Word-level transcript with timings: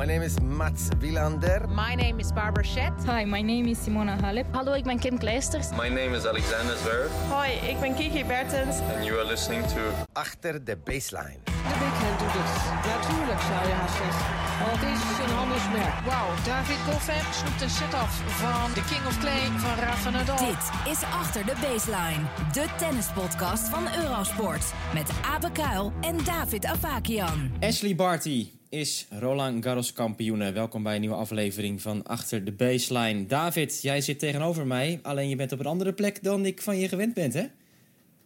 My 0.00 0.06
name 0.06 0.22
is 0.22 0.40
Mats 0.40 0.88
Wilander. 0.98 1.68
My 1.68 1.94
name 1.94 2.20
is 2.20 2.32
Barbara 2.32 2.64
Schett. 2.64 3.04
Hi, 3.04 3.26
my 3.26 3.42
name 3.42 3.68
is 3.68 3.78
Simona 3.84 4.16
Halep. 4.20 4.46
Hallo, 4.52 4.72
ik 4.72 4.84
ben 4.84 4.98
Kim 4.98 5.18
Kleisters. 5.18 5.70
My 5.76 5.88
name 5.88 6.16
is 6.16 6.26
Alexander 6.26 6.76
Zverev. 6.76 7.10
Hoi, 7.28 7.50
ik 7.50 7.80
ben 7.80 7.94
Kiki 7.94 8.24
Bertens. 8.24 8.76
And 8.94 9.04
you 9.04 9.18
are 9.18 9.26
listening 9.26 9.66
to... 9.66 9.80
Achter 10.12 10.64
de 10.64 10.76
baseline. 10.84 11.38
De 11.44 11.76
backhand 11.80 12.18
doet 12.18 12.32
het. 12.32 12.52
Natuurlijk 12.94 13.40
zou 13.40 13.68
je 13.68 13.74
haast 13.74 13.96
zeggen. 13.96 14.24
Want 14.66 14.80
het 14.80 14.96
is 14.96 15.24
een 15.24 15.34
handelsmerk. 15.36 15.96
Wauw, 16.06 16.28
David 16.44 16.80
Goffin 16.88 17.24
snoept 17.32 17.62
een 17.62 17.70
set-off 17.70 18.14
van 18.42 18.72
de 18.74 18.84
King 18.90 19.06
of 19.06 19.18
Clay 19.18 19.44
van 19.56 19.84
Rafa 19.84 20.10
Nadal. 20.10 20.36
Dit 20.36 20.92
is 20.92 21.02
Achter 21.02 21.44
de 21.46 21.54
Baseline, 21.60 22.24
de 22.52 22.66
tennispodcast 22.76 23.68
van 23.68 23.84
Eurosport. 24.02 24.72
Met 24.94 25.10
Abe 25.34 25.50
Kuil 25.52 25.92
en 26.00 26.16
David 26.24 26.64
Avakian. 26.64 27.50
Ashley 27.60 27.94
Barty 27.94 28.59
is 28.70 29.06
Roland 29.10 29.64
Garros 29.64 29.92
kampioene. 29.92 30.52
Welkom 30.52 30.82
bij 30.82 30.94
een 30.94 31.00
nieuwe 31.00 31.16
aflevering 31.16 31.82
van 31.82 32.02
Achter 32.02 32.44
de 32.44 32.52
Baseline. 32.52 33.26
David, 33.26 33.82
jij 33.82 34.00
zit 34.00 34.18
tegenover 34.18 34.66
mij, 34.66 34.98
alleen 35.02 35.28
je 35.28 35.36
bent 35.36 35.52
op 35.52 35.58
een 35.58 35.66
andere 35.66 35.92
plek 35.92 36.22
dan 36.22 36.46
ik 36.46 36.62
van 36.62 36.78
je 36.78 36.88
gewend 36.88 37.14
ben, 37.14 37.32
hè? 37.32 37.46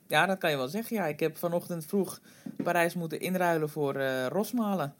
Ja, 0.08 0.26
dat 0.26 0.38
kan 0.38 0.50
je 0.50 0.56
wel 0.56 0.68
zeggen. 0.68 0.96
Ja, 0.96 1.06
ik 1.06 1.20
heb 1.20 1.36
vanochtend 1.36 1.86
vroeg 1.86 2.20
Parijs 2.62 2.94
moeten 2.94 3.20
inruilen 3.20 3.68
voor 3.68 3.96
uh, 3.96 4.26
Rosmalen. 4.26 4.94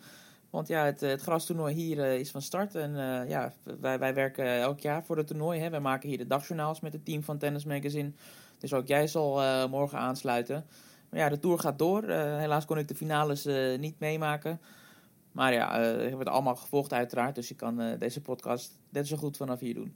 Want 0.51 0.69
ja, 0.69 0.85
het, 0.85 1.01
het 1.01 1.23
grastoernooi 1.23 1.75
hier 1.75 1.99
uh, 1.99 2.19
is 2.19 2.31
van 2.31 2.43
start. 2.43 2.75
En 2.75 2.91
uh, 2.91 3.29
ja, 3.29 3.53
wij, 3.81 3.99
wij 3.99 4.15
werken 4.15 4.61
elk 4.61 4.81
jaar 4.81 5.05
voor 5.05 5.17
het 5.17 5.27
toernooi. 5.27 5.61
Hè. 5.61 5.71
Wij 5.71 5.81
maken 5.81 6.09
hier 6.09 6.19
de 6.19 6.27
dagjournaals 6.27 6.81
met 6.81 6.93
het 6.93 7.05
team 7.05 7.23
van 7.23 7.39
Tennis 7.39 7.65
Magazine. 7.65 8.11
Dus 8.59 8.73
ook 8.73 8.87
jij 8.87 9.07
zal 9.07 9.69
morgen 9.69 9.99
aansluiten. 9.99 10.67
Maar 11.11 11.21
ja, 11.21 11.29
de 11.29 11.39
tour 11.39 11.59
gaat 11.59 11.79
door. 11.79 12.11
helaas 12.13 12.65
kon 12.65 12.79
ik 12.79 12.89
de 12.89 12.95
finales 12.95 13.47
niet 13.79 13.99
meemaken. 13.99 14.61
Maar 15.35 15.53
ja, 15.53 15.77
ik 15.79 16.11
heb 16.11 16.19
het 16.19 16.29
allemaal 16.29 16.57
gevolgd 16.57 16.93
uiteraard. 16.93 17.35
Dus 17.35 17.51
ik 17.51 17.57
kan 17.57 17.97
deze 17.99 18.21
podcast 18.21 18.79
net 18.89 19.07
zo 19.07 19.17
goed 19.17 19.37
vanaf 19.37 19.61
hier 19.61 19.75
doen. 19.75 19.95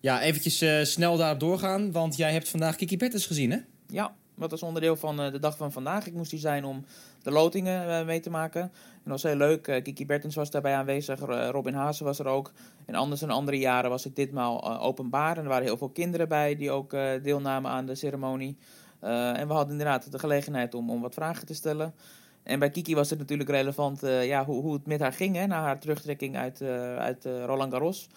Ja, 0.00 0.20
eventjes 0.20 0.92
snel 0.92 1.16
daarop 1.16 1.40
doorgaan. 1.40 1.92
Want 1.92 2.16
jij 2.16 2.32
hebt 2.32 2.48
vandaag 2.48 2.76
Kiki 2.76 2.96
Bertens 2.96 3.26
gezien, 3.26 3.50
hè? 3.50 3.58
Ja, 3.86 4.14
dat 4.36 4.50
was 4.50 4.62
onderdeel 4.62 4.96
van 4.96 5.16
de 5.16 5.38
dag 5.38 5.56
van 5.56 5.72
vandaag. 5.72 6.06
Ik 6.06 6.12
moest 6.12 6.30
hier 6.30 6.40
zijn 6.40 6.64
om 6.64 6.84
de 7.22 7.30
lotingen 7.30 8.06
mee 8.06 8.20
te 8.20 8.30
maken. 8.30 8.62
En 8.62 8.70
dat 9.04 9.12
was 9.12 9.22
heel 9.22 9.36
leuk. 9.36 9.80
Kiki 9.82 10.06
Bertens 10.06 10.34
was 10.34 10.50
daarbij 10.50 10.74
aanwezig. 10.74 11.20
Robin 11.50 11.74
Haase 11.74 12.04
was 12.04 12.18
er 12.18 12.26
ook. 12.26 12.52
En 12.86 12.94
anders 12.94 13.20
dan 13.20 13.30
andere 13.30 13.58
jaren 13.58 13.90
was 13.90 14.04
het 14.04 14.16
ditmaal 14.16 14.80
openbaar. 14.80 15.36
En 15.36 15.42
er 15.42 15.48
waren 15.48 15.64
heel 15.64 15.76
veel 15.76 15.90
kinderen 15.90 16.28
bij 16.28 16.56
die 16.56 16.70
ook 16.70 16.90
deelnamen 17.22 17.70
aan 17.70 17.86
de 17.86 17.94
ceremonie. 17.94 18.56
en 19.00 19.46
we 19.46 19.52
hadden 19.52 19.72
inderdaad 19.72 20.12
de 20.12 20.18
gelegenheid 20.18 20.74
om, 20.74 20.90
om 20.90 21.00
wat 21.00 21.14
vragen 21.14 21.46
te 21.46 21.54
stellen. 21.54 21.94
En 22.42 22.58
bij 22.58 22.70
Kiki 22.70 22.94
was 22.94 23.10
het 23.10 23.18
natuurlijk 23.18 23.50
relevant 23.50 24.00
ja, 24.00 24.44
hoe, 24.44 24.62
hoe 24.62 24.72
het 24.72 24.86
met 24.86 25.00
haar 25.00 25.12
ging 25.12 25.36
hè, 25.36 25.46
na 25.46 25.62
haar 25.62 25.78
terugtrekking 25.78 26.36
uit, 26.36 26.62
uit 26.98 27.24
Roland 27.24 27.72
Garros. 27.72 28.08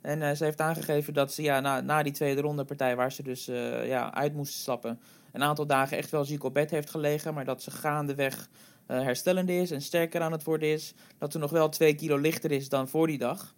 En 0.00 0.36
ze 0.36 0.44
heeft 0.44 0.60
aangegeven 0.60 1.14
dat 1.14 1.32
ze 1.32 1.42
ja, 1.42 1.60
na, 1.60 1.80
na 1.80 2.02
die 2.02 2.12
tweede 2.12 2.40
ronde 2.40 2.64
partij, 2.64 2.96
waar 2.96 3.12
ze 3.12 3.22
dus 3.22 3.44
ja, 3.84 4.14
uit 4.14 4.34
moest 4.34 4.54
stappen, 4.54 5.00
een 5.32 5.42
aantal 5.42 5.66
dagen 5.66 5.96
echt 5.96 6.10
wel 6.10 6.24
ziek 6.24 6.44
op 6.44 6.54
bed 6.54 6.70
heeft 6.70 6.90
gelegen. 6.90 7.34
Maar 7.34 7.44
dat 7.44 7.62
ze 7.62 7.70
gaandeweg 7.70 8.48
herstellende 8.86 9.56
is 9.56 9.70
en 9.70 9.82
sterker 9.82 10.20
aan 10.20 10.32
het 10.32 10.44
worden 10.44 10.68
is. 10.68 10.94
Dat 11.18 11.32
ze 11.32 11.38
nog 11.38 11.50
wel 11.50 11.68
twee 11.68 11.94
kilo 11.94 12.16
lichter 12.16 12.50
is 12.50 12.68
dan 12.68 12.88
voor 12.88 13.06
die 13.06 13.18
dag. 13.18 13.54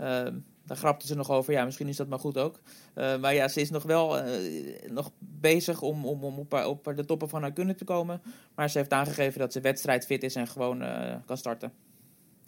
Uh, 0.00 0.26
daar 0.64 0.76
grapte 0.76 1.06
ze 1.06 1.14
nog 1.14 1.30
over. 1.30 1.52
Ja, 1.52 1.64
misschien 1.64 1.88
is 1.88 1.96
dat 1.96 2.08
maar 2.08 2.18
goed 2.18 2.38
ook. 2.38 2.60
Uh, 2.94 3.18
maar 3.18 3.34
ja, 3.34 3.48
ze 3.48 3.60
is 3.60 3.70
nog 3.70 3.82
wel 3.82 4.22
nog 4.88 5.10
bezig 5.18 5.82
om, 5.82 6.06
om, 6.06 6.24
om 6.24 6.38
op, 6.38 6.52
op, 6.52 6.92
de 6.96 7.04
toppen 7.04 7.28
van 7.28 7.42
haar 7.42 7.52
kunnen 7.52 7.76
te 7.76 7.84
komen. 7.84 8.22
Maar 8.54 8.70
ze 8.70 8.78
heeft 8.78 8.92
aangegeven 8.92 9.40
dat 9.40 9.52
ze 9.52 9.60
wedstrijdfit 9.60 10.22
is 10.22 10.34
en 10.34 10.46
gewoon 10.46 10.82
kan 11.24 11.36
starten. 11.36 11.72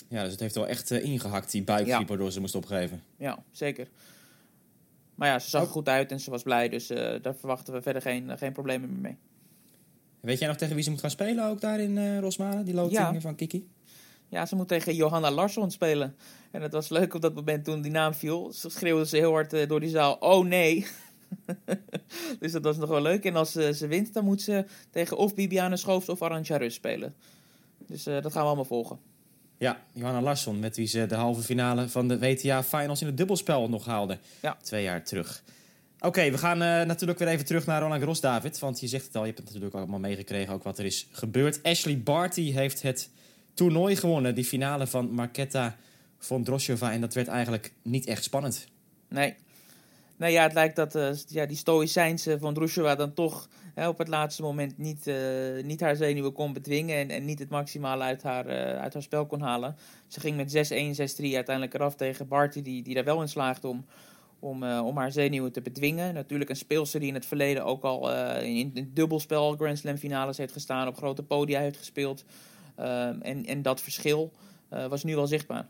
Ja, 0.09 0.23
dus 0.23 0.31
het 0.31 0.41
heeft 0.41 0.55
wel 0.55 0.67
echt 0.67 0.91
ingehakt, 0.91 1.51
die 1.51 1.65
ja. 1.85 2.05
waardoor 2.05 2.33
ze 2.33 2.41
moest 2.41 2.55
opgeven. 2.55 3.03
Ja, 3.17 3.39
zeker. 3.51 3.89
Maar 5.15 5.29
ja, 5.29 5.39
ze 5.39 5.49
zag 5.49 5.63
er 5.63 5.69
goed 5.69 5.89
uit 5.89 6.13
en 6.13 6.21
ze 6.21 6.31
was 6.31 6.43
blij. 6.43 6.69
Dus 6.69 6.87
daar 7.23 7.35
verwachten 7.35 7.73
we 7.73 7.83
verder 7.83 8.03
geen, 8.03 8.39
geen 8.39 8.53
problemen 8.53 8.91
meer 8.91 9.01
mee. 9.01 9.17
Weet 10.21 10.39
jij 10.39 10.49
nog 10.49 10.57
tegen 10.57 10.75
wie 10.75 10.85
ze 10.85 10.91
moet 10.91 11.01
gaan 11.01 11.11
spelen 11.11 11.45
ook 11.45 11.61
daar 11.61 11.81
in 11.81 12.19
Rosmalen? 12.19 12.65
Die 12.65 12.75
lotingen 12.75 13.13
ja. 13.13 13.21
van 13.21 13.35
Kiki? 13.35 13.69
Ja, 14.29 14.47
ze 14.47 14.57
moet 14.57 14.69
tegen 14.69 14.95
Johanna 14.95 15.31
Larsson 15.31 15.71
spelen. 15.71 16.17
En 16.51 16.63
het 16.63 16.73
was 16.73 16.89
leuk 16.89 17.15
op 17.15 17.21
dat 17.21 17.35
moment 17.35 17.65
toen 17.65 17.83
die 17.83 17.91
naam 17.91 18.15
viel. 18.15 18.53
Ze 18.53 18.71
schreeuwde 18.71 19.07
ze 19.07 19.17
heel 19.17 19.33
hard 19.33 19.55
uh, 19.55 19.69
door 19.69 19.81
die 19.81 19.91
zaal, 19.91 20.17
oh 20.21 20.47
nee. 20.47 20.87
dus 22.41 22.53
dat 22.53 22.63
was 22.63 22.77
nog 22.77 22.89
wel 22.89 23.03
leuk. 23.03 23.25
En 23.25 23.37
als 23.37 23.57
uh, 23.57 23.73
ze 23.73 23.87
wint, 23.87 24.15
dan 24.15 24.25
moet 24.25 24.43
ze 24.43 24.65
tegen 24.91 25.17
of 25.17 25.35
Bibiane 25.35 25.77
Schoofs 25.77 26.09
of 26.09 26.23
Arantxa 26.23 26.57
Rus 26.57 26.75
spelen. 26.75 27.15
Dus 27.87 28.05
dat 28.05 28.33
gaan 28.33 28.43
we 28.43 28.47
allemaal 28.47 28.65
volgen. 28.65 28.99
Ja, 29.59 29.81
Johanna 29.93 30.23
Larsson, 30.23 30.59
met 30.59 30.77
wie 30.77 30.87
ze 30.87 31.07
de 31.07 31.15
halve 31.15 31.43
finale 31.43 31.89
van 31.89 32.09
de 32.09 32.19
WTA 32.19 32.63
Finals 32.63 33.01
in 33.01 33.07
het 33.07 33.17
dubbelspel 33.17 33.69
nog 33.69 33.85
haalde. 33.85 34.19
Ja. 34.43 34.57
Twee 34.63 34.83
jaar 34.83 35.05
terug. 35.05 35.43
Oké, 35.97 36.07
okay, 36.07 36.31
we 36.33 36.39
gaan 36.39 36.63
uh, 36.63 36.83
natuurlijk 36.83 37.19
weer 37.19 37.29
even 37.29 37.45
terug 37.45 37.67
naar 37.67 37.81
Roland 37.81 38.01
Garros, 38.01 38.21
David. 38.21 38.59
Want 38.59 38.81
je 38.81 38.87
zegt 38.87 39.07
het 39.07 39.15
al, 39.15 39.21
je 39.21 39.27
hebt 39.27 39.39
het 39.39 39.49
natuurlijk 39.49 39.75
allemaal 39.75 39.99
meegekregen 39.99 40.55
ook 40.55 40.63
wat 40.63 40.79
er 40.79 40.85
is 40.85 41.09
gebeurd. 41.11 41.63
Ashley 41.63 41.99
Barty 41.99 42.53
heeft 42.53 42.83
het 42.83 43.11
toernooi 43.59 43.97
gewonnen. 43.97 44.35
Die 44.35 44.45
finale 44.45 44.87
van 44.87 45.11
Marketa 45.11 45.77
Vondroshova. 46.19 46.93
En 46.93 47.01
dat 47.01 47.15
werd 47.15 47.29
eigenlijk 47.29 47.73
niet 47.83 48.07
echt 48.07 48.25
spannend. 48.25 48.67
Nee. 49.09 49.35
Nee, 50.17 50.33
ja, 50.33 50.43
het 50.43 50.53
lijkt 50.53 50.77
dat 50.77 50.97
uh, 50.97 51.09
ja, 51.29 51.47
die 51.47 51.57
stoïcijnse 51.57 52.39
Vondroshova 52.39 52.95
dan 52.95 53.15
toch 53.15 53.49
hè, 53.75 53.89
op 53.89 53.99
het 53.99 54.09
laatste 54.09 54.43
moment 54.43 54.79
niet, 54.79 55.07
uh, 55.07 55.17
niet 55.65 55.81
haar 55.81 55.97
zenuwen 55.97 56.33
kon 56.33 56.53
bedwingen. 56.53 56.97
En, 56.97 57.11
en 57.11 57.25
niet 57.25 57.39
het 57.39 57.49
maximale 57.49 58.03
uit 58.03 58.23
haar, 58.23 58.47
uh, 58.47 58.81
uit 58.81 58.93
haar 58.93 59.03
spel 59.03 59.27
kon 59.27 59.41
halen. 59.41 59.77
Ze 60.07 60.21
ging 60.21 60.37
met 60.37 60.51
6-1, 60.51 61.31
6-3 61.31 61.35
uiteindelijk 61.35 61.75
eraf 61.75 61.95
tegen 61.95 62.29
Barty, 62.29 62.63
die, 62.63 62.83
die 62.83 62.95
daar 62.95 63.05
wel 63.05 63.23
in 63.23 63.29
slaagde 63.29 63.69
om 63.69 63.85
om, 64.41 64.65
om 64.65 64.97
haar 64.97 65.13
zenuwen 65.13 65.53
te 65.53 65.61
bedwingen. 65.61 66.15
Natuurlijk 66.15 66.51
een 66.51 66.57
speelster 66.57 67.01
die 67.01 67.09
in 67.09 67.15
het 67.15 67.27
verleden 67.27 67.65
ook 67.65 67.83
al 67.83 68.13
in, 68.41 68.71
in 68.75 68.91
dubbelspel 68.95 69.57
Grand 69.57 69.79
Slam 69.79 69.97
finales 69.97 70.37
heeft 70.37 70.53
gestaan, 70.53 70.89
op 70.89 70.97
grote 70.97 71.23
podia 71.23 71.61
heeft 71.61 71.77
gespeeld. 71.77 72.25
Uh, 72.79 73.07
en, 73.07 73.47
en 73.47 73.63
dat 73.63 73.81
verschil 73.81 74.33
was 74.89 75.05
nu 75.05 75.15
wel 75.15 75.27
zichtbaar. 75.27 75.69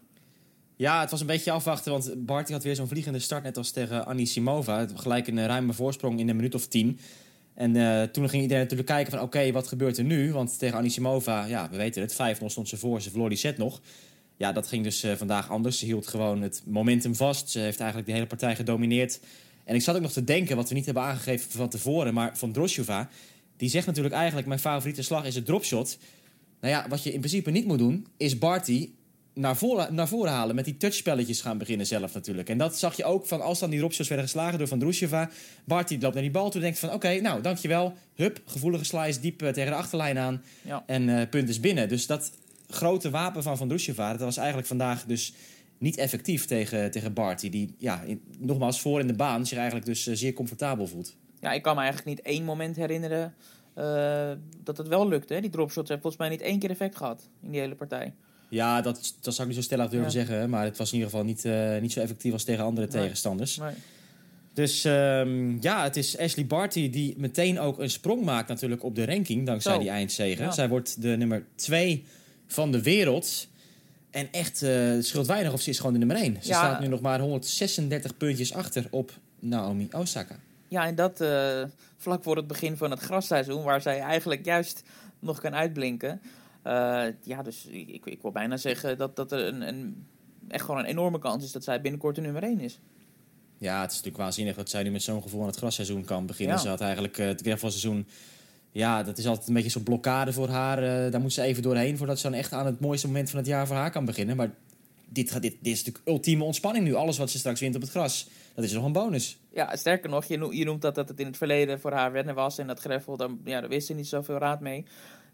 Ja, 0.76 1.00
het 1.00 1.10
was 1.10 1.20
een 1.20 1.26
beetje 1.26 1.50
afwachten, 1.50 1.92
want 1.92 2.26
Barty 2.26 2.52
had 2.52 2.62
weer 2.62 2.74
zo'n 2.74 2.88
vliegende 2.88 3.18
start, 3.18 3.42
net 3.42 3.56
als 3.56 3.70
tegen 3.70 4.06
Annie 4.06 4.26
Simova. 4.26 4.86
Gelijk 4.94 5.26
een 5.26 5.46
ruime 5.46 5.72
voorsprong 5.72 6.20
in 6.20 6.28
een 6.28 6.36
minuut 6.36 6.54
of 6.54 6.66
tien. 6.66 6.98
En 7.54 7.72
toen 8.12 8.28
ging 8.28 8.42
iedereen 8.42 8.62
natuurlijk 8.62 8.88
kijken 8.88 9.12
van, 9.12 9.20
oké, 9.20 9.52
wat 9.52 9.68
gebeurt 9.68 9.98
er 9.98 10.04
nu? 10.04 10.32
Want 10.32 10.58
tegen 10.58 10.76
Annie 10.76 10.90
Simova, 10.90 11.44
ja, 11.44 11.68
we 11.70 11.76
weten 11.76 12.02
het, 12.02 12.38
5-0 12.42 12.44
stond 12.46 12.68
ze 12.68 12.76
voor, 12.76 13.02
ze 13.02 13.10
verloor 13.10 13.28
die 13.28 13.38
set 13.38 13.58
nog. 13.58 13.80
Ja, 14.38 14.52
dat 14.52 14.66
ging 14.66 14.84
dus 14.84 15.04
uh, 15.04 15.12
vandaag 15.12 15.50
anders. 15.50 15.78
Ze 15.78 15.84
hield 15.84 16.06
gewoon 16.06 16.42
het 16.42 16.62
momentum 16.66 17.14
vast. 17.14 17.50
Ze 17.50 17.58
heeft 17.58 17.78
eigenlijk 17.78 18.08
de 18.08 18.14
hele 18.14 18.26
partij 18.26 18.56
gedomineerd. 18.56 19.20
En 19.64 19.74
ik 19.74 19.82
zat 19.82 19.96
ook 19.96 20.02
nog 20.02 20.12
te 20.12 20.24
denken, 20.24 20.56
wat 20.56 20.68
we 20.68 20.74
niet 20.74 20.84
hebben 20.84 21.02
aangegeven 21.02 21.50
van 21.50 21.68
tevoren... 21.68 22.14
maar 22.14 22.36
van 22.36 22.52
Drosjova, 22.52 23.08
die 23.56 23.68
zegt 23.68 23.86
natuurlijk 23.86 24.14
eigenlijk... 24.14 24.46
mijn 24.46 24.60
favoriete 24.60 25.02
slag 25.02 25.24
is 25.24 25.34
het 25.34 25.46
dropshot. 25.46 25.98
Nou 26.60 26.74
ja, 26.74 26.88
wat 26.88 27.02
je 27.02 27.12
in 27.12 27.18
principe 27.18 27.50
niet 27.50 27.66
moet 27.66 27.78
doen... 27.78 28.06
is 28.16 28.38
Barty 28.38 28.90
naar 29.34 29.56
voren, 29.56 29.94
naar 29.94 30.08
voren 30.08 30.32
halen. 30.32 30.54
Met 30.54 30.64
die 30.64 30.76
touchspelletjes 30.76 31.40
gaan 31.40 31.58
beginnen 31.58 31.86
zelf 31.86 32.14
natuurlijk. 32.14 32.48
En 32.48 32.58
dat 32.58 32.78
zag 32.78 32.96
je 32.96 33.04
ook 33.04 33.26
van 33.26 33.40
als 33.40 33.58
dan 33.58 33.70
die 33.70 33.78
dropshots 33.78 34.08
werden 34.08 34.26
geslagen 34.26 34.58
door 34.58 34.68
Van 34.68 34.78
Drosjova. 34.78 35.30
Barty 35.64 35.98
loopt 36.00 36.14
naar 36.14 36.22
die 36.22 36.32
bal 36.32 36.50
toe 36.50 36.54
en 36.54 36.60
denkt 36.60 36.78
van... 36.78 36.92
oké, 36.92 37.20
nou, 37.20 37.42
dankjewel. 37.42 37.94
Hup, 38.14 38.40
gevoelige 38.44 38.84
slice 38.84 39.20
diep 39.20 39.42
uh, 39.42 39.48
tegen 39.48 39.70
de 39.70 39.76
achterlijn 39.76 40.18
aan. 40.18 40.42
Ja. 40.62 40.82
En 40.86 41.08
uh, 41.08 41.28
punt 41.30 41.48
is 41.48 41.60
binnen. 41.60 41.88
Dus 41.88 42.06
dat 42.06 42.30
grote 42.68 43.10
wapen 43.10 43.42
van 43.42 43.56
Van 43.56 43.68
Drusjeva, 43.68 44.10
dat 44.10 44.20
was 44.20 44.36
eigenlijk 44.36 44.68
vandaag 44.68 45.04
dus 45.04 45.32
niet 45.78 45.96
effectief 45.96 46.44
tegen, 46.44 46.90
tegen 46.90 47.12
Barty. 47.12 47.50
Die, 47.50 47.74
ja, 47.78 48.02
in, 48.02 48.22
nogmaals, 48.38 48.80
voor 48.80 49.00
in 49.00 49.06
de 49.06 49.12
baan 49.12 49.46
zich 49.46 49.56
eigenlijk 49.56 49.86
dus 49.86 50.06
uh, 50.06 50.16
zeer 50.16 50.32
comfortabel 50.32 50.86
voelt. 50.86 51.16
Ja, 51.40 51.52
ik 51.52 51.62
kan 51.62 51.74
me 51.74 51.80
eigenlijk 51.80 52.16
niet 52.16 52.26
één 52.26 52.44
moment 52.44 52.76
herinneren 52.76 53.34
uh, 53.78 54.30
dat 54.64 54.76
het 54.76 54.88
wel 54.88 55.08
lukte. 55.08 55.34
Hè? 55.34 55.40
Die 55.40 55.50
dropshots 55.50 55.88
hebben 55.88 56.10
volgens 56.10 56.28
mij 56.28 56.28
niet 56.36 56.46
één 56.46 56.58
keer 56.58 56.70
effect 56.70 56.96
gehad 56.96 57.28
in 57.42 57.50
die 57.50 57.60
hele 57.60 57.74
partij. 57.74 58.12
Ja, 58.48 58.80
dat, 58.80 59.14
dat 59.20 59.34
zou 59.34 59.48
ik 59.48 59.54
niet 59.54 59.64
zo 59.64 59.70
stellig 59.70 59.90
durven 59.90 60.12
ja. 60.12 60.26
zeggen. 60.26 60.50
Maar 60.50 60.64
het 60.64 60.76
was 60.76 60.88
in 60.88 60.94
ieder 60.94 61.10
geval 61.10 61.24
niet, 61.24 61.44
uh, 61.44 61.78
niet 61.78 61.92
zo 61.92 62.00
effectief 62.00 62.32
als 62.32 62.44
tegen 62.44 62.64
andere 62.64 62.86
nee. 62.86 63.02
tegenstanders. 63.02 63.56
Nee. 63.56 63.74
Dus 64.52 64.84
um, 64.84 65.58
ja, 65.60 65.82
het 65.82 65.96
is 65.96 66.18
Ashley 66.18 66.46
Barty 66.46 66.90
die 66.90 67.14
meteen 67.16 67.60
ook 67.60 67.78
een 67.78 67.90
sprong 67.90 68.24
maakt 68.24 68.48
natuurlijk 68.48 68.82
op 68.82 68.94
de 68.94 69.06
ranking 69.06 69.46
dankzij 69.46 69.72
Zo. 69.72 69.78
die 69.78 69.88
eindzege. 69.88 70.42
Ja. 70.42 70.50
Zij 70.50 70.68
wordt 70.68 71.02
de 71.02 71.08
nummer 71.08 71.44
2 71.54 72.04
van 72.46 72.72
de 72.72 72.82
wereld. 72.82 73.48
En 74.10 74.28
echt, 74.30 74.62
uh, 74.62 74.70
het 74.70 75.06
scheelt 75.06 75.26
weinig 75.26 75.52
of 75.52 75.60
ze 75.60 75.70
is 75.70 75.76
gewoon 75.76 75.92
de 75.92 75.98
nummer 75.98 76.16
1. 76.16 76.36
Ze 76.40 76.48
Ja. 76.48 76.54
staat 76.54 76.80
nu 76.80 76.86
nog 76.86 77.00
maar 77.00 77.20
136 77.20 78.16
puntjes 78.16 78.52
achter 78.52 78.86
op 78.90 79.12
Naomi 79.38 79.88
Osaka. 79.92 80.38
Ja, 80.68 80.86
en 80.86 80.94
dat 80.94 81.20
uh, 81.20 81.64
vlak 81.96 82.22
voor 82.22 82.36
het 82.36 82.46
begin 82.46 82.76
van 82.76 82.90
het 82.90 83.00
grasseizoen, 83.00 83.62
waar 83.62 83.80
zij 83.80 84.00
eigenlijk 84.00 84.44
juist 84.44 84.82
nog 85.18 85.40
kan 85.40 85.54
uitblinken. 85.54 86.20
Uh, 86.66 87.04
ja, 87.22 87.42
dus 87.42 87.66
ik, 87.66 88.06
ik 88.06 88.22
wil 88.22 88.32
bijna 88.32 88.56
zeggen 88.56 88.98
dat, 88.98 89.16
dat 89.16 89.32
er 89.32 89.46
een, 89.46 89.68
een, 89.68 90.06
echt 90.48 90.64
gewoon 90.64 90.80
een 90.80 90.86
enorme 90.86 91.18
kans 91.18 91.44
is 91.44 91.52
dat 91.52 91.64
zij 91.64 91.80
binnenkort 91.80 92.14
de 92.14 92.20
nummer 92.20 92.42
1 92.42 92.60
is. 92.60 92.78
Ja, 93.58 93.80
het 93.80 93.90
is 93.90 93.96
natuurlijk 93.96 94.22
waanzinnig 94.22 94.56
dat 94.56 94.70
zij 94.70 94.82
nu 94.82 94.90
met 94.90 95.02
zo'n 95.02 95.22
gevoel 95.22 95.40
aan 95.40 95.46
het 95.46 95.56
grasseizoen 95.56 96.04
kan 96.04 96.26
beginnen. 96.26 96.56
Ja. 96.56 96.62
Ze 96.62 96.68
had 96.68 96.80
eigenlijk 96.80 97.18
uh, 97.18 97.26
het 97.26 97.40
gravelseizoen 97.40 98.06
ja, 98.72 99.02
dat 99.02 99.18
is 99.18 99.26
altijd 99.26 99.48
een 99.48 99.54
beetje 99.54 99.70
zo'n 99.70 99.82
blokkade 99.82 100.32
voor 100.32 100.48
haar. 100.48 100.78
Eh, 100.82 101.12
daar 101.12 101.20
moet 101.20 101.32
ze 101.32 101.42
even 101.42 101.62
doorheen 101.62 101.96
voordat 101.96 102.18
ze 102.18 102.30
dan 102.30 102.38
echt 102.38 102.52
aan 102.52 102.66
het 102.66 102.80
mooiste 102.80 103.06
moment 103.06 103.30
van 103.30 103.38
het 103.38 103.48
jaar 103.48 103.66
voor 103.66 103.76
haar 103.76 103.90
kan 103.90 104.04
beginnen. 104.04 104.36
Maar 104.36 104.50
dit, 105.08 105.30
gaat- 105.30 105.42
dit, 105.42 105.56
dit 105.60 105.72
is 105.72 105.78
natuurlijk 105.78 106.08
ultieme 106.08 106.44
ontspanning 106.44 106.84
nu. 106.84 106.94
Alles 106.94 107.18
wat 107.18 107.30
ze 107.30 107.38
straks 107.38 107.60
wint 107.60 107.74
op 107.74 107.80
het 107.80 107.90
gras, 107.90 108.28
dat 108.58 108.66
is 108.66 108.72
nog 108.72 108.84
een 108.84 108.92
bonus. 108.92 109.38
Ja, 109.50 109.76
sterker 109.76 110.10
nog, 110.10 110.24
je, 110.24 110.38
noemt, 110.38 110.56
je 110.56 110.64
noemt 110.64 110.82
dat, 110.82 110.94
dat 110.94 111.08
het 111.08 111.20
in 111.20 111.26
het 111.26 111.36
verleden 111.36 111.80
voor 111.80 111.92
haar 111.92 112.12
wennen 112.12 112.34
was. 112.34 112.58
En 112.58 112.66
dat 112.66 112.80
greffel, 112.80 113.16
daar, 113.16 113.28
ja, 113.44 113.60
daar 113.60 113.68
wist 113.68 113.86
ze 113.86 113.94
niet 113.94 114.06
zoveel 114.06 114.38
raad 114.38 114.60
mee. 114.60 114.84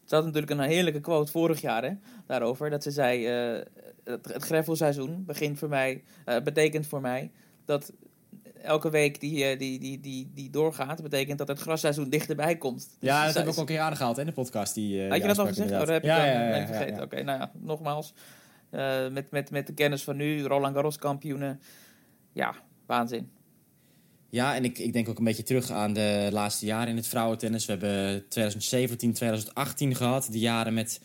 Ze 0.04 0.14
had 0.14 0.24
natuurlijk 0.24 0.52
een 0.52 0.60
heerlijke 0.60 1.00
quote 1.00 1.30
vorig 1.30 1.60
jaar 1.60 1.82
hè, 1.82 1.92
daarover. 2.26 2.70
Dat 2.70 2.82
ze 2.82 2.90
zei, 2.90 3.26
eh, 3.26 3.64
het, 4.04 4.32
het 4.32 4.44
greffelseizoen 4.44 5.24
begint 5.24 5.58
voor 5.58 5.68
mij, 5.68 6.02
eh, 6.24 6.40
betekent 6.40 6.86
voor 6.86 7.00
mij 7.00 7.30
dat 7.64 7.92
elke 8.62 8.90
week 8.90 9.20
die, 9.20 9.44
eh, 9.44 9.58
die, 9.58 9.78
die, 9.78 10.00
die, 10.00 10.30
die 10.34 10.50
doorgaat, 10.50 11.02
betekent 11.02 11.38
dat 11.38 11.48
het 11.48 11.60
grasseizoen 11.60 12.08
dichterbij 12.08 12.56
komt. 12.56 12.78
Dus 12.78 13.08
Ja, 13.08 13.26
dat 13.26 13.34
heb 13.34 13.42
ik 13.42 13.48
ook 13.48 13.54
al 13.54 13.60
een 13.60 13.66
keer 13.66 13.80
aangehaald 13.80 14.18
in 14.18 14.26
de 14.26 14.32
podcast. 14.32 14.74
Die, 14.74 15.08
Had 15.08 15.20
je 15.20 15.26
dat 15.26 15.38
al 15.38 15.46
gezegd? 15.46 15.70
Oh, 15.70 15.78
dat 15.78 15.88
heb 15.88 16.02
ik 16.02 16.08
dan 16.08 16.18
ja, 16.18 16.24
ja, 16.24 16.38
ben 16.38 16.48
ja, 16.48 16.54
ik 16.62 16.68
ja, 16.68 16.74
vergeten. 16.74 17.02
Oké, 17.02 17.22
nou 17.22 17.38
ja, 17.38 17.50
nogmaals. 17.54 18.14
met, 19.10 19.30
met, 19.30 19.50
met 19.50 19.66
de 19.66 19.74
kennis 19.74 20.02
van 20.02 20.16
nu, 20.16 20.42
Roland 20.42 20.74
Garros 20.74 20.98
kampioenen. 20.98 21.60
Ja, 22.32 22.54
waanzin. 22.86 23.30
Ja, 24.30 24.54
en 24.54 24.64
ik, 24.64 24.78
ik 24.78 24.92
denk 24.92 25.08
ook 25.08 25.18
een 25.18 25.24
beetje 25.24 25.42
terug 25.42 25.70
aan 25.70 25.92
de 25.92 26.28
laatste 26.32 26.66
jaren 26.66 26.88
in 26.88 26.96
het 26.96 27.06
vrouwentennis. 27.06 27.66
We 27.66 27.72
hebben 27.72 28.28
2017, 28.28 29.12
2018 29.12 29.94
gehad. 29.94 30.28
De 30.30 30.38
jaren 30.38 30.74
met 30.74 31.00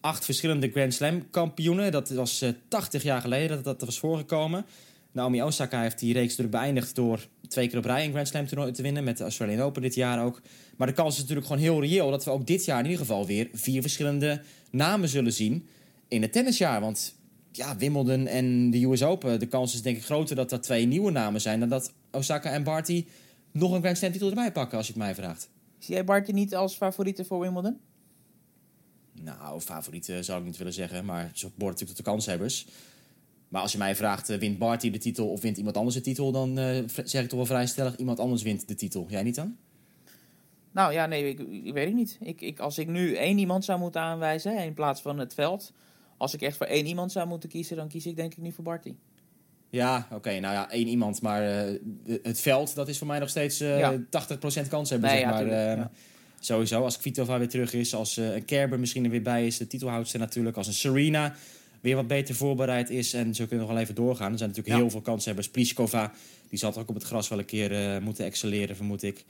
acht 0.00 0.24
verschillende 0.24 0.70
Grand 0.70 0.94
Slam 0.94 1.30
kampioenen. 1.30 1.92
Dat 1.92 2.10
was 2.10 2.42
eh, 2.42 2.50
80 2.68 3.02
jaar 3.02 3.20
geleden 3.20 3.62
dat 3.62 3.78
dat 3.78 3.88
was 3.88 3.98
voorgekomen. 3.98 4.66
Naomi 5.12 5.42
Osaka 5.42 5.82
heeft 5.82 5.98
die 5.98 6.12
reeks 6.12 6.36
natuurlijk 6.36 6.56
beëindigd 6.56 6.94
door 6.94 7.26
twee 7.48 7.68
keer 7.68 7.78
op 7.78 7.84
rij 7.84 8.04
een 8.04 8.10
Grand 8.10 8.28
Slam 8.28 8.46
toernooi 8.46 8.72
te 8.72 8.82
winnen. 8.82 9.04
Met 9.04 9.16
de 9.16 9.22
Australian 9.22 9.60
Open 9.60 9.82
dit 9.82 9.94
jaar 9.94 10.24
ook. 10.24 10.42
Maar 10.76 10.86
de 10.86 10.92
kans 10.92 11.14
is 11.14 11.20
natuurlijk 11.20 11.46
gewoon 11.46 11.62
heel 11.62 11.80
reëel 11.80 12.10
dat 12.10 12.24
we 12.24 12.30
ook 12.30 12.46
dit 12.46 12.64
jaar 12.64 12.78
in 12.78 12.84
ieder 12.84 13.00
geval 13.00 13.26
weer 13.26 13.48
vier 13.52 13.82
verschillende 13.82 14.42
namen 14.70 15.08
zullen 15.08 15.32
zien 15.32 15.68
in 16.08 16.22
het 16.22 16.32
tennisjaar. 16.32 16.80
Want 16.80 17.17
ja, 17.52 17.76
Wimbledon 17.76 18.26
en 18.26 18.70
de 18.70 18.84
US 18.84 19.02
Open, 19.02 19.40
de 19.40 19.46
kans 19.46 19.74
is 19.74 19.82
denk 19.82 19.96
ik 19.96 20.04
groter 20.04 20.36
dat 20.36 20.50
dat 20.50 20.62
twee 20.62 20.86
nieuwe 20.86 21.10
namen 21.10 21.40
zijn 21.40 21.60
dan 21.60 21.68
dat 21.68 21.92
Osaka 22.10 22.50
en 22.50 22.62
Barty 22.62 23.06
nog 23.52 23.72
een 23.72 23.80
Grand 23.80 23.96
Slam 23.96 24.12
titel 24.12 24.28
erbij 24.28 24.52
pakken, 24.52 24.78
als 24.78 24.86
je 24.86 24.92
het 24.92 25.02
mij 25.02 25.14
vraagt. 25.14 25.50
Zie 25.78 25.94
jij 25.94 26.04
Bartje 26.04 26.32
niet 26.32 26.54
als 26.54 26.74
favoriete 26.74 27.24
voor 27.24 27.40
Wimbledon? 27.40 27.76
Nou, 29.22 29.60
favorieten 29.60 30.24
zou 30.24 30.40
ik 30.40 30.46
niet 30.46 30.56
willen 30.56 30.72
zeggen, 30.72 31.04
maar 31.04 31.30
ze 31.34 31.50
behoort 31.54 31.72
natuurlijk 31.72 31.96
tot 31.96 31.96
de 31.96 32.10
kanshebbers. 32.10 32.66
Maar 33.48 33.62
als 33.62 33.72
je 33.72 33.78
mij 33.78 33.96
vraagt, 33.96 34.28
eh, 34.28 34.38
wint 34.38 34.58
Barty 34.58 34.90
de 34.90 34.98
titel 34.98 35.30
of 35.30 35.40
wint 35.40 35.56
iemand 35.56 35.76
anders 35.76 35.96
de 35.96 36.02
titel, 36.02 36.32
dan 36.32 36.58
eh, 36.58 36.82
zeg 37.04 37.22
ik 37.22 37.28
toch 37.28 37.38
wel 37.38 37.46
vrij 37.46 37.66
stellig, 37.66 37.96
iemand 37.96 38.20
anders 38.20 38.42
wint 38.42 38.68
de 38.68 38.74
titel. 38.74 39.06
Jij 39.08 39.22
niet 39.22 39.34
dan? 39.34 39.56
Nou 40.70 40.92
ja, 40.92 41.06
nee, 41.06 41.28
ik, 41.28 41.38
ik 41.64 41.72
weet 41.72 41.86
het 41.86 41.94
niet. 41.94 42.18
Ik, 42.20 42.40
ik, 42.40 42.58
als 42.58 42.78
ik 42.78 42.88
nu 42.88 43.14
één 43.14 43.38
iemand 43.38 43.64
zou 43.64 43.78
moeten 43.78 44.00
aanwijzen 44.00 44.58
in 44.58 44.74
plaats 44.74 45.00
van 45.00 45.18
het 45.18 45.34
veld. 45.34 45.72
Als 46.18 46.34
ik 46.34 46.42
echt 46.42 46.56
voor 46.56 46.66
één 46.66 46.86
iemand 46.86 47.12
zou 47.12 47.28
moeten 47.28 47.48
kiezen, 47.48 47.76
dan 47.76 47.88
kies 47.88 48.06
ik 48.06 48.16
denk 48.16 48.32
ik 48.32 48.38
nu 48.38 48.52
voor 48.52 48.64
Barty. 48.64 48.94
Ja, 49.70 50.08
oké, 50.12 50.30
nou 50.40 50.54
ja, 50.54 50.70
één 50.70 50.86
iemand, 50.88 51.22
maar 51.22 51.42
eh, 51.42 51.74
het 52.22 52.40
veld, 52.40 52.74
dat 52.74 52.88
is 52.88 52.98
voor 52.98 53.06
mij 53.06 53.18
nog 53.18 53.28
steeds 53.28 53.60
eh 53.60 53.78
Ja. 53.78 53.96
80% 54.10 54.68
kans 54.68 54.90
hebben, 54.90 55.10
Nee, 55.10 55.18
zeg 55.18 55.28
ja, 55.28 55.30
maar. 55.30 55.40
tuurlijk, 55.40 55.60
Eh, 55.60 55.76
ja. 55.76 55.90
Sowieso, 56.40 56.82
als 56.82 56.98
Kvitova 56.98 57.38
weer 57.38 57.48
terug 57.48 57.72
is, 57.72 57.94
als 57.94 58.16
eh, 58.16 58.34
een 58.34 58.44
Kerber 58.44 58.78
misschien 58.78 59.04
er 59.04 59.10
weer 59.10 59.22
bij 59.22 59.46
is, 59.46 59.56
de 59.56 59.66
titelhoudster 59.66 60.18
natuurlijk, 60.20 60.56
als 60.56 60.66
een 60.66 60.72
Serena 60.72 61.34
weer 61.80 61.96
wat 61.96 62.06
beter 62.06 62.34
voorbereid 62.34 62.90
is 62.90 63.12
en 63.12 63.34
zo 63.34 63.46
kunnen 63.46 63.58
we 63.58 63.64
nog 63.64 63.72
wel 63.72 63.82
even 63.82 63.94
doorgaan. 63.94 64.32
Er 64.32 64.38
zijn 64.38 64.50
natuurlijk 64.50 64.76
heel 64.76 64.90
veel 64.90 65.00
kanshebbers. 65.00 65.48
Pliskova, 65.48 66.12
die 66.48 66.58
zal 66.58 66.72
toch 66.72 66.82
ook 66.82 66.88
op 66.88 66.94
het 66.94 67.04
gras 67.04 67.28
wel 67.28 67.38
een 67.38 67.44
keer 67.44 67.72
eh, 67.72 68.00
moeten 68.02 68.24
excelleren, 68.24 68.76
vermoed 68.76 69.02
ik. 69.02 69.24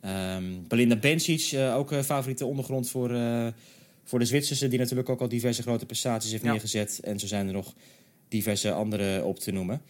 Ehm, 0.00 0.44
Belinda 0.68 0.96
Bencic, 0.96 1.52
eh, 1.52 1.76
ook 1.76 1.94
favoriete 1.94 2.46
ondergrond 2.46 2.88
voor, 2.88 3.10
eh, 3.10 3.46
voor 4.04 4.18
de 4.18 4.24
Zwitserse, 4.24 4.68
die 4.68 4.78
natuurlijk 4.78 5.08
ook 5.08 5.20
al 5.20 5.28
diverse 5.28 5.62
grote 5.62 5.86
prestaties 5.86 6.30
heeft 6.30 6.42
Ja. 6.44 6.50
neergezet. 6.50 7.00
En 7.02 7.18
zo 7.18 7.26
zijn 7.26 7.46
er 7.46 7.52
nog 7.52 7.74
diverse 8.28 8.72
andere 8.72 9.24
op 9.24 9.38
te 9.38 9.50
noemen. 9.50 9.82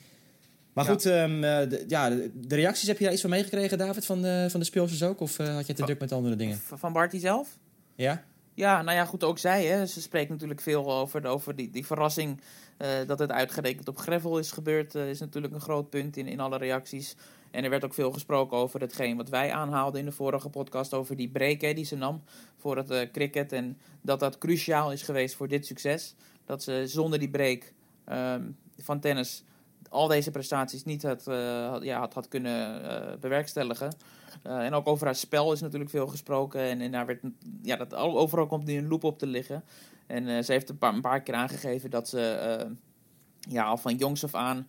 Maar 0.73 0.85
Ja. 0.85 0.91
goed, 0.91 1.07
ehm, 1.07 1.45
eh, 1.45 1.69
de, 1.71 1.85
ja, 1.89 2.11
de, 2.11 2.31
reacties, 2.55 2.89
heb 2.89 2.97
je 2.99 3.03
daar 3.05 3.13
iets 3.13 3.23
van 3.23 3.31
meegekregen, 3.31 3.79
David, 3.79 4.07
van 4.07 4.23
de, 4.23 4.47
van 4.51 4.61
de 4.61 4.67
speelsters 4.67 5.03
ook? 5.03 5.21
Of 5.21 5.39
eh, 5.39 5.55
had 5.55 5.67
je 5.67 5.73
te 5.73 5.83
druk 5.85 5.99
met 6.01 6.13
andere 6.13 6.37
dingen? 6.37 6.59
Van 6.59 6.93
Barty 6.93 7.19
zelf? 7.19 7.59
Ja? 7.95 8.25
Ja, 8.55 8.83
nou 8.83 8.97
ja, 8.97 9.05
goed, 9.05 9.25
ook 9.25 9.39
zij. 9.39 9.65
Hè. 9.65 9.87
Ze 9.87 10.01
spreekt 10.01 10.31
natuurlijk 10.31 10.61
veel 10.61 10.93
over, 10.93 11.27
over 11.27 11.57
die, 11.57 11.71
die 11.71 11.87
verrassing 11.87 12.41
eh, 12.77 12.89
dat 13.07 13.19
het 13.19 13.31
uitgerekend 13.31 13.89
op 13.89 13.99
gravel 13.99 14.39
is 14.39 14.51
gebeurd. 14.51 14.95
eh, 14.95 15.09
is 15.11 15.21
natuurlijk 15.21 15.55
een 15.55 15.61
groot 15.61 15.91
punt 15.91 16.17
in, 16.17 16.27
in 16.27 16.41
alle 16.41 16.59
reacties. 16.59 17.15
En 17.53 17.65
er 17.65 17.71
werd 17.71 17.85
ook 17.85 17.95
veel 17.95 18.13
gesproken 18.13 18.57
over 18.57 18.81
hetgeen 18.81 19.17
wat 19.17 19.29
wij 19.29 19.53
aanhaalden 19.53 20.01
in 20.01 20.07
de 20.07 20.13
vorige 20.13 20.49
podcast. 20.49 20.95
Over 20.95 21.17
die 21.17 21.29
break 21.29 21.61
die 21.61 21.85
ze 21.85 21.97
nam 21.97 22.23
voor 22.57 22.77
het 22.77 22.91
eh, 22.91 23.11
cricket. 23.11 23.53
En 23.53 23.79
dat 24.01 24.21
dat 24.21 24.39
cruciaal 24.39 24.93
is 24.93 25.03
geweest 25.03 25.35
voor 25.35 25.49
dit 25.49 25.67
succes. 25.67 26.15
Dat 26.45 26.63
ze 26.63 26.83
zonder 26.87 27.19
die 27.19 27.31
break 27.31 27.73
ehm, 28.05 28.43
van 28.79 29.01
tennis 29.01 29.45
al 29.89 30.09
deze 30.09 30.31
prestaties 30.31 30.85
niet 30.85 31.03
had, 31.03 31.27
eh, 31.27 31.77
ja, 31.81 31.99
had, 31.99 32.15
had 32.15 32.29
kunnen 32.29 32.85
eh, 32.91 33.19
bewerkstelligen. 33.19 33.95
En 34.43 34.75
ook 34.75 34.87
over 34.87 35.07
haar 35.07 35.15
spel 35.15 35.53
is 35.53 35.61
natuurlijk 35.61 35.91
veel 35.91 36.07
gesproken. 36.07 36.61
En, 36.61 36.81
en 36.81 36.93
daar 36.93 37.07
werd, 37.07 37.23
ja, 37.63 37.77
dat, 37.77 37.95
al- 37.95 38.19
overal 38.19 38.47
komt 38.47 38.65
nu 38.65 38.77
een 38.77 38.89
loop 38.89 39.05
op 39.05 39.19
te 39.19 39.27
liggen. 39.27 39.65
En 40.07 40.45
ze 40.45 40.53
heeft 40.53 40.69
een 40.69 40.79
paar, 40.79 40.95
een 40.95 41.01
paar 41.01 41.23
keer 41.23 41.35
aangegeven 41.35 41.91
dat 41.91 42.09
ze 42.09 42.67
ja, 43.49 43.65
al 43.65 43.77
van 43.77 43.97
jongs 43.97 44.25
af 44.25 44.35
aan 44.35 44.67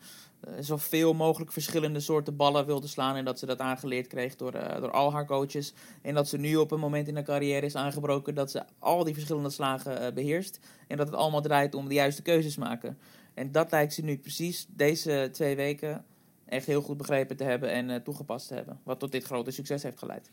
zoveel 0.59 1.13
mogelijk 1.13 1.51
verschillende 1.51 1.99
soorten 1.99 2.35
ballen 2.35 2.65
wilde 2.65 2.87
slaan. 2.87 3.15
En 3.15 3.25
dat 3.25 3.39
ze 3.39 3.45
dat 3.45 3.59
aangeleerd 3.59 4.07
kreeg 4.07 4.35
door, 4.35 4.53
eh, 4.53 4.81
door 4.81 4.91
al 4.91 5.11
haar 5.11 5.25
coaches. 5.25 5.73
En 6.01 6.13
dat 6.13 6.27
ze 6.27 6.37
nu 6.37 6.55
op 6.55 6.71
een 6.71 6.79
moment 6.79 7.07
in 7.07 7.15
haar 7.15 7.23
carrière 7.23 7.65
is 7.65 7.75
aangebroken 7.75 8.35
dat 8.35 8.51
ze 8.51 8.63
al 8.79 9.03
die 9.03 9.13
verschillende 9.13 9.49
slagen 9.49 9.99
eh, 9.99 10.13
beheerst. 10.13 10.59
En 10.87 10.97
dat 10.97 11.07
het 11.07 11.15
allemaal 11.15 11.41
draait 11.41 11.75
om 11.75 11.87
de 11.87 11.93
juiste 11.93 12.21
keuzes 12.21 12.57
maken. 12.57 12.97
En 13.33 13.51
dat 13.51 13.71
lijkt 13.71 13.93
ze 13.93 14.03
nu 14.03 14.17
precies 14.17 14.65
deze 14.69 15.29
twee 15.31 15.55
weken 15.55 16.05
echt 16.45 16.65
heel 16.65 16.81
goed 16.81 16.97
begrepen 16.97 17.37
te 17.37 17.43
hebben 17.43 17.71
en 17.71 17.89
eh, 17.89 17.95
toegepast 17.95 18.47
te 18.47 18.53
hebben. 18.53 18.79
Wat 18.83 18.99
tot 18.99 19.11
dit 19.11 19.23
grote 19.23 19.51
succes 19.51 19.83
heeft 19.83 19.99
geleid. 19.99 20.31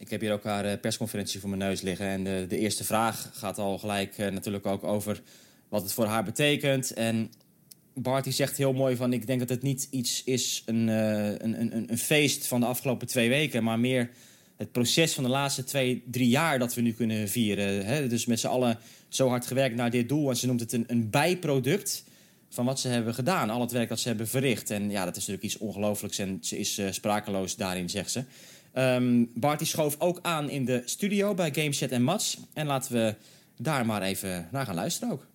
Ik 0.00 0.10
heb 0.10 0.20
hier 0.20 0.32
ook 0.32 0.44
haar 0.44 0.64
eh, 0.64 0.80
persconferentie 0.80 1.40
voor 1.40 1.48
mijn 1.48 1.60
neus 1.62 1.80
liggen. 1.80 2.06
En 2.06 2.24
de, 2.24 2.44
de 2.48 2.58
eerste 2.58 2.84
vraag 2.84 3.30
gaat 3.32 3.58
al 3.58 3.78
gelijk 3.78 4.18
eh, 4.18 4.30
natuurlijk 4.30 4.66
ook 4.66 4.84
over 4.84 5.22
wat 5.68 5.82
het 5.82 5.92
voor 5.92 6.04
haar 6.04 6.24
betekent. 6.24 6.92
En 6.92 7.30
Barty 8.02 8.30
zegt 8.30 8.56
heel 8.56 8.72
mooi 8.72 8.96
van... 8.96 9.12
ik 9.12 9.26
denk 9.26 9.40
dat 9.40 9.48
het 9.48 9.62
niet 9.62 9.88
iets 9.90 10.24
is, 10.24 10.62
een, 10.66 10.88
eh, 10.88 11.26
een, 11.26 11.60
een, 11.60 11.84
een 11.90 11.98
feest 11.98 12.46
van 12.46 12.60
de 12.60 12.66
afgelopen 12.66 13.06
twee 13.06 13.28
weken... 13.28 13.64
maar 13.64 13.80
meer 13.80 14.10
het 14.56 14.72
proces 14.72 15.14
van 15.14 15.24
de 15.24 15.30
laatste 15.30 15.64
twee, 15.64 16.02
drie 16.10 16.28
jaar 16.28 16.58
dat 16.58 16.74
we 16.74 16.80
nu 16.80 16.92
kunnen 16.92 17.28
vieren. 17.28 17.86
Hè? 17.86 18.08
Dus 18.08 18.26
met 18.26 18.40
z'n 18.40 18.46
allen 18.46 18.78
zo 19.08 19.28
hard 19.28 19.46
gewerkt 19.46 19.76
naar 19.76 19.90
dit 19.90 20.08
doel. 20.08 20.30
En 20.30 20.36
ze 20.36 20.46
noemt 20.46 20.60
het 20.60 20.72
een, 20.72 20.84
een 20.86 21.10
bijproduct 21.10 22.04
van 22.48 22.64
wat 22.64 22.80
ze 22.80 22.88
hebben 22.88 23.14
gedaan. 23.14 23.50
Al 23.50 23.60
het 23.60 23.72
werk 23.72 23.88
dat 23.88 24.00
ze 24.00 24.08
hebben 24.08 24.28
verricht. 24.28 24.70
En 24.70 24.90
ja, 24.90 25.04
dat 25.04 25.16
is 25.16 25.26
natuurlijk 25.26 25.44
iets 25.44 25.58
ongelooflijks. 25.58 26.18
En 26.18 26.38
ze 26.40 26.58
is 26.58 26.78
eh, 26.78 26.86
sprakeloos 26.90 27.56
daarin, 27.56 27.90
zegt 27.90 28.10
ze. 28.10 28.24
Barty 29.34 29.64
schoof 29.64 29.96
ook 29.98 30.18
aan 30.22 30.50
in 30.50 30.64
de 30.64 30.82
studio 30.84 31.34
bij 31.34 31.52
Gameset 31.54 31.90
en 31.90 32.02
Mats. 32.02 32.38
En 32.52 32.66
laten 32.66 32.92
we 32.92 33.14
daar 33.56 33.86
maar 33.86 34.02
even 34.02 34.48
naar 34.50 34.66
gaan 34.66 34.74
luisteren 34.74 35.12
ook. 35.12 35.29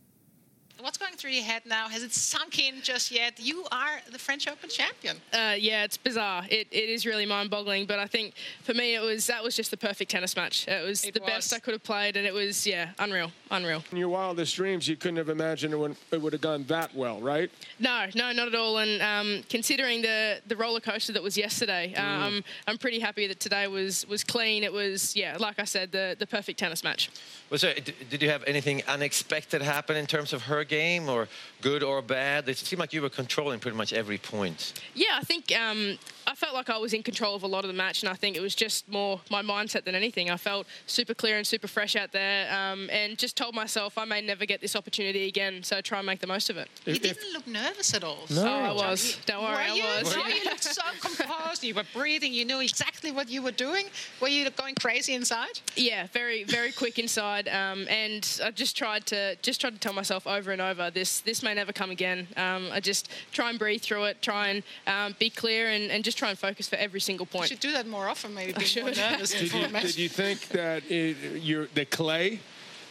What's 0.82 0.98
going 0.98 1.14
through 1.14 1.32
your 1.32 1.44
head 1.46 1.62
now? 1.66 1.88
Has 1.88 2.04
it 2.04 2.12
sunk 2.14 2.60
in 2.60 2.82
just 2.82 3.10
yet? 3.10 3.40
You 3.40 3.66
are 3.72 4.02
the 4.12 4.20
French 4.20 4.46
Open 4.48 4.70
champion. 4.70 5.16
Uh, 5.34 5.56
yeah, 5.58 5.86
it's 5.86 5.96
bizarre. 5.96 6.44
It, 6.50 6.68
it 6.70 6.90
is 6.90 7.06
really 7.06 7.26
mind-boggling. 7.26 7.86
But 7.86 7.98
I 8.00 8.08
think 8.08 8.34
for 8.62 8.74
me, 8.74 8.94
it 8.94 9.00
was 9.00 9.26
that 9.28 9.42
was 9.42 9.56
just 9.56 9.72
the 9.72 9.78
perfect 9.78 10.12
tennis 10.12 10.36
match. 10.36 10.68
It 10.68 10.86
was 10.86 11.06
It 11.06 11.14
the 11.14 11.22
was. 11.22 11.28
best 11.30 11.54
I 11.54 11.60
could 11.60 11.74
have 11.74 11.84
played, 11.84 12.18
and 12.18 12.28
it 12.28 12.34
was 12.34 12.68
yeah, 12.68 12.90
unreal, 13.00 13.32
unreal. 13.52 13.84
In 13.92 13.98
your 13.98 14.10
wildest 14.10 14.58
dreams, 14.58 14.86
you 14.88 14.98
couldn't 14.98 15.16
have 15.16 15.30
imagined 15.30 15.74
it 15.74 15.78
would, 15.78 15.96
it 16.12 16.22
would 16.22 16.34
have 16.34 16.42
gone 16.42 16.66
that 16.66 16.94
well, 16.94 17.22
right? 17.22 17.50
No, 17.80 18.08
no, 18.14 18.34
not 18.34 18.48
at 18.50 18.56
all. 18.56 18.78
And 18.80 19.02
um, 19.02 19.44
considering 19.50 20.02
the 20.02 20.42
the 20.46 20.58
roller 20.58 20.82
coaster 20.82 21.14
that 21.14 21.24
was 21.24 21.38
yesterday, 21.38 21.96
um, 21.96 22.44
I'm 22.68 22.78
pretty 22.78 23.00
happy 23.00 23.28
that 23.28 23.40
today 23.40 23.68
was 23.68 24.06
was 24.08 24.26
clean. 24.26 24.64
It 24.66 24.74
was 24.74 25.16
yeah, 25.16 25.38
like 25.40 25.58
I 25.58 25.64
said, 25.64 25.94
the 25.94 26.18
the 26.20 26.28
perfect 26.28 26.60
tennis 26.60 26.84
match. 26.84 27.10
Was 27.50 27.62
there, 27.62 27.76
d- 27.76 27.94
did 28.10 28.22
you 28.22 28.30
have 28.30 28.44
anything 28.46 28.84
unexpected 28.88 29.62
happen 29.62 29.96
in 29.96 30.06
terms 30.06 30.34
of 30.34 30.42
her 30.44 30.65
game, 30.68 31.10
or 31.10 31.28
good 31.66 31.82
or 31.82 32.00
bad? 32.04 32.48
It 32.48 32.58
seemed 32.58 32.80
like 32.80 32.94
you 32.94 33.02
were 33.02 33.10
controlling 33.10 33.60
pretty 33.60 33.76
much 33.76 33.92
every 33.92 34.20
point. 34.20 34.74
Yeah, 34.94 35.18
I 35.18 35.22
think 35.22 35.52
um, 35.60 35.98
I 36.28 36.36
felt 36.36 36.54
like 36.54 36.70
I 36.70 36.78
was 36.78 36.94
in 36.94 37.02
control 37.02 37.34
of 37.36 37.42
a 37.42 37.48
lot 37.48 37.64
of 37.64 37.70
the 37.70 37.74
match, 37.74 38.04
and 38.04 38.10
I 38.10 38.14
think 38.14 38.38
it 38.38 38.40
was 38.40 38.54
just 38.54 38.88
more 38.88 39.20
my 39.32 39.42
mindset 39.42 39.84
than 39.84 39.96
anything. 39.96 40.30
I 40.30 40.38
felt 40.38 40.68
super 40.86 41.16
clear 41.16 41.38
and 41.38 41.48
super 41.48 41.68
fresh 41.68 41.96
out 41.96 42.12
there, 42.12 42.54
um, 42.54 42.88
and 42.92 43.18
just 43.18 43.36
told 43.36 43.56
myself 43.56 43.98
I 43.98 44.06
may 44.06 44.22
never 44.22 44.46
get 44.46 44.62
this 44.62 44.76
opportunity 44.76 45.28
again, 45.28 45.64
so 45.64 45.82
try 45.82 45.98
and 45.98 46.06
make 46.06 46.20
the 46.20 46.28
most 46.28 46.52
of 46.52 46.58
it. 46.58 46.70
You 46.86 47.00
didn't 47.00 47.34
look 47.34 47.48
nervous 47.48 47.96
at 47.96 48.04
all. 48.04 48.26
No. 48.30 48.46
Oh, 48.46 48.48
I 48.48 48.72
was. 48.72 49.18
Don't 49.26 49.42
worry, 49.42 49.56
were 49.56 49.62
I 49.62 49.74
you? 49.74 49.84
was. 50.04 50.16
No, 50.16 50.28
you 50.28 50.44
looked 50.46 50.64
so 50.64 50.84
composed. 51.02 51.64
You 51.64 51.74
were 51.74 51.86
breathing. 51.96 52.32
You 52.32 52.46
knew 52.46 52.60
exactly 52.60 53.12
what 53.12 53.28
you 53.28 53.42
were 53.42 53.52
doing. 53.52 53.88
Were 54.22 54.28
you 54.28 54.48
going 54.52 54.76
crazy 54.76 55.16
inside? 55.16 55.60
Yeah, 55.76 56.06
very 56.14 56.44
very 56.44 56.72
quick 56.72 57.00
inside, 57.00 57.48
um, 57.48 57.88
and 57.90 58.40
I 58.44 58.52
just 58.52 58.78
tried 58.78 59.08
to 59.08 59.36
just 59.38 59.62
tried 59.62 59.74
to 59.74 59.80
tell 59.80 59.94
myself 59.94 60.28
over 60.28 60.52
and 60.52 60.62
over 60.62 60.92
this 60.92 61.22
this 61.22 61.42
may 61.42 61.55
never 61.56 61.72
come 61.72 61.92
again. 61.92 62.28
Um, 62.36 62.68
I 62.74 62.82
just 62.82 63.10
try 63.32 63.50
and 63.50 63.58
breathe 63.58 63.82
through 63.82 64.04
it, 64.06 64.22
try 64.22 64.50
and 64.50 64.64
um, 64.86 65.16
be 65.18 65.30
clear, 65.30 65.70
and, 65.70 65.90
and 65.90 66.04
just 66.04 66.18
try 66.18 66.26
try 66.26 66.32
and 66.32 66.40
focus 66.40 66.68
for 66.68 66.76
every 66.78 67.00
single 67.00 67.28
point. 67.28 67.34
You 67.34 67.40
point. 67.40 67.50
should 67.50 67.60
do 67.60 67.72
that 67.74 67.88
more 67.88 68.08
often, 68.08 68.34
maybe 68.34 68.54
be 68.54 68.66
should. 68.66 68.84
more 68.84 68.94
nervous 68.94 69.32
Did 69.32 69.54
you, 69.54 69.68
did 69.68 69.98
you 69.98 70.10
think 70.10 70.48
that 70.50 70.82
it, 70.90 71.16
you're, 71.40 71.68
the 71.76 71.86
clay, 71.86 72.40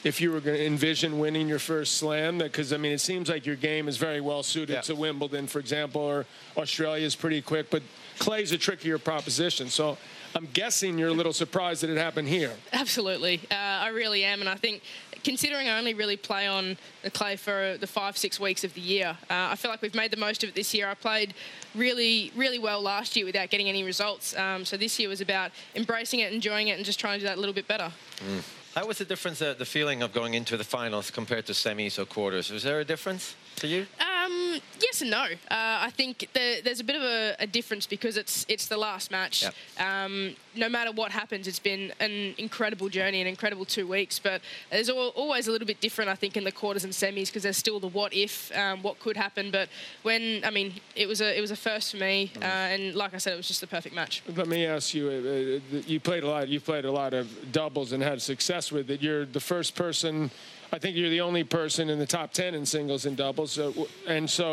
if 0.04 0.20
you 0.20 0.30
were 0.30 0.38
going 0.38 0.56
to 0.56 0.64
envision 0.64 1.18
winning 1.18 1.48
your 1.48 1.58
first 1.58 1.96
slam, 1.96 2.38
because 2.38 2.72
I 2.72 2.76
mean, 2.76 2.92
it 2.92 3.00
seems 3.00 3.28
like 3.28 3.44
your 3.44 3.56
game 3.56 3.88
is 3.88 3.96
very 3.96 4.20
well 4.20 4.44
suited 4.44 4.74
Yeah. 4.74 4.80
to 4.82 4.94
Wimbledon, 4.94 5.48
for 5.48 5.58
example, 5.58 6.00
or 6.00 6.26
Australia 6.56 7.04
is 7.04 7.16
pretty 7.16 7.42
quick, 7.42 7.70
but 7.70 7.82
clay's 8.20 8.52
a 8.52 8.58
trickier 8.58 8.98
proposition. 8.98 9.68
So 9.68 9.98
I'm 10.34 10.48
guessing 10.52 10.98
you're 10.98 11.08
a 11.08 11.12
little 11.12 11.32
surprised 11.32 11.82
that 11.82 11.90
it 11.90 11.96
happened 11.96 12.28
here. 12.28 12.52
Absolutely, 12.72 13.40
uh, 13.50 13.54
I 13.54 13.88
really 13.88 14.24
am, 14.24 14.40
and 14.40 14.48
I 14.48 14.56
think 14.56 14.82
considering 15.22 15.68
I 15.68 15.78
only 15.78 15.94
really 15.94 16.16
play 16.16 16.46
on 16.46 16.76
the 17.02 17.10
clay 17.10 17.36
for 17.36 17.76
the 17.78 17.86
five 17.86 18.18
six 18.18 18.40
weeks 18.40 18.64
of 18.64 18.74
the 18.74 18.80
year, 18.80 19.16
uh, 19.30 19.48
I 19.52 19.56
feel 19.56 19.70
like 19.70 19.80
we've 19.80 19.94
made 19.94 20.10
the 20.10 20.16
most 20.16 20.42
of 20.42 20.48
it 20.50 20.54
this 20.54 20.74
year. 20.74 20.88
I 20.88 20.94
played 20.94 21.34
really 21.74 22.32
really 22.36 22.58
well 22.58 22.80
last 22.82 23.16
year 23.16 23.24
without 23.24 23.48
getting 23.50 23.68
any 23.68 23.84
results, 23.84 24.36
um, 24.36 24.64
so 24.64 24.76
this 24.76 24.98
year 24.98 25.08
was 25.08 25.20
about 25.20 25.52
embracing 25.74 26.20
it, 26.20 26.32
enjoying 26.32 26.68
it, 26.68 26.76
and 26.76 26.84
just 26.84 26.98
trying 26.98 27.18
to 27.18 27.24
do 27.24 27.28
that 27.28 27.38
a 27.38 27.40
little 27.40 27.54
bit 27.54 27.68
better. 27.68 27.92
How 28.74 28.84
was 28.86 28.98
the 28.98 29.04
difference, 29.04 29.40
uh, 29.40 29.54
the 29.54 29.64
feeling 29.64 30.02
of 30.02 30.12
going 30.12 30.34
into 30.34 30.56
the 30.56 30.64
finals 30.64 31.08
compared 31.12 31.46
to 31.46 31.52
semis 31.52 31.96
or 31.96 32.06
quarters? 32.06 32.50
Was 32.50 32.64
there 32.64 32.80
a 32.80 32.84
difference 32.84 33.36
to 33.56 33.68
you? 33.68 33.86
Um, 34.00 34.43
yes 34.80 35.02
and 35.02 35.10
no. 35.10 35.22
Uh, 35.22 35.26
I 35.50 35.90
think 35.90 36.28
the, 36.32 36.60
there's 36.62 36.80
a 36.80 36.84
bit 36.84 36.96
of 36.96 37.02
a, 37.02 37.36
a 37.40 37.46
difference 37.46 37.86
because 37.86 38.16
it's 38.16 38.44
it's 38.48 38.66
the 38.66 38.76
last 38.76 39.10
match. 39.10 39.42
Yep. 39.42 39.54
Um, 39.78 40.36
no 40.56 40.68
matter 40.68 40.92
what 40.92 41.10
happens, 41.10 41.48
it's 41.48 41.58
been 41.58 41.92
an 42.00 42.34
incredible 42.38 42.88
journey, 42.88 43.20
an 43.20 43.26
incredible 43.26 43.64
two 43.64 43.86
weeks. 43.86 44.18
But 44.18 44.40
there's 44.70 44.88
al- 44.88 45.08
always 45.16 45.48
a 45.48 45.52
little 45.52 45.66
bit 45.66 45.80
different, 45.80 46.10
I 46.10 46.14
think, 46.14 46.36
in 46.36 46.44
the 46.44 46.52
quarters 46.52 46.84
and 46.84 46.92
semis 46.92 47.26
because 47.26 47.42
there's 47.42 47.56
still 47.56 47.80
the 47.80 47.88
what 47.88 48.12
if, 48.14 48.56
um, 48.56 48.82
what 48.82 48.98
could 49.00 49.16
happen. 49.16 49.50
But 49.50 49.68
when 50.02 50.42
I 50.44 50.50
mean, 50.50 50.74
it 50.94 51.06
was 51.06 51.20
a 51.20 51.36
it 51.36 51.40
was 51.40 51.50
a 51.50 51.56
first 51.56 51.92
for 51.92 51.98
me, 51.98 52.32
uh, 52.40 52.44
and 52.74 52.94
like 52.94 53.14
I 53.14 53.18
said, 53.18 53.32
it 53.32 53.36
was 53.36 53.48
just 53.48 53.60
the 53.60 53.66
perfect 53.66 53.94
match. 53.94 54.22
Let 54.34 54.48
me 54.48 54.66
ask 54.66 54.94
you: 54.94 55.08
uh, 55.08 55.76
uh, 55.76 55.82
You 55.86 56.00
played 56.00 56.22
a 56.22 56.28
lot. 56.28 56.48
You 56.48 56.60
played 56.60 56.84
a 56.84 56.92
lot 56.92 57.14
of 57.14 57.26
doubles 57.52 57.92
and 57.92 58.02
had 58.02 58.20
success 58.22 58.70
with 58.72 58.90
it. 58.90 59.02
You're 59.02 59.26
the 59.26 59.40
first 59.40 59.74
person. 59.74 60.30
I 60.72 60.78
think 60.78 60.96
you're 60.96 61.10
the 61.10 61.20
only 61.20 61.44
person 61.44 61.88
in 61.88 61.98
the 62.00 62.06
top 62.06 62.32
ten 62.32 62.54
in 62.54 62.66
singles 62.66 63.06
and 63.06 63.16
doubles. 63.16 63.52
So, 63.52 63.86
and 64.08 64.28
so, 64.28 64.43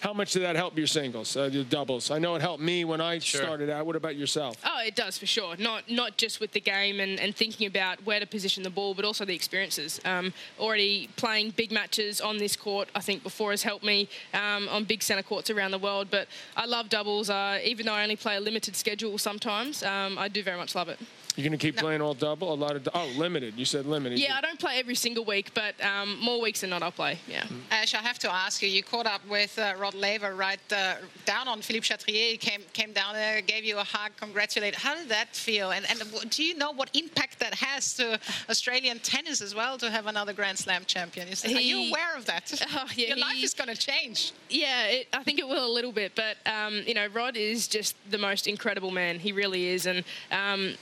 how 0.00 0.12
much 0.12 0.32
did 0.32 0.42
that 0.42 0.54
help 0.56 0.76
your 0.76 0.86
singles, 0.86 1.36
uh, 1.36 1.44
your 1.52 1.64
doubles? 1.64 2.10
I 2.10 2.18
know 2.18 2.34
it 2.34 2.42
helped 2.42 2.62
me 2.62 2.84
when 2.84 3.00
I 3.00 3.18
Sure. 3.20 3.42
started 3.42 3.70
out. 3.70 3.86
What 3.86 3.96
about 3.96 4.16
yourself? 4.16 4.56
Oh, 4.64 4.80
it 4.86 4.94
does 4.94 5.16
for 5.18 5.26
sure. 5.26 5.56
Not 5.56 5.90
not 5.90 6.16
just 6.16 6.40
with 6.40 6.52
the 6.52 6.60
game 6.60 7.00
and, 7.00 7.18
and 7.20 7.34
thinking 7.34 7.66
about 7.66 8.04
where 8.04 8.20
to 8.20 8.26
position 8.26 8.62
the 8.62 8.70
ball, 8.70 8.92
but 8.94 9.04
also 9.04 9.24
the 9.24 9.34
experiences. 9.34 10.00
Um, 10.04 10.32
already 10.58 11.08
playing 11.16 11.50
big 11.56 11.70
matches 11.72 12.20
on 12.20 12.36
this 12.38 12.54
court, 12.56 12.88
I 12.94 13.00
think 13.00 13.22
before 13.22 13.50
has 13.52 13.62
helped 13.62 13.84
me 13.84 14.08
um, 14.34 14.68
on 14.68 14.84
big 14.84 15.02
centre 15.02 15.22
courts 15.22 15.48
around 15.50 15.70
the 15.70 15.78
world. 15.78 16.08
But 16.10 16.28
I 16.56 16.66
love 16.66 16.88
doubles. 16.88 17.30
Uh, 17.30 17.58
even 17.64 17.86
though 17.86 17.94
I 17.94 18.02
only 18.02 18.16
play 18.16 18.36
a 18.36 18.40
limited 18.40 18.76
schedule 18.76 19.16
sometimes, 19.18 19.82
um, 19.82 20.18
I 20.18 20.28
do 20.28 20.42
very 20.42 20.58
much 20.58 20.74
love 20.74 20.88
it. 20.88 20.98
You're 21.36 21.48
going 21.48 21.58
to 21.58 21.66
keep 21.66 21.76
playing 21.76 22.00
all 22.00 22.14
double. 22.14 22.52
A 22.52 22.54
lot 22.54 22.76
of 22.76 22.88
oh, 22.94 23.10
limited. 23.16 23.54
You 23.56 23.64
said 23.64 23.86
limited. 23.86 24.20
Yeah, 24.20 24.36
I 24.36 24.40
don't 24.40 24.58
play 24.58 24.78
every 24.78 24.94
single 24.94 25.24
week, 25.24 25.52
but 25.52 25.74
um, 25.84 26.20
more 26.20 26.40
weeks 26.40 26.60
than 26.60 26.70
not, 26.70 26.82
I'll 26.82 26.92
play. 26.92 27.18
Yeah. 27.28 27.44
Ash, 27.72 27.92
I 27.92 27.98
have 27.98 28.20
to 28.20 28.32
ask 28.32 28.62
you. 28.62 28.68
You 28.68 28.84
caught 28.84 29.06
up 29.06 29.20
with 29.28 29.58
uh, 29.58 29.74
Rod 29.76 29.94
Laver 29.94 30.36
right 30.36 30.60
uh, 30.72 30.94
down 31.24 31.48
on 31.48 31.60
Philippe 31.60 31.86
Chatrier. 31.86 32.30
He 32.30 32.36
came 32.36 32.62
came 32.72 32.92
down 32.92 33.14
there, 33.14 33.40
gave 33.40 33.64
you 33.64 33.78
a 33.78 33.84
hug, 33.84 34.12
congratulated. 34.16 34.78
How 34.78 34.94
did 34.94 35.08
that 35.08 35.34
feel? 35.34 35.72
And 35.72 35.84
and 35.90 36.00
do 36.30 36.44
you 36.44 36.56
know 36.56 36.70
what 36.70 36.90
impact 36.94 37.40
that 37.40 37.54
has 37.54 37.94
to 37.94 38.20
Australian 38.48 39.00
tennis 39.00 39.40
as 39.40 39.56
well 39.56 39.76
to 39.78 39.90
have 39.90 40.06
another 40.06 40.32
Grand 40.32 40.58
Slam 40.58 40.84
champion? 40.86 41.26
Is- 41.26 41.44
Are 41.44 41.48
you 41.48 41.88
aware 41.88 42.16
of 42.16 42.26
that? 42.26 42.52
Oh, 42.76 42.86
yeah, 42.96 43.08
Your 43.08 43.18
life 43.18 43.42
is 43.42 43.54
going 43.54 43.68
to 43.68 43.76
change. 43.76 44.32
Yeah, 44.50 44.86
it, 44.86 45.08
I 45.12 45.22
think 45.22 45.38
it 45.38 45.46
will 45.46 45.64
a 45.64 45.72
little 45.72 45.92
bit, 45.92 46.12
but 46.16 46.36
um, 46.44 46.82
you 46.86 46.94
know, 46.94 47.06
Rod 47.08 47.36
is 47.36 47.68
just 47.68 47.94
the 48.10 48.18
most 48.18 48.46
incredible 48.48 48.90
man. 48.90 49.18
He 49.20 49.30
really 49.32 49.68
is, 49.68 49.86
and 49.86 50.02
um, 50.32 50.74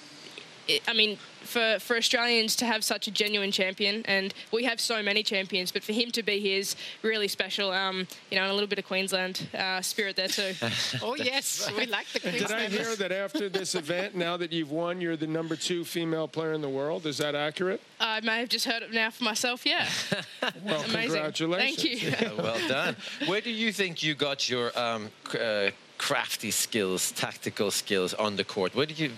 it, 0.69 0.83
I 0.89 0.93
mean, 0.93 1.17
for 1.43 1.79
for 1.81 1.97
Australians 1.97 2.55
to 2.57 2.65
have 2.67 2.85
such 2.85 3.09
a 3.09 3.11
genuine 3.11 3.51
champion, 3.51 4.03
and 4.07 4.33
we 4.53 4.65
have 4.65 4.81
so 4.81 5.03
many 5.03 5.23
champions, 5.23 5.73
but 5.73 5.83
for 5.83 5.93
him 5.93 6.11
to 6.13 6.23
be 6.23 6.39
here 6.39 6.59
is 6.59 6.77
really 7.03 7.29
special. 7.29 7.71
Um, 7.73 8.07
you 8.31 8.37
know, 8.37 8.43
and 8.43 8.51
a 8.51 8.55
little 8.55 8.69
bit 8.69 8.79
of 8.79 8.85
Queensland 8.87 9.49
uh, 9.59 9.81
spirit 9.83 10.17
there 10.17 10.29
too. 10.29 10.53
Oh 11.03 11.17
yes, 11.17 11.71
we 11.77 11.87
like 11.87 12.07
the 12.13 12.21
And 12.29 12.33
did 12.39 12.45
I 12.45 12.67
Queenslanders. 12.67 12.87
hear 12.87 12.97
that 13.09 13.13
after 13.13 13.49
this 13.49 13.75
event, 13.75 14.15
now 14.15 14.37
that 14.37 14.53
you've 14.53 14.71
won, 14.71 15.01
you're 15.01 15.17
the 15.17 15.27
number 15.27 15.57
two 15.57 15.85
female 15.85 16.29
player 16.29 16.53
in 16.53 16.61
the 16.61 16.69
world? 16.69 17.07
Is 17.07 17.19
that 17.19 17.35
accurate? 17.35 17.81
I 17.99 18.21
may 18.21 18.39
have 18.41 18.49
just 18.49 18.67
heard 18.67 18.83
it 18.83 18.93
now 18.93 19.11
for 19.11 19.25
myself. 19.25 19.67
Yeah, 19.67 19.89
Well, 20.65 20.83
amazing. 20.83 21.11
congratulations. 21.13 21.83
Thank 21.83 21.85
you. 22.03 22.11
Yeah, 22.23 22.33
well 22.43 22.69
done. 22.69 22.97
Where 23.27 23.41
do 23.41 23.51
you 23.51 23.73
think 23.73 24.03
you 24.03 24.15
got 24.15 24.49
your 24.49 24.77
um, 24.79 25.11
uh, 25.35 25.71
crafty 26.03 26.51
skills, 26.51 27.13
tactical 27.13 27.71
skills 27.71 28.13
on 28.15 28.35
the 28.35 28.43
court? 28.43 28.75
Where 28.75 28.87
did 28.87 28.99
you, 28.99 29.13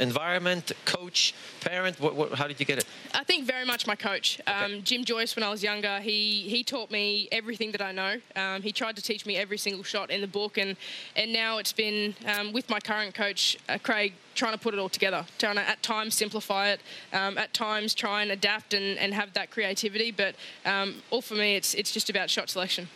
environment, 0.00 0.72
coach, 0.86 1.34
parent? 1.60 2.00
What, 2.00 2.14
what, 2.14 2.32
how 2.32 2.48
did 2.48 2.58
you 2.58 2.64
get 2.64 2.78
it? 2.78 2.86
I 3.12 3.22
think 3.22 3.46
very 3.46 3.66
much 3.66 3.86
my 3.86 3.94
coach, 3.94 4.40
um, 4.46 4.82
Jim 4.82 5.04
Joyce. 5.04 5.36
When 5.36 5.42
I 5.42 5.50
was 5.50 5.62
younger, 5.62 6.00
he 6.00 6.48
he 6.48 6.64
taught 6.64 6.90
me 6.90 7.28
everything 7.30 7.70
that 7.72 7.82
I 7.82 7.92
know. 7.92 8.14
Um, 8.34 8.62
he 8.62 8.72
tried 8.72 8.96
to 8.96 9.02
teach 9.02 9.26
me 9.26 9.36
every 9.36 9.58
single 9.58 9.84
shot 9.84 10.10
in 10.10 10.22
the 10.22 10.26
book, 10.26 10.56
and 10.56 10.74
and 11.16 11.34
now 11.34 11.58
it's 11.58 11.74
been 11.74 12.14
um, 12.26 12.52
with 12.54 12.70
my 12.70 12.80
current 12.80 13.14
coach, 13.14 13.58
uh, 13.68 13.76
Craig, 13.82 14.14
trying 14.34 14.52
to 14.52 14.58
put 14.58 14.74
it 14.74 14.80
all 14.80 14.88
together, 14.88 15.24
trying 15.38 15.56
to 15.56 15.68
at 15.68 15.82
times 15.82 16.14
simplify 16.14 16.68
it, 16.68 16.80
um, 17.12 17.38
at 17.38 17.52
times 17.54 17.94
try 17.94 18.22
and 18.22 18.30
adapt 18.30 18.74
and, 18.74 18.98
and 18.98 19.14
have 19.14 19.32
that 19.34 19.50
creativity. 19.50 20.10
But 20.10 20.34
um, 20.64 21.02
all 21.10 21.22
for 21.22 21.34
me, 21.34 21.56
it's 21.56 21.74
it's 21.74 21.92
just 21.92 22.10
about 22.10 22.30
shot 22.30 22.50
selection. 22.50 22.88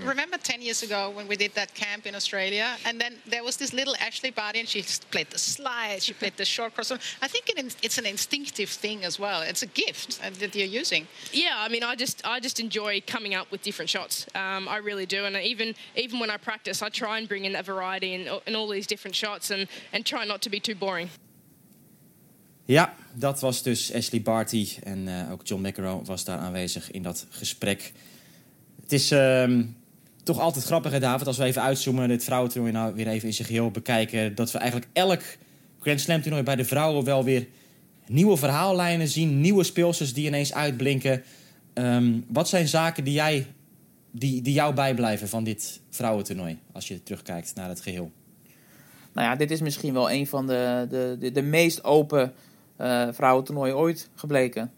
Remember 0.00 0.36
10 0.36 0.62
years 0.62 0.82
ago 0.82 1.10
when 1.10 1.28
we 1.28 1.36
did 1.36 1.54
that 1.54 1.74
camp 1.74 2.06
in 2.06 2.14
Australia? 2.14 2.76
And 2.84 3.00
then 3.00 3.16
there 3.26 3.44
was 3.44 3.56
this 3.56 3.72
little 3.72 3.94
Ashley 4.00 4.30
Barty, 4.30 4.60
and 4.60 4.68
she 4.68 4.82
just 4.82 5.10
played 5.10 5.30
the 5.30 5.38
slide, 5.38 6.02
she 6.02 6.12
played 6.12 6.36
the 6.36 6.44
short 6.44 6.74
cross. 6.74 6.90
I 6.92 7.28
think 7.28 7.48
it, 7.48 7.76
it's 7.82 7.98
an 7.98 8.06
instinctive 8.06 8.68
thing 8.68 9.04
as 9.04 9.18
well. 9.18 9.42
It's 9.42 9.62
a 9.62 9.66
gift 9.66 10.20
uh, 10.22 10.30
that 10.40 10.54
you're 10.54 10.66
using. 10.66 11.06
Yeah, 11.32 11.54
I 11.56 11.68
mean, 11.68 11.82
I 11.82 11.94
just 11.94 12.26
I 12.26 12.40
just 12.40 12.60
enjoy 12.60 13.02
coming 13.06 13.34
up 13.34 13.50
with 13.50 13.62
different 13.62 13.90
shots. 13.90 14.26
Um, 14.34 14.68
I 14.68 14.78
really 14.78 15.06
do, 15.06 15.24
and 15.24 15.36
even 15.36 15.74
even 15.96 16.20
when 16.20 16.30
I 16.30 16.36
practice, 16.36 16.82
I 16.82 16.88
try 16.88 17.18
and 17.18 17.28
bring 17.28 17.44
in 17.44 17.52
that 17.52 17.64
variety 17.64 18.14
in, 18.14 18.28
in 18.46 18.54
all 18.54 18.68
these 18.68 18.86
different 18.86 19.14
shots, 19.14 19.50
and 19.50 19.68
and 19.92 20.04
try 20.04 20.24
not 20.24 20.42
to 20.42 20.50
be 20.50 20.60
too 20.60 20.74
Ja, 22.64 22.94
dat 23.14 23.40
was 23.40 23.62
dus 23.62 23.94
Ashley 23.94 24.22
Barty. 24.22 24.68
En 24.82 25.08
eh, 25.08 25.32
ook 25.32 25.46
John 25.46 25.66
McEnroe 25.66 26.04
was 26.04 26.24
daar 26.24 26.38
aanwezig 26.38 26.90
in 26.90 27.02
dat 27.02 27.26
gesprek. 27.30 27.92
Het 28.82 28.92
is 28.92 29.10
ehm, 29.10 29.64
toch 30.22 30.40
altijd 30.40 30.64
grappig, 30.64 30.92
hè, 30.92 31.00
David, 31.00 31.26
als 31.26 31.36
we 31.36 31.44
even 31.44 31.62
uitzoomen... 31.62 32.08
dit 32.08 32.24
vrouwentoernooi 32.24 32.72
nou 32.72 32.94
weer 32.94 33.08
even 33.08 33.28
in 33.28 33.34
zijn 33.34 33.48
geheel 33.48 33.70
bekijken... 33.70 34.34
dat 34.34 34.52
we 34.52 34.58
eigenlijk 34.58 34.90
elk 34.92 35.22
Grand 35.80 36.00
Slam 36.00 36.20
toernooi 36.22 36.42
bij 36.42 36.56
de 36.56 36.64
vrouwen 36.64 37.04
wel 37.04 37.24
weer 37.24 37.46
nieuwe 38.06 38.36
verhaallijnen 38.36 39.08
zien... 39.08 39.40
nieuwe 39.40 39.64
speelsters 39.64 40.14
die 40.14 40.26
ineens 40.26 40.54
uitblinken. 40.54 41.22
Ehm, 41.74 42.20
wat 42.28 42.48
zijn 42.48 42.68
zaken 42.68 43.04
die, 43.04 43.14
jij, 43.14 43.46
die, 44.10 44.42
die 44.42 44.54
jou 44.54 44.74
bijblijven 44.74 45.28
van 45.28 45.44
dit 45.44 45.80
vrouwentoernooi... 45.90 46.58
als 46.72 46.88
je 46.88 47.02
terugkijkt 47.02 47.54
naar 47.54 47.68
het 47.68 47.80
geheel? 47.80 48.12
Nou 49.14 49.28
ja, 49.28 49.36
dit 49.36 49.50
is 49.50 49.60
misschien 49.60 49.92
wel 49.92 50.10
een 50.10 50.26
van 50.26 50.46
de, 50.46 50.86
de, 50.88 51.16
de, 51.18 51.32
de 51.32 51.42
meest 51.42 51.84
open 51.84 52.32
eh 52.76 53.08
vrouwentoernooien 53.12 53.76
ooit 53.76 54.08
gebleken. 54.14 54.72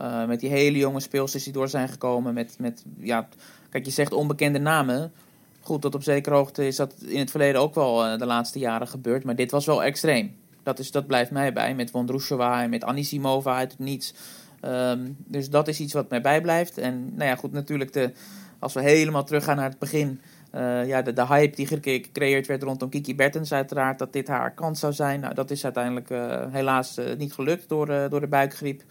Eh, 0.00 0.24
met 0.24 0.40
die 0.40 0.50
hele 0.50 0.78
jonge 0.78 1.00
speelsters 1.00 1.44
die 1.44 1.52
door 1.52 1.68
zijn 1.68 1.88
gekomen. 1.88 2.34
Met, 2.34 2.56
met, 2.58 2.84
ja, 2.98 3.28
kijk, 3.70 3.84
je 3.84 3.90
zegt 3.90 4.12
onbekende 4.12 4.58
namen. 4.58 5.12
Goed, 5.60 5.82
tot 5.82 5.94
op 5.94 6.02
zekere 6.02 6.34
hoogte 6.34 6.66
is 6.66 6.76
dat 6.76 6.94
in 7.06 7.18
het 7.18 7.30
verleden 7.30 7.60
ook 7.60 7.74
wel 7.74 8.04
eh, 8.04 8.18
de 8.18 8.26
laatste 8.26 8.58
jaren 8.58 8.88
gebeurd. 8.88 9.24
Maar 9.24 9.36
dit 9.36 9.50
was 9.50 9.66
wel 9.66 9.84
extreem. 9.84 10.36
Dat, 10.62 10.78
is, 10.78 10.90
dat 10.90 11.06
blijft 11.06 11.30
mij 11.30 11.52
bij. 11.52 11.74
Met 11.74 11.90
Vondrousova 11.90 12.62
en 12.62 12.70
met 12.70 12.84
Anisimova 12.84 13.56
uit 13.56 13.70
het 13.70 13.80
niets. 13.80 14.14
Ehm, 14.60 15.08
dus 15.16 15.50
dat 15.50 15.68
is 15.68 15.80
iets 15.80 15.92
wat 15.92 16.10
mij 16.10 16.20
bijblijft. 16.20 16.78
En 16.78 17.14
nou 17.14 17.28
ja, 17.28 17.36
goed, 17.36 17.52
natuurlijk 17.52 17.92
de, 17.92 18.12
als 18.58 18.72
we 18.72 18.80
helemaal 18.80 19.24
teruggaan 19.24 19.56
naar 19.56 19.68
het 19.68 19.78
begin... 19.78 20.20
Eh, 20.50 20.86
ja, 20.86 21.02
de, 21.02 21.26
hype 21.26 21.56
die 21.56 21.66
gecre- 21.66 22.02
gecreëerd 22.02 22.46
werd 22.46 22.62
rondom 22.62 22.88
Kiki 22.88 23.14
Bertens, 23.14 23.52
uiteraard 23.52 23.98
dat 23.98 24.12
dit 24.12 24.28
haar 24.28 24.54
kans 24.54 24.80
zou 24.80 24.92
zijn. 24.92 25.20
Nou, 25.20 25.34
dat 25.34 25.50
is 25.50 25.64
uiteindelijk 25.64 26.10
eh, 26.10 26.44
helaas 26.50 26.96
eh, 26.96 27.16
niet 27.16 27.32
gelukt 27.32 27.68
door, 27.68 27.86
door 27.86 28.20
de 28.20 28.26
buikgriep. 28.26 28.82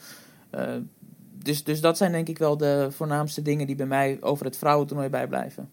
Dus, 1.43 1.63
dus 1.63 1.81
dat 1.81 1.97
zijn 1.97 2.11
denk 2.11 2.27
ik 2.27 2.37
wel 2.37 2.57
de 2.57 2.87
voornaamste 2.91 3.41
dingen 3.41 3.67
die 3.67 3.75
bij 3.75 3.85
mij 3.85 4.17
over 4.21 4.45
het 4.45 4.57
vrouwentoernooi 4.57 5.09
bijblijven. 5.09 5.69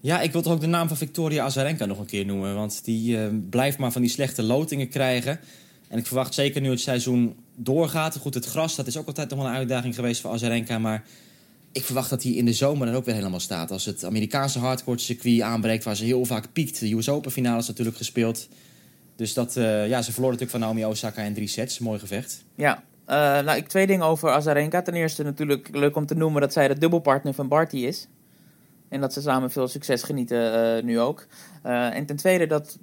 Ja, 0.00 0.20
ik 0.20 0.32
wil 0.32 0.42
toch 0.42 0.52
ook 0.52 0.60
de 0.60 0.66
naam 0.66 0.88
van 0.88 0.96
Victoria 0.96 1.44
Azarenka 1.44 1.84
nog 1.86 1.98
een 1.98 2.06
keer 2.06 2.26
noemen. 2.26 2.54
Want 2.54 2.84
die 2.84 3.30
blijft 3.30 3.78
maar 3.78 3.92
van 3.92 4.00
die 4.00 4.10
slechte 4.10 4.42
lotingen 4.42 4.88
krijgen. 4.88 5.40
En 5.88 5.98
ik 5.98 6.06
verwacht 6.06 6.34
zeker 6.34 6.60
nu 6.60 6.70
het 6.70 6.80
seizoen 6.80 7.36
doorgaat. 7.56 8.16
Goed, 8.16 8.34
het 8.34 8.46
gras, 8.46 8.76
dat 8.76 8.86
is 8.86 8.96
ook 8.96 9.06
altijd 9.06 9.30
nog 9.30 9.38
wel 9.38 9.48
een 9.48 9.54
uitdaging 9.54 9.94
geweest 9.94 10.20
voor 10.20 10.30
Azarenka. 10.30 10.78
Maar 10.78 11.04
ik 11.72 11.84
verwacht 11.84 12.10
dat 12.10 12.22
hij 12.22 12.32
in 12.32 12.44
de 12.44 12.52
zomer 12.52 12.88
er 12.88 12.94
ook 12.94 13.04
weer 13.04 13.14
helemaal 13.14 13.40
staat. 13.40 13.70
Als 13.70 13.84
het 13.84 14.04
Amerikaanse 14.04 14.58
hardcourt 14.58 15.00
circuit 15.00 15.40
aanbreekt, 15.40 15.84
waar 15.84 15.96
ze 15.96 16.04
heel 16.04 16.24
vaak 16.24 16.52
piekt. 16.52 16.80
De 16.80 16.94
US 16.94 17.08
Open 17.08 17.30
finales 17.30 17.68
natuurlijk 17.68 17.96
gespeeld. 17.96 18.48
Dus 19.16 19.34
dat, 19.34 19.56
eh, 19.56 19.88
ja, 19.88 20.02
ze 20.02 20.12
verloor 20.12 20.30
natuurlijk 20.30 20.58
van 20.58 20.60
Naomi 20.60 20.84
Osaka 20.84 21.22
in 21.22 21.34
drie 21.34 21.48
sets. 21.48 21.78
Mooi 21.78 21.98
gevecht. 21.98 22.44
Ja, 22.54 22.84
eh, 23.04 23.16
nou, 23.16 23.56
ik 23.56 23.68
twee 23.68 23.86
dingen 23.86 24.06
over 24.06 24.30
Azarenka. 24.30 24.82
Ten 24.82 24.94
eerste 24.94 25.22
natuurlijk 25.22 25.68
leuk 25.72 25.96
om 25.96 26.06
te 26.06 26.14
noemen 26.14 26.40
dat 26.40 26.52
zij 26.52 26.68
de 26.68 26.78
dubbelpartner 26.78 27.34
van 27.34 27.48
Barty 27.48 27.76
is. 27.76 28.08
En 28.88 29.00
dat 29.00 29.12
ze 29.12 29.20
samen 29.20 29.50
veel 29.50 29.68
succes 29.68 30.02
genieten 30.02 30.76
eh, 30.76 30.82
nu 30.82 31.00
ook. 31.00 31.26
En 31.62 32.06
ten 32.06 32.16
tweede 32.16 32.46
dat 32.46 32.78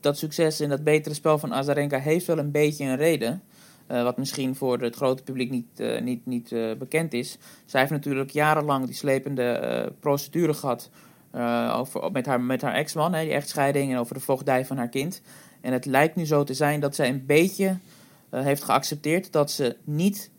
dat 0.00 0.18
succes 0.18 0.60
en 0.60 0.68
dat 0.68 0.84
betere 0.84 1.14
spel 1.14 1.38
van 1.38 1.54
Azarenka 1.54 1.98
heeft 1.98 2.26
wel 2.26 2.38
een 2.38 2.50
beetje 2.50 2.84
een 2.84 2.96
reden. 2.96 3.42
Uh, 3.92 4.02
wat 4.02 4.16
misschien 4.16 4.54
voor 4.54 4.80
het 4.80 4.96
grote 4.96 5.22
publiek 5.22 5.50
niet, 5.50 5.66
uh, 5.76 6.00
niet, 6.00 6.26
niet 6.26 6.50
uh, 6.50 6.74
bekend 6.74 7.12
is. 7.12 7.38
Zij 7.64 7.80
heeft 7.80 7.92
natuurlijk 7.92 8.30
jarenlang 8.30 8.86
die 8.86 8.94
slepende 8.94 9.92
procedure 10.00 10.54
gehad 10.54 10.90
over, 11.76 12.12
met 12.12 12.26
haar, 12.26 12.40
met 12.40 12.62
haar 12.62 12.74
ex-man, 12.74 13.12
die 13.12 13.32
echtscheiding 13.32 13.92
en 13.92 13.98
over 13.98 14.14
de 14.14 14.20
voogdij 14.20 14.66
van 14.66 14.76
haar 14.76 14.88
kind. 14.88 15.22
En 15.60 15.72
het 15.72 15.84
lijkt 15.84 16.16
nu 16.16 16.26
zo 16.26 16.44
te 16.44 16.54
zijn 16.54 16.80
dat 16.80 16.94
zij 16.94 17.08
een 17.08 17.26
beetje 17.26 17.76
heeft 18.30 18.64
geaccepteerd 18.64 19.32
dat 19.32 19.50
ze 19.50 19.76
niet 19.84 20.30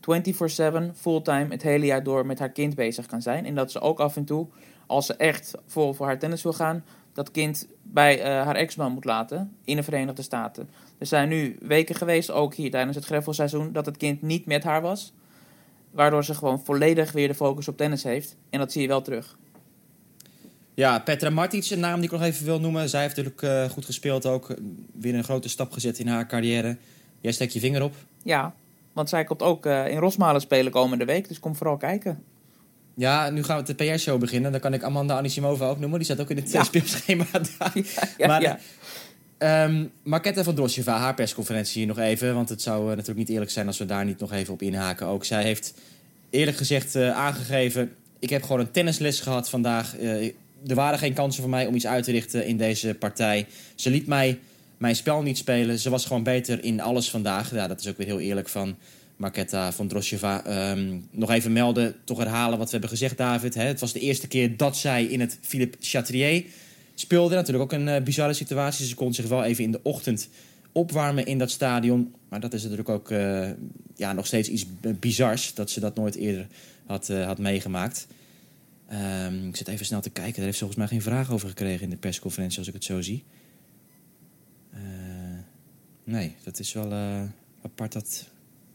24/7 0.00 0.94
fulltime 0.94 1.46
het 1.48 1.62
hele 1.62 1.86
jaar 1.86 2.02
door 2.02 2.26
met 2.26 2.38
haar 2.38 2.50
kind 2.50 2.74
bezig 2.74 3.06
kan 3.06 3.22
zijn. 3.22 3.46
En 3.46 3.54
dat 3.54 3.70
ze 3.70 3.80
ook 3.80 4.00
af 4.00 4.16
en 4.16 4.24
toe, 4.24 4.46
als 4.86 5.06
ze 5.06 5.14
echt 5.14 5.54
vol 5.66 5.92
voor 5.92 6.06
haar 6.06 6.18
tennis 6.18 6.42
wil 6.42 6.52
gaan, 6.52 6.84
dat 7.12 7.30
kind 7.30 7.68
bij 7.82 8.18
uh, 8.18 8.24
haar 8.24 8.56
ex-man 8.56 8.92
moet 8.92 9.04
laten 9.04 9.56
in 9.64 9.76
de 9.76 9.82
Verenigde 9.82 10.22
Staten. 10.22 10.68
Er 10.98 11.06
zijn 11.06 11.28
nu 11.28 11.56
weken 11.60 11.94
geweest, 11.94 12.30
ook 12.30 12.54
hier 12.54 12.70
tijdens 12.70 12.96
het 12.96 13.04
greffelseizoen, 13.04 13.72
dat 13.72 13.86
het 13.86 13.96
kind 13.96 14.22
niet 14.22 14.46
met 14.46 14.62
haar 14.62 14.82
was. 14.82 15.12
Waardoor 15.90 16.24
ze 16.24 16.34
gewoon 16.34 16.60
volledig 16.64 17.12
weer 17.12 17.28
de 17.28 17.34
focus 17.34 17.68
op 17.68 17.76
tennis 17.76 18.02
heeft. 18.02 18.36
En 18.50 18.58
dat 18.58 18.72
zie 18.72 18.82
je 18.82 18.88
wel 18.88 19.02
terug. 19.02 19.36
Ja, 20.74 20.98
Petra 20.98 21.30
Martic, 21.30 21.70
een 21.70 21.80
naam 21.80 21.94
die 21.94 22.04
ik 22.04 22.10
nog 22.10 22.22
even 22.22 22.44
wil 22.44 22.60
noemen. 22.60 22.88
Zij 22.88 23.02
heeft 23.02 23.16
natuurlijk 23.16 23.42
uh, 23.42 23.64
goed 23.64 23.84
gespeeld 23.84 24.26
ook. 24.26 24.54
Weer 24.92 25.14
een 25.14 25.24
grote 25.24 25.48
stap 25.48 25.72
gezet 25.72 25.98
in 25.98 26.06
haar 26.06 26.26
carrière. 26.26 26.76
Jij 27.20 27.32
steekt 27.32 27.52
je 27.52 27.60
vinger 27.60 27.82
op. 27.82 27.94
Ja, 28.22 28.54
want 28.92 29.08
zij 29.08 29.24
komt 29.24 29.42
ook 29.42 29.66
uh, 29.66 29.88
in 29.88 29.98
Rosmalen 29.98 30.40
spelen 30.40 30.72
komende 30.72 31.04
week. 31.04 31.28
Dus 31.28 31.40
kom 31.40 31.56
vooral 31.56 31.76
kijken. 31.76 32.24
Ja, 32.98 33.30
nu 33.30 33.42
gaan 33.42 33.64
we 33.64 33.74
de 33.74 33.74
PR-show 33.74 34.20
beginnen. 34.20 34.52
Dan 34.52 34.60
kan 34.60 34.74
ik 34.74 34.82
Amanda 34.82 35.16
Anisimova 35.16 35.68
ook 35.68 35.78
noemen. 35.78 35.98
Die 35.98 36.08
staat 36.08 36.20
ook 36.20 36.30
in 36.30 36.36
het 36.36 36.50
ja. 36.50 36.64
speelschema 36.64 37.24
daar. 37.58 37.72
Ja, 38.18 38.26
maar, 38.26 38.42
ja. 39.38 39.64
Um, 39.64 39.90
Marketa 40.02 40.42
van 40.42 40.54
Drosjeva, 40.54 40.98
haar 40.98 41.14
persconferentie 41.14 41.86
nog 41.86 41.98
even. 41.98 42.34
Want 42.34 42.48
het 42.48 42.62
zou 42.62 42.82
uh, 42.82 42.88
natuurlijk 42.88 43.18
niet 43.18 43.28
eerlijk 43.28 43.50
zijn 43.50 43.66
als 43.66 43.78
we 43.78 43.86
daar 43.86 44.04
niet 44.04 44.18
nog 44.18 44.32
even 44.32 44.52
op 44.52 44.62
inhaken. 44.62 45.06
Ook 45.06 45.24
zij 45.24 45.42
heeft 45.42 45.74
eerlijk 46.30 46.56
gezegd 46.56 46.96
uh, 46.96 47.10
aangegeven... 47.10 47.94
ik 48.18 48.30
heb 48.30 48.42
gewoon 48.42 48.60
een 48.60 48.70
tennisles 48.70 49.20
gehad 49.20 49.48
vandaag. 49.48 49.98
Uh, 49.98 50.32
er 50.66 50.74
waren 50.74 50.98
geen 50.98 51.14
kansen 51.14 51.42
voor 51.42 51.50
mij 51.50 51.66
om 51.66 51.74
iets 51.74 51.86
uit 51.86 52.04
te 52.04 52.10
richten 52.10 52.46
in 52.46 52.56
deze 52.56 52.94
partij. 52.94 53.46
Ze 53.74 53.90
liet 53.90 54.06
mij 54.06 54.38
mijn 54.76 54.96
spel 54.96 55.22
niet 55.22 55.38
spelen. 55.38 55.78
Ze 55.78 55.90
was 55.90 56.06
gewoon 56.06 56.22
beter 56.22 56.64
in 56.64 56.80
alles 56.80 57.10
vandaag. 57.10 57.54
Ja, 57.54 57.68
dat 57.68 57.80
is 57.80 57.88
ook 57.88 57.96
weer 57.96 58.06
heel 58.06 58.20
eerlijk 58.20 58.48
van 58.48 58.76
Marketa 59.18 59.72
van 59.72 59.88
Drosjeva. 59.88 60.70
Um, 60.70 61.08
nog 61.10 61.30
even 61.30 61.52
melden, 61.52 61.94
toch 62.04 62.18
herhalen 62.18 62.58
wat 62.58 62.66
we 62.66 62.72
hebben 62.72 62.90
gezegd, 62.90 63.16
David. 63.16 63.54
Hè? 63.54 63.62
Het 63.62 63.80
was 63.80 63.92
de 63.92 64.00
eerste 64.00 64.28
keer 64.28 64.56
dat 64.56 64.76
zij 64.76 65.04
in 65.04 65.20
het 65.20 65.38
Philippe 65.40 65.76
Chatrier 65.80 66.44
speelde. 66.94 67.34
Natuurlijk 67.34 67.64
ook 67.64 67.80
een 67.80 67.88
uh, 67.88 68.02
bizarre 68.02 68.32
situatie. 68.32 68.86
Ze 68.86 68.94
kon 68.94 69.14
zich 69.14 69.26
wel 69.26 69.44
even 69.44 69.64
in 69.64 69.72
de 69.72 69.80
ochtend 69.82 70.28
opwarmen 70.72 71.26
in 71.26 71.38
dat 71.38 71.50
stadion. 71.50 72.14
Maar 72.28 72.40
dat 72.40 72.52
is 72.52 72.62
natuurlijk 72.62 72.88
ook 72.88 73.10
uh, 73.10 73.50
ja, 73.96 74.12
nog 74.12 74.26
steeds 74.26 74.48
iets 74.48 74.66
bizars. 74.80 75.54
Dat 75.54 75.70
ze 75.70 75.80
dat 75.80 75.94
nooit 75.94 76.14
eerder 76.14 76.46
had, 76.86 77.08
uh, 77.08 77.26
had 77.26 77.38
meegemaakt. 77.38 78.06
Um, 78.92 79.48
ik 79.48 79.56
zit 79.56 79.68
even 79.68 79.86
snel 79.86 80.00
te 80.00 80.10
kijken. 80.10 80.34
Daar 80.34 80.44
heeft 80.44 80.58
volgens 80.58 80.78
mij 80.78 80.88
geen 80.88 81.02
vraag 81.02 81.30
over 81.30 81.48
gekregen 81.48 81.82
in 81.82 81.90
de 81.90 81.96
persconferentie, 81.96 82.58
als 82.58 82.68
ik 82.68 82.74
het 82.74 82.84
zo 82.84 83.00
zie. 83.00 83.24
nee, 86.04 86.34
dat 86.44 86.58
is 86.58 86.72
wel 86.72 86.92
apart 87.62 87.92
dat 87.92 88.26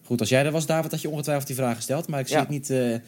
Goed, 0.06 0.20
als 0.20 0.30
jij 0.30 0.46
er 0.46 0.52
was, 0.52 0.66
David, 0.66 0.92
had 0.92 1.02
je 1.02 1.10
ongetwijfeld 1.10 1.48
die 1.48 1.56
vraag 1.56 1.76
gesteld. 1.76 2.08
Maar 2.08 2.20
ik 2.20 2.28
zie 2.28 2.38
het 2.38 2.50
niet 2.50 2.70
uh, 2.70 2.92
in 2.92 3.02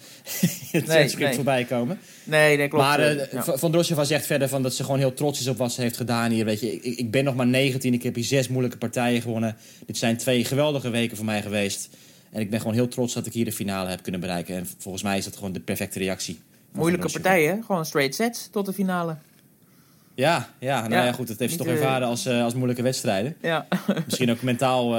het 0.72 0.88
nee, 0.88 1.08
script 1.08 1.25
nee. 1.25 1.34
voorbij 1.34 1.64
komen. 1.64 2.00
Nee, 2.24 2.58
nee 2.58 2.68
klopt. 2.68 2.86
Maar 2.86 3.16
uh, 3.16 3.32
ja. 3.32 3.58
Van 3.58 3.72
Drosjeva 3.72 4.04
zegt 4.04 4.25
verder 4.25 4.50
van 4.50 4.64
dat 4.64 4.74
ze 4.74 4.84
gewoon 4.84 5.00
heel 5.00 5.14
trots 5.14 5.40
is 5.40 5.48
op 5.48 5.58
wat 5.58 5.72
ze 5.72 5.82
heeft 5.82 5.98
gedaan 5.98 6.32
hier. 6.32 6.46
Weet 6.46 6.60
je, 6.60 6.74
ik, 6.74 6.98
ik 6.98 7.12
ben 7.12 7.24
nog 7.24 7.36
maar 7.36 7.48
19, 7.48 7.94
ik 7.94 8.04
heb 8.04 8.16
hier 8.16 8.24
zes 8.24 8.48
moeilijke 8.48 8.78
partijen 8.78 9.22
gewonnen. 9.22 9.56
Dit 9.86 9.98
zijn 9.98 10.18
twee 10.18 10.46
geweldige 10.46 10.90
weken 10.90 11.18
voor 11.18 11.25
mij 11.25 11.42
geweest. 11.42 11.90
En 12.32 12.42
ik 12.42 12.50
ben 12.50 12.60
gewoon 12.60 12.75
heel 12.75 12.88
trots 12.88 13.14
dat 13.14 13.25
ik 13.25 13.34
hier 13.34 13.46
de 13.46 13.52
finale 13.52 13.90
heb 13.90 14.04
kunnen 14.04 14.22
bereiken. 14.22 14.56
En 14.56 14.68
volgens 14.78 15.04
mij 15.04 15.18
is 15.18 15.24
dat 15.25 15.36
gewoon 15.36 15.54
de 15.54 15.60
perfecte 15.60 16.00
reactie. 16.00 16.40
Moeilijke 16.72 17.12
partijen, 17.12 17.64
gewoon 17.64 17.86
straight 17.86 18.16
sets 18.16 18.50
tot 18.52 18.66
de 18.66 18.74
finale. 18.74 19.16
Ja, 20.14 20.50
ja, 20.60 20.82
nou 20.82 20.94
ja, 20.94 21.06
ja 21.06 21.12
goed, 21.12 21.27
dat 21.27 21.40
heeft 21.40 21.51
ze 21.51 21.58
toch 21.58 21.68
ervaren 21.68 22.08
als, 22.08 22.25
uh, 22.25 22.44
als 22.44 22.53
moeilijke 22.53 22.81
wedstrijden. 22.81 23.36
Ja. 23.42 23.68
Misschien 24.05 24.31
ook 24.31 24.42
mentaal 24.42 24.96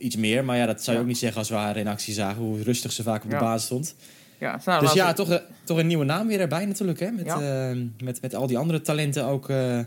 iets 0.00 0.16
meer. 0.16 0.44
Maar 0.44 0.56
ja, 0.56 0.66
dat 0.66 0.82
zou 0.82 0.96
je 0.96 1.02
ook 1.02 1.08
niet 1.08 1.18
zeggen 1.18 1.38
als 1.38 1.48
we 1.48 1.54
haar 1.54 1.76
in 1.76 1.88
actie 1.88 2.14
zagen. 2.14 2.42
Hoe 2.42 2.62
rustig 2.62 2.92
ze 2.92 3.02
vaak 3.02 3.24
op 3.24 3.30
de 3.30 3.36
ja. 3.36 3.42
basis 3.42 3.64
stond. 3.64 3.94
Ja, 4.38 4.60
nou, 4.64 4.80
dus 4.80 4.92
ja, 4.92 5.12
toch, 5.12 5.42
toch 5.64 5.78
een 5.78 5.86
nieuwe 5.86 6.04
naam 6.04 6.26
weer 6.26 6.40
erbij 6.40 6.64
natuurlijk. 6.64 7.00
Hè? 7.00 7.10
Met, 7.10 7.26
ja. 7.26 7.70
uh, 7.70 7.82
met, 8.02 8.20
met 8.22 8.34
al 8.34 8.46
die 8.46 8.58
andere 8.58 8.80
talenten 8.80 9.24
ook. 9.24 9.48
Uh, 9.48 9.78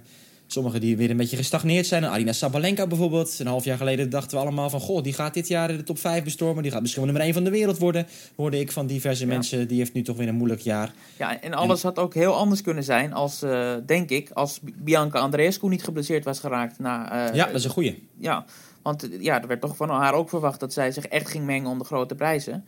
Sommigen 0.54 0.82
die 0.82 0.98
weer 0.98 1.10
een 1.10 1.18
beetje 1.18 1.38
gestagneerd 1.38 1.86
zijn. 1.86 2.06
Arina 2.06 2.32
Sabalenka 2.32 2.88
bijvoorbeeld. 2.88 3.40
Een 3.40 3.48
half 3.48 3.64
jaar 3.64 3.78
geleden 3.78 4.10
dachten 4.10 4.38
we 4.38 4.44
allemaal 4.44 4.70
van... 4.70 4.80
Goh, 4.80 5.04
die 5.04 5.14
gaat 5.14 5.34
dit 5.34 5.48
jaar 5.48 5.68
de 5.68 5.84
top 5.84 6.00
5 6.00 6.24
bestormen. 6.24 6.64
Die 6.64 6.72
gaat 6.72 6.82
misschien 6.82 7.04
wel 7.04 7.12
nummer 7.12 7.34
1 7.34 7.44
van 7.44 7.52
de 7.52 7.58
wereld 7.58 7.78
worden. 7.78 8.08
Hoorde 8.36 8.60
ik 8.60 8.72
van 8.72 8.88
diverse 8.88 9.26
ja. 9.26 9.34
mensen. 9.34 9.68
Die 9.68 9.78
heeft 9.78 9.94
nu 9.94 10.02
toch 10.02 10.18
weer 10.18 10.28
een 10.28 10.36
moeilijk 10.36 10.62
jaar. 10.62 10.94
Ja, 11.18 11.42
en 11.42 11.54
alles 11.54 11.84
en... 11.84 11.90
had 11.90 12.00
ook 12.00 12.14
heel 12.14 12.36
anders 12.36 12.62
kunnen 12.62 12.84
zijn 12.84 13.14
als, 13.14 13.44
uh, 13.44 13.72
denk 13.86 14.10
ik... 14.10 14.30
als 14.34 14.60
Bianca 14.76 15.20
Andreescu 15.20 15.68
niet 15.68 15.84
geblesseerd 15.84 16.24
was 16.24 16.40
geraakt. 16.40 16.80
Na, 16.80 17.30
ja, 17.34 17.46
dat 17.46 17.56
is 17.56 17.64
een 17.64 17.70
goeie. 17.70 18.08
Ja, 18.18 18.46
want 18.84 19.08
ja, 19.20 19.42
er 19.42 19.48
werd 19.48 19.62
toch 19.62 19.76
van 19.76 19.90
haar 19.90 20.14
ook 20.14 20.30
verwacht 20.30 20.60
dat 20.60 20.74
zij 20.74 20.92
zich 20.92 21.06
echt 21.06 21.30
ging 21.30 21.46
mengen 21.46 21.70
om 21.70 21.78
de 21.78 21.86
grote 21.86 22.16
prijzen. 22.16 22.66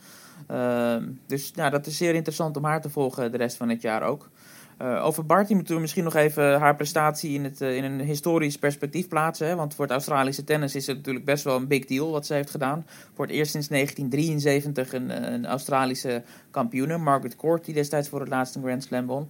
Uh, 0.52 0.96
dus 1.26 1.52
ja, 1.56 1.70
dat 1.70 1.86
is 1.86 1.98
zeer 1.98 2.16
interessant 2.16 2.58
om 2.58 2.64
haar 2.64 2.82
te 2.82 2.90
volgen 2.90 3.32
de 3.32 3.38
rest 3.38 3.58
van 3.58 3.70
het 3.70 3.82
jaar 3.82 4.04
ook. 4.04 4.30
Uh, 4.82 5.06
over 5.06 5.26
Barty 5.26 5.54
moeten 5.54 5.76
we 5.76 5.82
misschien 5.82 6.04
nog 6.04 6.16
even 6.16 6.60
haar 6.60 6.76
prestatie 6.76 7.34
in, 7.34 7.44
het, 7.44 7.62
uh, 7.62 7.76
in 7.76 7.84
een 7.84 8.00
historisch 8.00 8.58
perspectief 8.58 9.08
plaatsen. 9.08 9.48
Hè? 9.48 9.56
Want 9.56 9.74
voor 9.74 9.84
het 9.84 9.94
Australische 9.94 10.44
tennis 10.44 10.76
is 10.76 10.88
het 10.88 10.98
natuurlijk 10.98 11.26
best 11.26 11.44
wel 11.44 11.56
een 11.56 11.68
big 11.68 11.86
deal 11.86 12.12
wat 12.12 12.26
ze 12.26 12.34
heeft 12.34 12.50
gedaan. 12.50 12.86
Voor 13.14 13.26
het 13.26 13.36
eerst 13.36 13.52
sinds 13.52 13.68
1973 13.68 14.94
een, 14.94 15.46
Australische 15.46 16.24
kampioene, 16.52 16.98
Margaret 16.98 17.36
Court, 17.36 17.66
die 17.66 17.74
destijds 17.74 18.10
voor 18.10 18.20
het 18.20 18.30
laatste 18.30 18.60
Grand 18.60 18.84
Slam 18.84 19.06
won. 19.06 19.30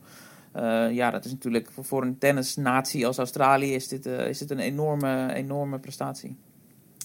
Ja, 0.92 1.12
dat 1.12 1.26
is 1.26 1.32
natuurlijk 1.32 1.72
voor, 1.72 1.86
voor 1.86 2.02
een 2.02 2.18
tennisnatie 2.18 3.08
als 3.08 3.18
Australië 3.18 3.74
is 3.74 3.88
dit, 3.88 4.06
is 4.06 4.38
dit 4.38 4.52
een 4.52 4.60
enorme, 4.60 5.34
enorme 5.34 5.80
prestatie. 5.80 6.38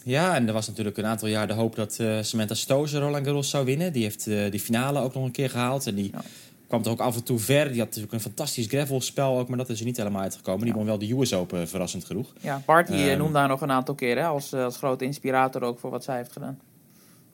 Ja, 0.05 0.35
en 0.35 0.47
er 0.47 0.53
was 0.53 0.67
natuurlijk 0.67 0.97
een 0.97 1.07
aantal 1.07 1.29
jaar 1.29 1.47
de 1.47 1.53
hoop 1.53 1.75
dat 1.75 1.99
uh, 2.01 2.19
Samantha 2.21 2.55
Stozer 2.55 3.01
Roland 3.01 3.27
Garros 3.27 3.51
zou 3.51 3.65
winnen. 3.65 3.93
Die 3.93 4.03
heeft 4.03 4.27
uh, 4.27 4.51
die 4.51 4.61
finale 4.61 5.01
ook 5.01 5.15
nog 5.15 5.25
een 5.25 5.31
keer 5.31 5.51
gehaald. 5.51 5.87
En 5.87 5.95
die 5.95 6.11
ja. 6.13 6.23
kwam 6.67 6.83
er 6.85 6.91
ook 6.91 7.01
af 7.01 7.17
en 7.17 7.25
toe 7.25 7.39
ver. 7.39 7.69
Die 7.69 7.79
had 7.79 7.87
natuurlijk 7.87 8.13
een 8.13 8.21
fantastisch 8.21 8.67
gravelspel 8.67 9.39
ook, 9.39 9.49
maar 9.49 9.59
dat 9.59 9.69
is 9.69 9.79
er 9.79 9.85
niet 9.85 9.97
helemaal 9.97 10.23
uitgekomen. 10.23 10.65
Die 10.65 10.75
won 10.75 10.85
wel 10.85 10.99
de 10.99 11.13
US 11.13 11.35
Open, 11.35 11.69
verrassend 11.69 12.05
genoeg. 12.05 12.33
Ja, 12.41 12.63
Bart 12.67 12.87
die 12.87 13.11
um, 13.11 13.19
noemde 13.19 13.33
daar 13.33 13.49
nog 13.49 13.61
een 13.61 13.71
aantal 13.71 13.95
keren 13.95 14.25
als, 14.25 14.53
als 14.53 14.77
grote 14.77 15.05
inspirator 15.05 15.63
ook 15.63 15.79
voor 15.79 15.91
wat 15.91 16.05
zij 16.05 16.17
heeft 16.17 16.33
gedaan. 16.33 16.59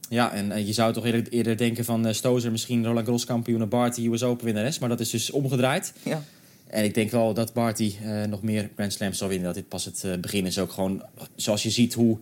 Ja, 0.09 0.33
en 0.33 0.67
je 0.67 0.73
zou 0.73 0.93
toch 0.93 1.05
eerder, 1.05 1.29
eerder 1.29 1.57
denken 1.57 1.85
van 1.85 2.15
Stozer 2.15 2.51
misschien 2.51 2.85
Roland 2.85 3.05
Garros 3.05 3.25
kampioen 3.25 3.61
en 3.61 3.69
Barty 3.69 4.07
US 4.07 4.23
Open 4.23 4.45
winnares. 4.45 4.79
Maar 4.79 4.89
dat 4.89 5.01
is 5.01 5.11
dus 5.11 5.31
omgedraaid. 5.31 5.93
Ja. 6.03 6.23
En 6.67 6.85
ik 6.85 6.95
denk 6.95 7.11
wel 7.11 7.35
dat 7.35 7.53
Barty 7.53 7.95
nog 8.29 8.43
meer 8.43 8.71
Grand 8.75 8.93
Slams 8.93 9.19
zal 9.19 9.29
winnen. 9.29 9.47
Dat 9.47 9.55
dit 9.55 9.69
pas 9.69 9.85
het 9.85 10.21
begin 10.21 10.47
is. 10.47 10.59
Ook 10.59 10.73
gewoon, 10.73 11.03
zoals 11.35 11.63
je 11.63 11.71
ziet 11.71 11.95
hoe 11.95 12.19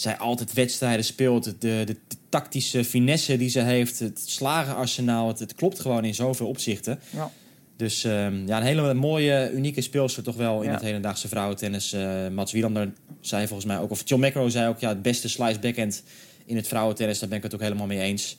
zij 0.00 0.16
altijd 0.16 0.52
wedstrijden 0.52 1.04
speelt. 1.04 1.44
De, 1.44 1.58
de, 1.58 1.84
de, 1.84 1.96
tactische 2.28 2.84
finesse 2.84 3.36
die 3.36 3.48
ze 3.48 3.60
heeft, 3.60 3.98
het 3.98 4.20
slagenarsenaal, 4.24 5.28
het, 5.28 5.38
het 5.38 5.54
klopt 5.54 5.80
gewoon 5.80 6.04
in 6.04 6.14
zoveel 6.14 6.46
opzichten. 6.46 7.00
Ja. 7.10 7.30
Dus 7.76 8.04
um, 8.04 8.46
ja, 8.46 8.56
een 8.56 8.62
hele 8.62 8.94
mooie, 8.94 9.50
unieke 9.52 9.80
speelster 9.80 10.22
toch 10.22 10.36
wel 10.36 10.60
in 10.60 10.68
ja. 10.68 10.74
het 10.74 10.82
hedendaagse 10.82 11.28
vrouwentennis. 11.28 11.94
Uh, 11.94 12.28
Mats 12.28 12.52
Wielander 12.52 12.92
zei 13.20 13.46
volgens 13.46 13.68
mij 13.68 13.78
ook, 13.78 13.90
of 13.90 14.02
John 14.04 14.26
McEnroe 14.26 14.50
zei 14.50 14.68
ook, 14.68 14.78
ja, 14.78 14.88
het 14.88 15.02
beste 15.02 15.28
slice 15.28 15.58
backhand 15.58 16.02
in 16.44 16.56
het 16.56 16.68
vrouwentennis. 16.68 17.18
Daar 17.18 17.28
ben 17.28 17.38
ik 17.38 17.44
het 17.44 17.54
ook 17.54 17.60
helemaal 17.60 17.86
mee 17.86 18.00
eens. 18.00 18.36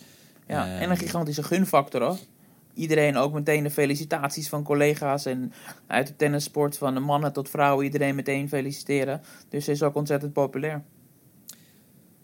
Ja, 0.48 0.66
uh, 0.66 0.82
en 0.82 0.90
een 0.90 0.98
gigantische 0.98 1.44
gunfactor 1.44 2.02
hoor. 2.02 2.18
Iedereen 2.74 3.18
ook 3.18 3.34
meteen 3.34 3.64
de 3.64 3.72
felicitaties 3.72 4.50
van 4.50 4.64
collega's 4.64 5.26
en 5.26 5.54
uit 5.88 6.08
de 6.08 6.16
tennissport 6.16 6.78
van 6.78 6.94
de 6.94 7.00
mannen 7.00 7.34
tot 7.34 7.50
vrouwen. 7.50 7.86
Iedereen 7.86 8.16
meteen 8.16 8.50
feliciteren. 8.50 9.22
Dus 9.50 9.66
ze 9.66 9.72
is 9.72 9.84
ook 9.84 9.96
ontzettend 9.96 10.34
populair. 10.34 10.84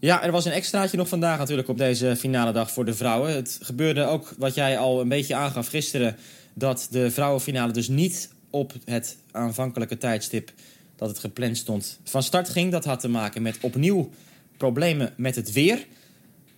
Ja, 0.06 0.24
er 0.24 0.32
was 0.32 0.46
een 0.46 0.52
extraatje 0.52 0.98
nog 0.98 1.08
vandaag 1.08 1.38
natuurlijk 1.38 1.68
op 1.68 1.78
deze 1.78 2.16
finale 2.16 2.52
dag 2.52 2.72
voor 2.72 2.86
de 2.86 2.94
vrouwen. 2.94 3.34
Het 3.34 3.60
gebeurde 3.62 4.04
ook 4.04 4.34
wat 4.38 4.56
jij 4.56 4.78
al 4.78 5.02
een 5.02 5.08
beetje 5.08 5.36
aangaf 5.36 5.68
gisteren... 5.68 6.16
dat 6.54 6.88
de 6.92 7.12
vrouwenfinale 7.12 7.72
dus 7.72 7.88
niet 7.88 8.30
op 8.50 8.74
het 8.84 9.18
aanvankelijke 9.32 9.98
tijdstip 9.98 10.52
dat 10.96 11.10
het 11.10 11.20
gepland 11.20 11.58
stond 11.58 12.00
van 12.04 12.24
start 12.24 12.50
ging. 12.50 12.72
Dat 12.72 12.86
had 12.86 13.00
te 13.00 13.08
maken 13.08 13.42
met 13.42 13.58
opnieuw 13.62 14.10
problemen 14.58 15.14
met 15.18 15.36
het 15.36 15.52
weer. 15.52 15.86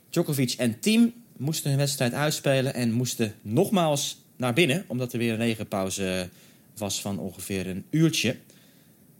Djokovic 0.10 0.54
en 0.58 0.80
team 0.80 1.14
moesten 1.38 1.70
hun 1.70 1.80
wedstrijd 1.80 2.14
uitspelen 2.14 2.74
en 2.74 2.92
moesten 2.92 3.34
nogmaals 3.42 4.22
naar 4.36 4.54
binnen... 4.54 4.86
omdat 4.88 5.14
er 5.14 5.20
weer 5.20 5.32
een 5.32 5.38
regenpauze 5.38 6.30
was 6.78 7.02
van 7.02 7.20
ongeveer 7.20 7.68
een 7.68 7.86
uurtje. 7.90 8.36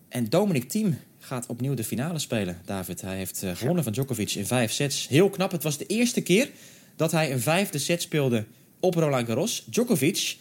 En 0.10 0.30
Dominic 0.30 0.70
Thiem 0.70 0.98
gaat 1.28 1.46
opnieuw 1.46 1.74
de 1.74 1.84
finale 1.84 2.20
spelen, 2.20 2.62
David. 2.66 3.02
Hij 3.02 3.18
heeft 3.18 3.44
uh, 3.44 3.56
gewonnen 3.56 3.84
van 3.84 3.94
Djokovic 3.94 4.32
in 4.32 4.46
vijf 4.46 4.72
sets. 4.72 5.08
Heel 5.08 5.30
knap. 5.30 5.52
Het 5.52 5.64
was 5.64 5.78
de 5.78 5.86
eerste 5.86 6.22
keer 6.22 6.50
dat 6.96 7.12
hij 7.12 7.32
een 7.32 7.40
vijfde 7.40 7.78
set 7.78 8.02
speelde 8.02 8.46
op 8.80 8.94
Roland 8.96 9.28
Garros. 9.28 9.66
Djokovic 9.70 10.38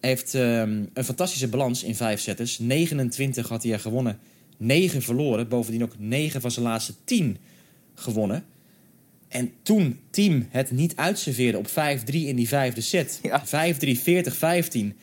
heeft 0.00 0.34
um, 0.34 0.90
een 0.92 1.04
fantastische 1.04 1.48
balans 1.48 1.82
in 1.82 1.94
vijf 1.94 2.20
setters. 2.20 2.58
29 2.58 3.48
had 3.48 3.62
hij 3.62 3.72
er 3.72 3.80
gewonnen, 3.80 4.18
negen 4.56 5.02
verloren. 5.02 5.48
Bovendien 5.48 5.82
ook 5.82 5.98
negen 5.98 6.40
van 6.40 6.50
zijn 6.50 6.64
laatste 6.64 6.94
tien 7.04 7.36
gewonnen. 7.94 8.44
En 9.28 9.52
toen 9.62 10.00
Team 10.10 10.46
het 10.50 10.70
niet 10.70 10.96
uitserveerde 10.96 11.58
op 11.58 11.68
5-3 11.68 11.72
in 12.06 12.36
die 12.36 12.48
vijfde 12.48 12.80
set. 12.80 13.20
5-3, 13.22 13.28
40-15. 14.74 14.96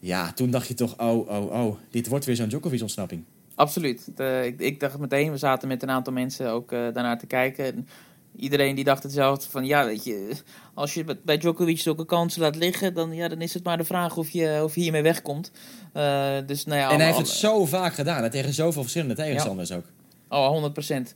Ja, 0.00 0.32
toen 0.32 0.50
dacht 0.50 0.68
je 0.68 0.74
toch, 0.74 0.98
oh, 1.00 1.28
oh, 1.28 1.64
oh, 1.64 1.78
dit 1.90 2.06
wordt 2.06 2.24
weer 2.24 2.36
zo'n 2.36 2.48
Djokovic-ontsnapping. 2.48 3.24
Absoluut. 3.58 4.16
De, 4.16 4.42
ik, 4.44 4.60
ik, 4.60 4.80
dacht 4.80 4.98
meteen, 4.98 5.30
we 5.30 5.36
zaten 5.36 5.68
met 5.68 5.82
een 5.82 5.90
aantal 5.90 6.12
mensen 6.12 6.50
ook 6.50 6.72
uh, 6.72 6.78
daarnaar 6.78 7.18
te 7.18 7.26
kijken. 7.26 7.64
En 7.64 7.88
iedereen 8.36 8.74
die 8.74 8.84
dacht 8.84 9.02
hetzelfde 9.02 9.50
van, 9.50 9.64
ja, 9.64 9.84
weet 9.84 10.04
je, 10.04 10.30
als 10.74 10.94
je 10.94 11.04
bij 11.22 11.38
Djokovic 11.38 11.78
zulke 11.78 12.04
kansen 12.04 12.40
laat 12.40 12.56
liggen, 12.56 12.94
dan, 12.94 13.14
ja, 13.14 13.28
dan 13.28 13.40
is 13.40 13.54
het 13.54 13.64
maar 13.64 13.76
de 13.76 13.84
vraag 13.84 14.16
of 14.16 14.30
je, 14.30 14.60
of 14.62 14.74
je 14.74 14.80
hiermee 14.80 15.02
wegkomt. 15.02 15.50
Uh, 15.94 16.36
dus, 16.46 16.64
nou 16.64 16.80
ja, 16.80 16.90
en 16.90 16.96
hij 16.96 17.06
heeft 17.06 17.18
het 17.18 17.28
zo 17.28 17.64
vaak 17.64 17.94
gedaan, 17.94 18.22
hè, 18.22 18.30
tegen 18.30 18.52
zoveel 18.52 18.82
verschillende 18.82 19.14
tegenstanders 19.14 19.68
ja. 19.68 19.76
ook. 19.76 19.84
Oh, 20.28 20.48
100 20.48 20.72
procent. 20.72 21.14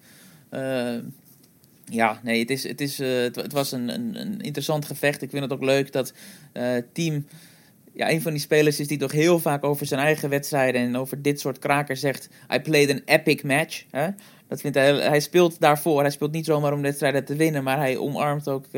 Uh, 0.51 0.95
ja, 1.85 2.21
nee, 2.23 2.41
het, 2.41 2.51
is, 2.51 2.63
het, 2.63 2.81
is, 2.81 2.99
het, 2.99 3.37
het, 3.37 3.53
was 3.53 3.73
een, 3.73 3.89
een, 3.89 4.21
een, 4.21 4.41
interessant 4.41 4.85
gevecht. 4.85 5.23
Ik 5.23 5.31
vind 5.31 5.43
het 5.43 5.53
ook 5.53 5.65
leuk 5.65 5.93
dat 5.93 6.13
Team 6.93 7.25
ja, 7.95 8.11
een 8.11 8.23
van 8.23 8.33
die 8.33 8.41
spelers 8.41 8.81
is 8.81 8.87
die 8.87 8.99
toch 8.99 9.13
heel 9.13 9.39
vaak 9.39 9.65
over 9.65 9.87
zijn 9.87 10.01
eigen 10.01 10.29
wedstrijden 10.29 10.81
en 10.81 10.97
over 10.97 11.23
dit 11.23 11.41
soort 11.41 11.59
krakers 11.59 12.01
zegt: 12.01 12.29
I 12.55 12.61
played 12.61 12.91
an 12.91 13.01
epic 13.05 13.43
match. 13.43 13.85
Hè? 13.91 14.09
Dat 14.53 14.61
vindt 14.61 14.77
hij, 14.77 14.95
hij 14.95 15.21
speelt 15.21 15.61
daarvoor. 15.61 16.01
Hij 16.01 16.11
speelt 16.11 16.33
niet 16.33 16.45
zomaar 16.45 16.73
om 16.73 16.83
wedstrijden 16.83 17.25
te 17.25 17.37
winnen, 17.37 17.65
maar 17.65 17.79
hij 17.79 17.97
omarmt 17.97 18.49
ook 18.49 18.65
uh, 18.65 18.73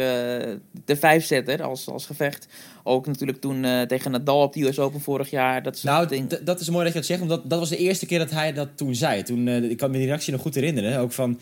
de 0.84 0.96
vijfzetter 0.96 1.62
als, 1.62 1.88
als 1.88 2.06
gevecht. 2.06 2.46
Ook 2.82 3.06
natuurlijk 3.06 3.40
toen 3.40 3.64
uh, 3.64 3.82
tegen 3.82 4.10
Nadal 4.10 4.42
op 4.42 4.52
de 4.52 4.62
US 4.62 4.78
Open 4.78 5.00
vorig 5.00 5.30
jaar. 5.30 5.62
Dat 5.62 5.82
nou, 5.82 6.26
dat 6.42 6.60
is 6.60 6.70
mooi 6.70 6.84
dat 6.84 6.92
je 6.92 6.98
dat 6.98 7.08
zegt, 7.08 7.26
want 7.26 7.50
dat 7.50 7.58
was 7.58 7.68
de 7.68 7.76
eerste 7.76 8.06
keer 8.06 8.18
dat 8.18 8.30
hij 8.30 8.52
dat 8.52 8.68
toen 8.74 8.94
zei. 8.94 9.22
Toen, 9.22 9.46
uh, 9.46 9.70
ik 9.70 9.76
kan 9.76 9.90
me 9.90 9.96
die 9.96 10.06
reactie 10.06 10.32
nog 10.32 10.42
goed 10.42 10.54
herinneren. 10.54 10.98
Ook 10.98 11.12
van, 11.12 11.40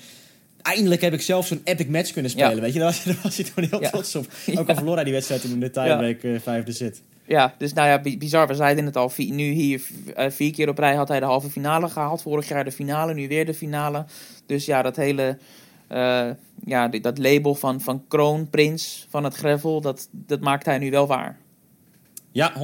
eindelijk 0.63 1.01
heb 1.01 1.13
ik 1.13 1.23
zelf 1.23 1.47
zo'n 1.47 1.61
epic 1.65 1.87
match 1.87 2.13
kunnen 2.13 2.31
spelen. 2.31 2.55
Ja. 2.55 2.61
Weet 2.61 2.73
je, 2.73 2.79
daar 2.79 2.89
was, 2.89 3.05
daar 3.15 3.19
was 3.23 3.37
hij 3.37 3.51
toen 3.55 3.65
heel 3.71 3.81
ja. 3.81 3.91
trots 3.91 4.15
op. 4.15 4.27
Ook 4.59 4.69
al 4.69 4.75
verloor 4.75 4.95
hij 4.95 5.05
die 5.05 5.13
wedstrijd 5.13 5.45
in 5.45 5.61
de 5.61 5.71
tiebreak 5.71 6.23
ja. 6.23 6.41
vijfde 6.41 6.73
zit. 6.73 7.03
Ja, 7.33 7.55
dus 7.59 7.73
nou 7.73 7.89
ja, 7.89 8.17
bizar. 8.19 8.47
We 8.47 8.55
zeiden 8.55 8.85
het 8.85 8.97
al. 8.97 9.13
Nu 9.17 9.51
hier 9.51 9.83
uh, 10.19 10.31
vier 10.31 10.53
keer 10.53 10.69
op 10.69 10.79
rij 10.79 10.95
had 10.95 11.09
hij 11.09 11.21
de 11.21 11.27
halve 11.27 11.51
finale 11.51 11.89
gehaald. 11.89 12.23
Vorig 12.23 12.49
jaar 12.49 12.65
de 12.65 12.73
finale, 12.73 13.15
nu 13.15 13.29
weer 13.29 13.47
de 13.47 13.55
finale. 13.55 14.05
Dus 14.47 14.65
ja, 14.65 14.83
dat 14.83 14.97
hele... 14.97 15.39
Uh, 15.93 16.31
ja, 16.65 16.89
dat 16.89 17.19
label 17.19 17.55
van, 17.55 17.81
van 17.81 18.05
kroonprins 18.09 19.07
van 19.09 19.25
het 19.25 19.35
gravel, 19.35 19.81
dat, 19.81 20.09
dat 20.11 20.41
maakt 20.41 20.67
hij 20.67 20.79
nu 20.79 20.91
wel 20.91 21.07
waar. 21.07 21.39
Ja, 22.33 22.53
100%. 22.53 22.59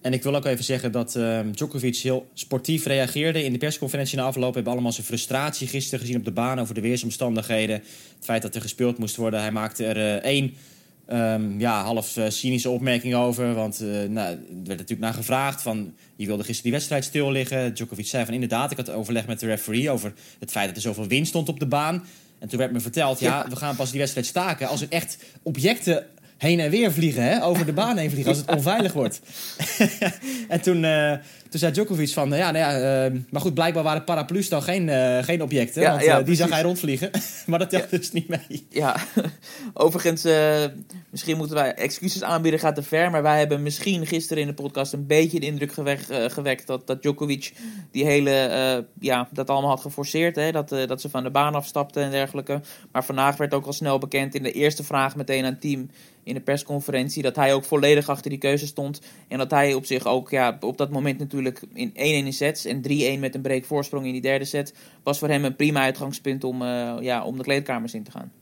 En 0.00 0.12
ik 0.12 0.22
wil 0.22 0.36
ook 0.36 0.44
even 0.44 0.64
zeggen 0.64 0.92
dat 0.92 1.14
uh, 1.14 1.40
Djokovic 1.52 1.96
heel 1.96 2.26
sportief 2.34 2.84
reageerde. 2.84 3.44
In 3.44 3.52
de 3.52 3.58
persconferentie 3.58 4.16
na 4.16 4.24
afloop 4.24 4.54
hebben 4.54 4.64
we 4.64 4.70
allemaal 4.70 4.92
zijn 4.92 5.06
frustratie 5.06 5.66
gisteren 5.66 6.00
gezien 6.00 6.18
op 6.18 6.24
de 6.24 6.32
baan 6.32 6.60
over 6.60 6.74
de 6.74 6.80
weersomstandigheden. 6.80 7.76
Het 8.16 8.24
feit 8.24 8.42
dat 8.42 8.54
er 8.54 8.60
gespeeld 8.60 8.98
moest 8.98 9.16
worden. 9.16 9.40
Hij 9.40 9.52
maakte 9.52 9.84
er 9.84 9.96
uh, 9.96 10.14
één 10.14 10.54
um, 11.12 11.60
ja, 11.60 11.82
half 11.82 12.16
uh, 12.16 12.24
cynische 12.28 12.70
opmerking 12.70 13.14
over. 13.14 13.54
Want 13.54 13.82
uh, 13.82 13.88
nou, 13.88 14.28
er 14.28 14.38
werd 14.48 14.66
natuurlijk 14.66 15.00
naar 15.00 15.14
gevraagd 15.14 15.62
van... 15.62 15.94
je 16.16 16.26
wilde 16.26 16.42
gisteren 16.42 16.62
die 16.62 16.72
wedstrijd 16.72 17.04
stil 17.04 17.30
liggen. 17.30 17.74
Djokovic 17.74 18.06
zei 18.06 18.24
van 18.24 18.34
inderdaad, 18.34 18.70
ik 18.70 18.76
had 18.76 18.90
overleg 18.90 19.26
met 19.26 19.40
de 19.40 19.46
referee... 19.46 19.90
over 19.90 20.12
het 20.38 20.50
feit 20.50 20.66
dat 20.66 20.76
er 20.76 20.82
zoveel 20.82 21.06
wind 21.06 21.26
stond 21.26 21.48
op 21.48 21.58
de 21.58 21.66
baan. 21.66 22.04
En 22.38 22.48
toen 22.48 22.58
werd 22.58 22.72
me 22.72 22.80
verteld, 22.80 23.20
ja, 23.20 23.42
ja 23.42 23.48
we 23.48 23.56
gaan 23.56 23.76
pas 23.76 23.90
die 23.90 24.00
wedstrijd 24.00 24.26
staken... 24.26 24.68
als 24.68 24.80
er 24.80 24.88
echt 24.90 25.18
objecten 25.42 26.06
heen 26.38 26.60
en 26.60 26.70
weer 26.70 26.92
vliegen, 26.92 27.22
hè? 27.22 27.44
over 27.44 27.66
de 27.66 27.72
baan 27.72 27.96
heen 27.96 28.10
vliegen, 28.10 28.32
als 28.32 28.40
het 28.40 28.50
onveilig 28.50 28.92
wordt. 28.92 29.20
en 30.48 30.60
toen, 30.60 30.84
uh, 30.84 31.12
toen 31.48 31.60
zei 31.60 31.72
Djokovic 31.72 32.08
van, 32.08 32.30
ja, 32.30 32.50
nou 32.50 32.56
ja, 32.56 33.06
uh, 33.06 33.20
maar 33.30 33.40
goed, 33.40 33.54
blijkbaar 33.54 33.82
waren 33.82 34.04
paraplu's 34.04 34.48
dan 34.48 34.62
geen, 34.62 34.88
uh, 34.88 35.22
geen 35.22 35.42
objecten, 35.42 35.82
ja, 35.82 35.90
want 35.90 36.04
ja, 36.04 36.22
die 36.22 36.34
zag 36.34 36.50
hij 36.50 36.62
rondvliegen. 36.62 37.10
maar 37.46 37.58
dat 37.58 37.70
telt 37.70 37.90
dus 37.90 38.12
niet 38.12 38.28
mee. 38.28 38.66
Ja, 38.68 38.96
overigens, 39.74 40.26
misschien 41.10 41.36
moeten 41.36 41.56
wij 41.56 41.74
excuses 41.74 42.22
aanbieden, 42.22 42.60
gaat 42.60 42.74
te 42.74 42.82
ver, 42.82 43.10
maar 43.10 43.22
wij 43.22 43.38
hebben 43.38 43.62
misschien 43.62 44.06
gisteren 44.06 44.42
in 44.42 44.48
de 44.48 44.54
podcast 44.54 44.92
een 44.92 45.06
beetje 45.06 45.40
de 45.40 45.46
indruk 45.46 45.72
gewekt, 45.72 46.06
gewekt 46.10 46.66
dat, 46.66 46.86
dat 46.86 47.02
Djokovic 47.02 47.52
die 47.90 48.04
hele, 48.04 48.86
ja, 49.00 49.28
dat 49.32 49.50
allemaal 49.50 49.70
had 49.70 49.80
geforceerd, 49.80 50.36
hè? 50.36 50.52
Dat, 50.52 50.68
dat 50.68 51.00
ze 51.00 51.10
van 51.10 51.22
de 51.22 51.30
baan 51.30 51.54
afstapten 51.54 52.02
en 52.02 52.10
dergelijke. 52.10 52.60
Maar 52.92 53.04
vandaag 53.04 53.36
werd 53.36 53.54
ook 53.54 53.66
al 53.66 53.72
snel 53.72 53.98
bekend 53.98 54.34
in 54.34 54.42
de 54.42 54.52
eerste 54.52 54.84
vraag 54.84 55.16
meteen 55.16 55.44
aan 55.44 55.52
het 55.52 55.60
team 55.60 55.90
in 56.28 56.34
de 56.34 56.40
persconferentie. 56.40 57.22
Dat 57.22 57.36
hij 57.36 57.54
ook 57.54 57.64
volledig 57.64 58.08
achter 58.08 58.30
die 58.30 58.38
keuze 58.38 58.66
stond. 58.66 59.00
En 59.28 59.38
dat 59.38 59.50
hij 59.50 59.74
op 59.74 59.84
zich 59.84 60.06
ook 60.06 60.30
ja, 60.30 60.56
op 60.60 60.78
dat 60.78 60.90
moment 60.90 61.18
natuurlijk 61.18 61.62
in 61.74 61.90
1-1 61.90 61.94
in 61.94 62.32
sets 62.32 62.64
en 62.64 62.82
3-1 63.16 63.18
met 63.18 63.34
een 63.34 63.40
break 63.40 63.64
voorsprong 63.64 64.06
in 64.06 64.12
die 64.12 64.20
derde 64.20 64.44
set. 64.44 64.74
Was 65.02 65.18
voor 65.18 65.28
hem 65.28 65.44
een 65.44 65.56
prima 65.56 65.80
uitgangspunt 65.80 66.44
om, 66.44 66.62
uh, 66.62 66.94
ja, 67.00 67.24
om 67.24 67.36
de 67.36 67.42
kleedkamers 67.42 67.94
in 67.94 68.02
te 68.02 68.10
gaan. 68.10 68.32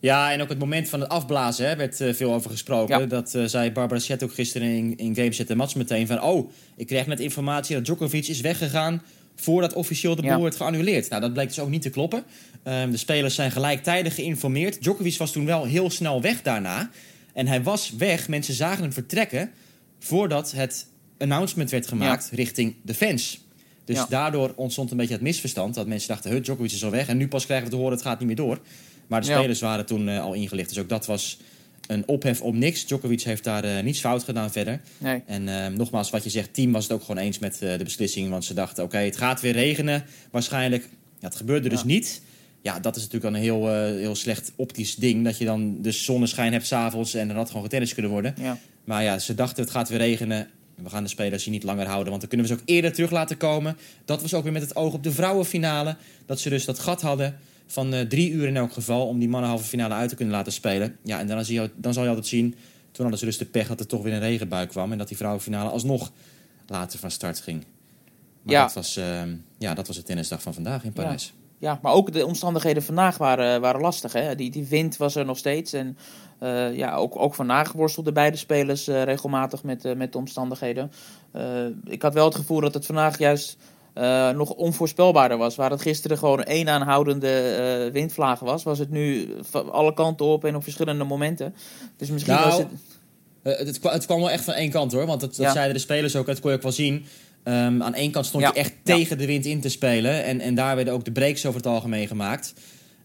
Ja, 0.00 0.32
en 0.32 0.42
ook 0.42 0.48
het 0.48 0.58
moment 0.58 0.88
van 0.88 1.00
het 1.00 1.08
afblazen 1.08 1.68
hè, 1.68 1.76
werd 1.76 2.00
uh, 2.00 2.12
veel 2.12 2.34
over 2.34 2.50
gesproken. 2.50 3.00
Ja. 3.00 3.06
Dat 3.06 3.34
uh, 3.34 3.44
zei 3.44 3.70
Barbara 3.70 4.00
Chet 4.00 4.22
ook 4.22 4.34
gisteren 4.34 4.68
in, 4.68 4.96
in 4.96 5.14
Game 5.14 5.32
Set 5.32 5.54
Match 5.54 5.74
meteen 5.74 6.06
van... 6.06 6.22
oh, 6.22 6.50
ik 6.76 6.86
kreeg 6.86 7.06
net 7.06 7.20
informatie 7.20 7.74
dat 7.74 7.84
Djokovic 7.84 8.26
is 8.26 8.40
weggegaan 8.40 9.02
voordat 9.36 9.72
officieel 9.72 10.14
de 10.16 10.22
boel 10.22 10.30
ja. 10.30 10.40
werd 10.40 10.56
geannuleerd. 10.56 11.08
Nou, 11.08 11.20
dat 11.20 11.32
bleek 11.32 11.48
dus 11.48 11.58
ook 11.58 11.68
niet 11.68 11.82
te 11.82 11.90
kloppen. 11.90 12.24
Um, 12.64 12.90
de 12.90 12.96
spelers 12.96 13.34
zijn 13.34 13.50
gelijktijdig 13.50 14.14
geïnformeerd. 14.14 14.82
Djokovic 14.82 15.16
was 15.16 15.32
toen 15.32 15.46
wel 15.46 15.64
heel 15.64 15.90
snel 15.90 16.20
weg 16.20 16.42
daarna. 16.42 16.90
En 17.32 17.46
hij 17.46 17.62
was 17.62 17.92
weg, 17.98 18.28
mensen 18.28 18.54
zagen 18.54 18.82
hem 18.82 18.92
vertrekken... 18.92 19.50
voordat 19.98 20.52
het 20.52 20.86
announcement 21.18 21.70
werd 21.70 21.86
gemaakt 21.86 22.28
ja. 22.30 22.36
richting 22.36 22.74
de 22.82 22.94
fans. 22.94 23.40
Dus 23.84 23.96
ja. 23.96 24.06
daardoor 24.08 24.52
ontstond 24.56 24.90
een 24.90 24.96
beetje 24.96 25.14
het 25.14 25.22
misverstand... 25.22 25.74
dat 25.74 25.86
mensen 25.86 26.08
dachten, 26.08 26.42
Djokovic 26.42 26.72
is 26.72 26.84
al 26.84 26.90
weg... 26.90 27.08
en 27.08 27.16
nu 27.16 27.28
pas 27.28 27.44
krijgen 27.44 27.66
we 27.66 27.72
te 27.72 27.76
horen, 27.76 27.92
het 27.92 28.02
gaat 28.02 28.18
niet 28.18 28.28
meer 28.28 28.36
door. 28.36 28.58
Maar 29.06 29.20
de 29.20 29.26
spelers 29.26 29.60
waren 29.60 29.86
toen 29.86 30.08
uh, 30.08 30.22
al 30.22 30.32
ingelicht. 30.32 30.68
Dus 30.68 30.78
ook 30.78 30.88
dat 30.88 31.06
was 31.06 31.38
een 31.86 32.08
ophef 32.08 32.40
om 32.40 32.58
niks. 32.58 32.86
Djokovic 32.86 33.22
heeft 33.22 33.44
daar 33.44 33.64
uh, 33.64 33.80
niets 33.82 34.00
fout 34.00 34.22
gedaan 34.22 34.52
verder. 34.52 34.80
Nee. 34.98 35.22
En 35.26 35.46
uh, 35.46 35.66
nogmaals, 35.66 36.10
wat 36.10 36.24
je 36.24 36.30
zegt, 36.30 36.54
team 36.54 36.72
was 36.72 36.82
het 36.82 36.92
ook 36.92 37.00
gewoon 37.00 37.22
eens 37.22 37.38
met 37.38 37.58
uh, 37.62 37.78
de 37.78 37.84
beslissing. 37.84 38.30
Want 38.30 38.44
ze 38.44 38.54
dachten, 38.54 38.84
oké, 38.84 38.94
okay, 38.94 39.06
het 39.06 39.16
gaat 39.16 39.40
weer 39.40 39.52
regenen 39.52 40.04
waarschijnlijk. 40.30 40.88
Ja, 41.18 41.28
het 41.28 41.36
gebeurde 41.36 41.68
dus 41.68 41.84
niet. 41.84 42.22
Ja, 42.62 42.80
dat 42.80 42.96
is 42.96 43.02
natuurlijk 43.02 43.34
een 43.34 43.40
heel, 43.40 43.68
heel 43.74 44.14
slecht 44.14 44.52
optisch 44.56 44.94
ding. 44.94 45.24
Dat 45.24 45.38
je 45.38 45.44
dan 45.44 45.82
dus 45.82 46.04
zonneschijn 46.04 46.52
hebt 46.52 46.66
s'avonds 46.66 47.14
en 47.14 47.28
dan 47.28 47.36
had 47.36 47.48
gewoon 47.48 47.62
getennis 47.62 47.92
kunnen 47.92 48.10
worden. 48.12 48.34
Ja. 48.40 48.58
Maar 48.84 49.02
ja, 49.02 49.18
ze 49.18 49.34
dachten, 49.34 49.62
het 49.62 49.72
gaat 49.72 49.88
weer 49.88 49.98
regenen. 49.98 50.48
We 50.74 50.90
gaan 50.90 51.02
de 51.02 51.08
spelers 51.08 51.44
hier 51.44 51.52
niet 51.52 51.62
langer 51.62 51.86
houden, 51.86 52.08
want 52.08 52.20
dan 52.20 52.28
kunnen 52.28 52.46
we 52.46 52.54
ze 52.54 52.60
ook 52.60 52.68
eerder 52.68 52.92
terug 52.92 53.10
laten 53.10 53.36
komen. 53.36 53.76
Dat 54.04 54.22
was 54.22 54.34
ook 54.34 54.42
weer 54.42 54.52
met 54.52 54.62
het 54.62 54.76
oog 54.76 54.92
op 54.92 55.02
de 55.02 55.12
vrouwenfinale. 55.12 55.96
Dat 56.26 56.40
ze 56.40 56.48
dus 56.48 56.64
dat 56.64 56.78
gat 56.78 57.02
hadden 57.02 57.38
van 57.66 57.94
uh, 57.94 58.00
drie 58.00 58.30
uur 58.30 58.46
in 58.46 58.56
elk 58.56 58.72
geval 58.72 59.06
om 59.06 59.18
die 59.18 59.28
mannenhalve 59.28 59.64
finale 59.64 59.94
uit 59.94 60.08
te 60.08 60.14
kunnen 60.14 60.34
laten 60.34 60.52
spelen. 60.52 60.96
Ja, 61.02 61.18
en 61.18 61.26
dan, 61.26 61.44
zie 61.44 61.60
je, 61.60 61.70
dan 61.76 61.92
zal 61.92 62.02
je 62.02 62.08
altijd 62.08 62.26
zien, 62.26 62.50
toen 62.92 63.02
hadden 63.02 63.18
ze 63.18 63.24
dus 63.24 63.38
de 63.38 63.44
pech 63.44 63.68
dat 63.68 63.80
er 63.80 63.86
toch 63.86 64.02
weer 64.02 64.12
een 64.12 64.20
regenbui 64.20 64.66
kwam 64.66 64.92
en 64.92 64.98
dat 64.98 65.08
die 65.08 65.16
vrouwenfinale 65.16 65.70
alsnog 65.70 66.12
later 66.66 66.98
van 66.98 67.10
start 67.10 67.40
ging. 67.40 67.64
Maar 68.42 68.54
ja. 68.54 68.62
dat, 68.62 68.72
was, 68.72 68.96
uh, 68.96 69.22
ja, 69.58 69.74
dat 69.74 69.86
was 69.86 69.96
de 69.96 70.02
tennisdag 70.02 70.42
van 70.42 70.54
vandaag 70.54 70.84
in 70.84 70.92
Parijs. 70.92 71.32
Ja. 71.58 71.70
ja, 71.70 71.78
maar 71.82 71.92
ook 71.92 72.12
de 72.12 72.26
omstandigheden 72.26 72.82
vandaag 72.82 73.18
waren, 73.18 73.60
waren 73.60 73.80
lastig. 73.80 74.12
Hè? 74.12 74.34
Die, 74.34 74.50
die 74.50 74.64
wind 74.66 74.96
was 74.96 75.14
er 75.14 75.24
nog 75.24 75.38
steeds. 75.38 75.72
En 75.72 75.96
uh, 76.42 76.76
ja, 76.76 76.94
ook, 76.94 77.18
ook 77.18 77.34
vandaag 77.34 77.72
worstelden 77.72 78.14
beide 78.14 78.36
spelers 78.36 78.86
regelmatig 78.86 79.62
met, 79.62 79.96
met 79.96 80.12
de 80.12 80.18
omstandigheden. 80.18 80.92
ik 81.84 82.02
had 82.02 82.14
wel 82.14 82.24
het 82.24 82.34
gevoel 82.34 82.60
dat 82.60 82.74
het 82.74 82.86
vandaag 82.86 83.18
juist 83.18 83.56
uh, 83.94 84.30
nog 84.30 84.50
onvoorspelbaarder 84.50 85.38
was. 85.38 85.56
Waar 85.56 85.70
het 85.70 85.82
gisteren 85.82 86.18
gewoon 86.18 86.42
één 86.42 86.68
aanhoudende 86.68 87.56
uh, 87.86 87.92
windvlagen 87.92 88.46
was, 88.46 88.62
was 88.62 88.78
het 88.78 88.90
nu 88.90 89.28
alle 89.52 89.94
kanten 89.94 90.26
op 90.26 90.44
en 90.44 90.56
op 90.56 90.62
verschillende 90.62 91.04
momenten. 91.04 91.54
Dus 91.96 92.10
misschien 92.10 92.34
nou, 92.34 92.46
was 92.46 92.58
het... 92.58 92.68
Uh, 93.42 93.58
het, 93.58 93.82
het, 93.82 94.06
kwam 94.06 94.18
wel 94.18 94.30
echt 94.30 94.44
van 94.44 94.54
één 94.54 94.70
kant 94.70 94.92
hoor, 94.92 95.06
want 95.06 95.20
dat, 95.20 95.36
dat 95.36 95.46
ja. 95.46 95.52
zeiden 95.52 95.74
de 95.74 95.80
spelers 95.80 96.16
ook, 96.16 96.26
dat 96.26 96.40
kon 96.40 96.50
je 96.50 96.56
ook 96.56 96.62
wel 96.62 96.72
zien. 96.72 97.06
Um, 97.44 97.82
aan 97.82 97.94
één 97.94 98.10
kant 98.10 98.26
stond 98.26 98.42
ja. 98.42 98.50
je 98.54 98.58
echt 98.58 98.72
ja. 98.82 98.94
tegen 98.94 99.18
de 99.18 99.26
wind 99.26 99.44
in 99.44 99.60
te 99.60 99.68
spelen 99.68 100.24
en, 100.24 100.40
en 100.40 100.54
daar 100.54 100.76
werden 100.76 100.94
ook 100.94 101.04
de 101.04 101.12
breaks 101.12 101.46
over 101.46 101.60
het 101.60 101.68
algemeen 101.68 102.06
gemaakt. 102.06 102.54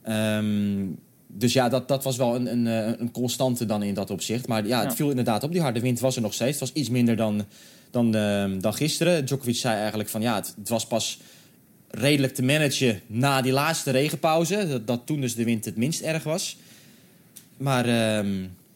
Um, 0.08 1.00
dus 1.32 1.54
ja, 1.54 1.70
dat, 1.70 1.88
dat 1.88 2.04
was 2.04 2.18
wel 2.18 2.36
een, 2.36 2.52
een, 2.52 2.66
een 3.02 3.12
constante 3.12 3.66
dan 3.66 3.84
in 3.84 3.94
dat 3.94 4.10
opzicht. 4.10 4.48
Maar 4.48 4.68
ja, 4.68 4.84
het 4.84 4.96
viel 4.96 5.10
inderdaad 5.10 5.44
op. 5.44 5.52
Die 5.52 5.62
harde 5.62 5.80
wind 5.80 6.00
was 6.00 6.16
er 6.16 6.22
nog 6.22 6.34
steeds. 6.34 6.60
Het 6.60 6.70
was 6.70 6.82
iets 6.82 6.90
minder 6.90 7.16
dan, 7.16 7.46
dan, 7.92 8.16
uh, 8.16 8.46
dan 8.60 8.74
gisteren. 8.74 9.26
Djokovic 9.26 9.56
zei 9.56 9.78
eigenlijk 9.78 10.10
van 10.10 10.22
ja, 10.22 10.36
het, 10.36 10.54
het, 10.58 10.70
was 10.70 10.88
pas 10.88 11.20
redelijk 11.88 12.34
te 12.34 12.44
managen 12.44 13.02
na 13.08 13.42
die 13.42 13.52
laatste 13.52 13.92
regenpauze. 13.92 14.68
Dat, 14.68 14.88
dat 14.88 15.02
toen 15.06 15.22
dus 15.22 15.36
de 15.36 15.44
wind 15.44 15.66
het 15.66 15.76
minst 15.76 16.02
erg 16.02 16.24
was. 16.24 16.58
Maar 17.58 17.86
uh, 17.86 17.94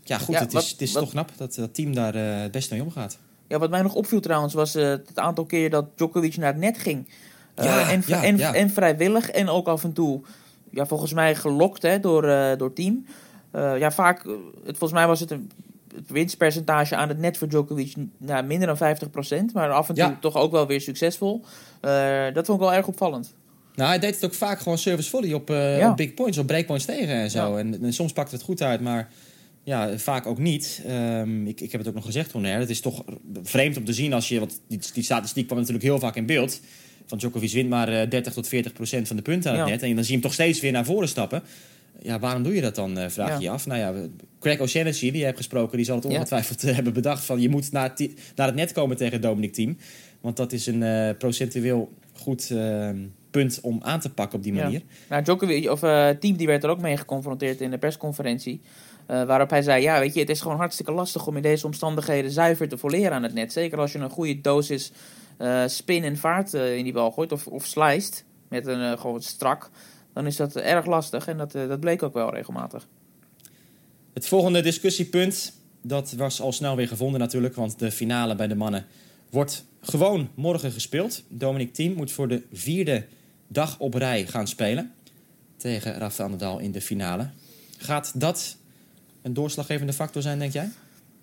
ja, 0.03 0.17
goed, 0.17 0.35
ja, 0.35 0.41
het 0.41 0.53
wat, 0.53 0.63
is, 0.63 0.69
het 0.69 0.81
is 0.81 0.91
wat, 0.91 1.03
toch 1.03 1.11
knap 1.11 1.31
dat 1.37 1.55
dat 1.55 1.73
team 1.73 1.93
daar 1.93 2.15
uh, 2.15 2.41
het 2.41 2.51
best 2.51 2.71
mee 2.71 2.83
omgaat. 2.83 3.17
Ja, 3.47 3.59
wat 3.59 3.69
mij 3.69 3.81
nog 3.81 3.93
opviel 3.93 4.19
trouwens 4.19 4.53
was 4.53 4.75
uh, 4.75 4.83
het 4.83 5.19
aantal 5.19 5.45
keer 5.45 5.69
dat 5.69 5.85
Djokovic 5.95 6.37
naar 6.37 6.51
het 6.51 6.61
net 6.61 6.77
ging. 6.77 7.07
Ja, 7.55 7.89
en, 7.89 8.03
en, 8.03 8.37
ja. 8.37 8.53
en 8.53 8.69
vrijwillig 8.69 9.29
en 9.29 9.49
ook 9.49 9.67
af 9.67 9.83
en 9.83 9.93
toe 9.93 10.21
ja, 10.73 10.85
volgens 10.85 11.13
mij 11.13 11.35
gelokt 11.35 11.81
hè, 11.81 11.99
door, 11.99 12.25
uh, 12.25 12.51
door 12.57 12.73
team. 12.73 13.05
Uh, 13.55 13.77
ja, 13.79 13.91
vaak, 13.91 14.23
het, 14.65 14.77
volgens 14.77 14.91
mij 14.91 15.07
was 15.07 15.19
het 15.19 15.31
een, 15.31 15.51
het 15.95 16.09
winstpercentage 16.09 16.95
aan 16.95 17.07
het 17.09 17.19
net 17.19 17.37
voor 17.37 17.47
Djokovic 17.47 17.93
nou, 18.17 18.43
minder 18.45 18.75
dan 18.77 18.97
50%. 18.97 19.53
Maar 19.53 19.71
af 19.71 19.89
en 19.89 19.95
toe 19.95 20.03
Ja. 20.03 20.17
toch 20.21 20.35
ook 20.35 20.51
wel 20.51 20.67
weer 20.67 20.81
succesvol. 20.81 21.43
Eh, 21.81 22.23
dat 22.33 22.45
vond 22.45 22.59
ik 22.61 22.65
wel 22.65 22.73
erg 22.73 22.87
opvallend. 22.87 23.33
Nou, 23.75 23.89
hij 23.89 23.99
deed 23.99 24.15
het 24.15 24.25
ook 24.25 24.33
vaak 24.33 24.59
gewoon 24.59 24.77
service 24.77 25.09
volley 25.09 25.33
op, 25.33 25.49
eh, 25.49 25.77
Ja. 25.77 25.89
op 25.91 25.97
big 25.97 26.13
points, 26.13 26.37
op 26.37 26.47
breakpoints 26.47 26.85
tegen 26.85 27.13
en 27.15 27.31
zo. 27.31 27.51
Ja. 27.51 27.57
En, 27.57 27.83
en 27.83 27.93
soms 27.93 28.13
pakte 28.13 28.35
het 28.35 28.43
goed 28.43 28.61
uit, 28.61 28.81
maar 28.81 29.09
ja, 29.63 29.97
vaak 29.97 30.25
ook 30.25 30.37
niet. 30.37 30.81
Ehm, 30.87 31.47
ik, 31.47 31.61
ik 31.61 31.71
heb 31.71 31.79
het 31.79 31.89
ook 31.89 31.95
nog 31.95 32.05
gezegd 32.05 32.29
toen, 32.29 32.43
hè. 32.43 32.59
Het 32.59 32.69
is 32.69 32.81
toch 32.81 33.03
vreemd 33.43 33.77
om 33.77 33.85
te 33.85 33.93
zien 33.93 34.13
als 34.13 34.27
je... 34.29 34.39
Want 34.39 34.59
die, 34.67 34.79
die 34.93 35.03
statistiek 35.03 35.45
kwam 35.45 35.57
natuurlijk 35.57 35.85
heel 35.85 35.99
vaak 35.99 36.15
in 36.15 36.25
beeld. 36.25 36.59
Van 37.05 37.17
Djokovic 37.17 37.51
wint 37.51 37.69
maar 37.69 37.87
eh, 37.87 38.09
30 38.09 38.33
tot 38.33 38.47
40 38.47 38.73
procent 38.73 39.07
van 39.07 39.15
de 39.15 39.21
punten 39.21 39.51
aan 39.51 39.59
het 39.59 39.69
net. 39.69 39.81
En 39.81 39.95
dan 39.95 40.03
zie 40.03 40.05
je 40.05 40.11
hem 40.11 40.21
toch 40.21 40.33
steeds 40.33 40.59
weer 40.59 40.71
naar 40.71 40.85
voren 40.85 41.07
stappen. 41.07 41.43
Ja, 42.01 42.19
waarom 42.19 42.43
doe 42.43 42.55
je 42.55 42.61
dat 42.61 42.75
dan, 42.75 42.97
eh, 42.97 43.09
vraag 43.09 43.37
je 43.37 43.43
je 43.43 43.49
af. 43.49 43.65
Nou 43.65 43.79
ja, 43.79 44.07
Craig 44.39 44.59
O'Shannessy, 44.59 45.11
die 45.11 45.19
je 45.19 45.25
hebt 45.25 45.37
gesproken... 45.37 45.77
die 45.77 45.85
zal 45.85 45.95
het 45.95 46.05
ongetwijfeld 46.05 46.63
eh, 46.63 46.75
hebben 46.75 46.93
bedacht 46.93 47.25
van... 47.25 47.41
je 47.41 47.49
moet 47.49 47.71
naar 47.71 47.93
het, 47.95 48.09
naar 48.35 48.47
het 48.47 48.55
net 48.55 48.71
komen 48.71 48.97
tegen 48.97 49.21
Dominic 49.21 49.53
Team. 49.53 49.77
Want 50.21 50.37
dat 50.37 50.51
is 50.51 50.67
een 50.67 50.83
eh, 50.83 51.17
procentueel 51.17 51.91
goed 52.13 52.49
eh, 52.51 52.89
punt 53.31 53.59
om 53.61 53.79
aan 53.81 53.99
te 53.99 54.09
pakken 54.09 54.37
op 54.37 54.43
die 54.43 54.53
manier. 54.53 54.71
Ja. 54.71 54.95
Nou, 55.09 55.23
Djokovic, 55.23 55.69
of 55.69 55.83
eh 55.83 56.09
Team, 56.09 56.37
die 56.37 56.47
werd 56.47 56.63
er 56.63 56.69
ook 56.69 56.81
mee 56.81 56.97
geconfronteerd 56.97 57.61
in 57.61 57.71
de 57.71 57.77
persconferentie. 57.77 58.61
Eh, 59.05 59.23
waarop 59.23 59.49
hij 59.49 59.61
zei, 59.61 59.81
ja, 59.81 59.99
weet 59.99 60.13
je, 60.13 60.19
het 60.19 60.29
is 60.29 60.41
gewoon 60.41 60.57
hartstikke 60.57 60.91
lastig 60.91 61.27
om 61.27 61.35
in 61.35 61.41
deze 61.41 61.65
omstandigheden 61.65 62.31
zuiver 62.31 62.67
te 62.67 62.77
voleren 62.77 63.11
aan 63.11 63.23
het 63.23 63.33
net. 63.33 63.53
Zeker 63.53 63.79
als 63.79 63.91
je 63.91 63.99
een 63.99 64.09
goede 64.09 64.41
dosis 64.41 64.91
eh, 64.91 64.97
spin 65.67 66.03
en 66.03 66.17
vaart 66.17 66.53
eh, 66.53 66.77
in 66.77 66.83
die 66.83 66.93
bal 66.93 67.11
gooit 67.11 67.31
of, 67.31 67.47
of 67.47 67.65
sliced 67.65 68.25
met 68.47 68.67
een 68.67 68.81
eh, 68.81 68.99
gewoon 68.99 69.21
strak. 69.21 69.69
Dan 70.13 70.25
is 70.25 70.35
dat 70.35 70.55
erg 70.55 70.85
lastig 70.85 71.27
en 71.27 71.37
dat, 71.37 71.55
eh, 71.55 71.67
dat 71.67 71.79
bleek 71.79 72.03
ook 72.03 72.13
wel 72.13 72.33
regelmatig. 72.33 72.87
Het 74.13 74.27
volgende 74.27 74.61
discussiepunt, 74.61 75.53
dat 75.81 76.11
was 76.11 76.41
al 76.41 76.51
snel 76.51 76.75
weer 76.75 76.87
gevonden 76.87 77.19
natuurlijk, 77.19 77.55
want 77.55 77.79
de 77.79 77.91
finale 77.91 78.35
bij 78.35 78.47
de 78.47 78.55
mannen 78.55 78.85
wordt 79.29 79.65
gewoon 79.81 80.29
morgen 80.33 80.71
gespeeld. 80.71 81.23
Dominic 81.27 81.73
Thiem 81.73 81.93
moet 81.93 82.11
voor 82.11 82.27
de 82.27 82.41
vierde 82.51 83.05
dag 83.47 83.79
op 83.79 83.93
rij 83.93 84.27
gaan 84.27 84.47
spelen 84.47 84.93
tegen 85.57 85.93
Rafael 85.93 86.29
Nadal 86.29 86.59
in 86.59 86.71
de 86.71 86.81
finale. 86.81 87.29
Gaat 87.77 88.19
dat 88.19 88.57
een 89.21 89.33
doorslaggevende 89.33 89.93
factor 89.93 90.21
zijn, 90.21 90.39
denk 90.39 90.53
jij? 90.53 90.69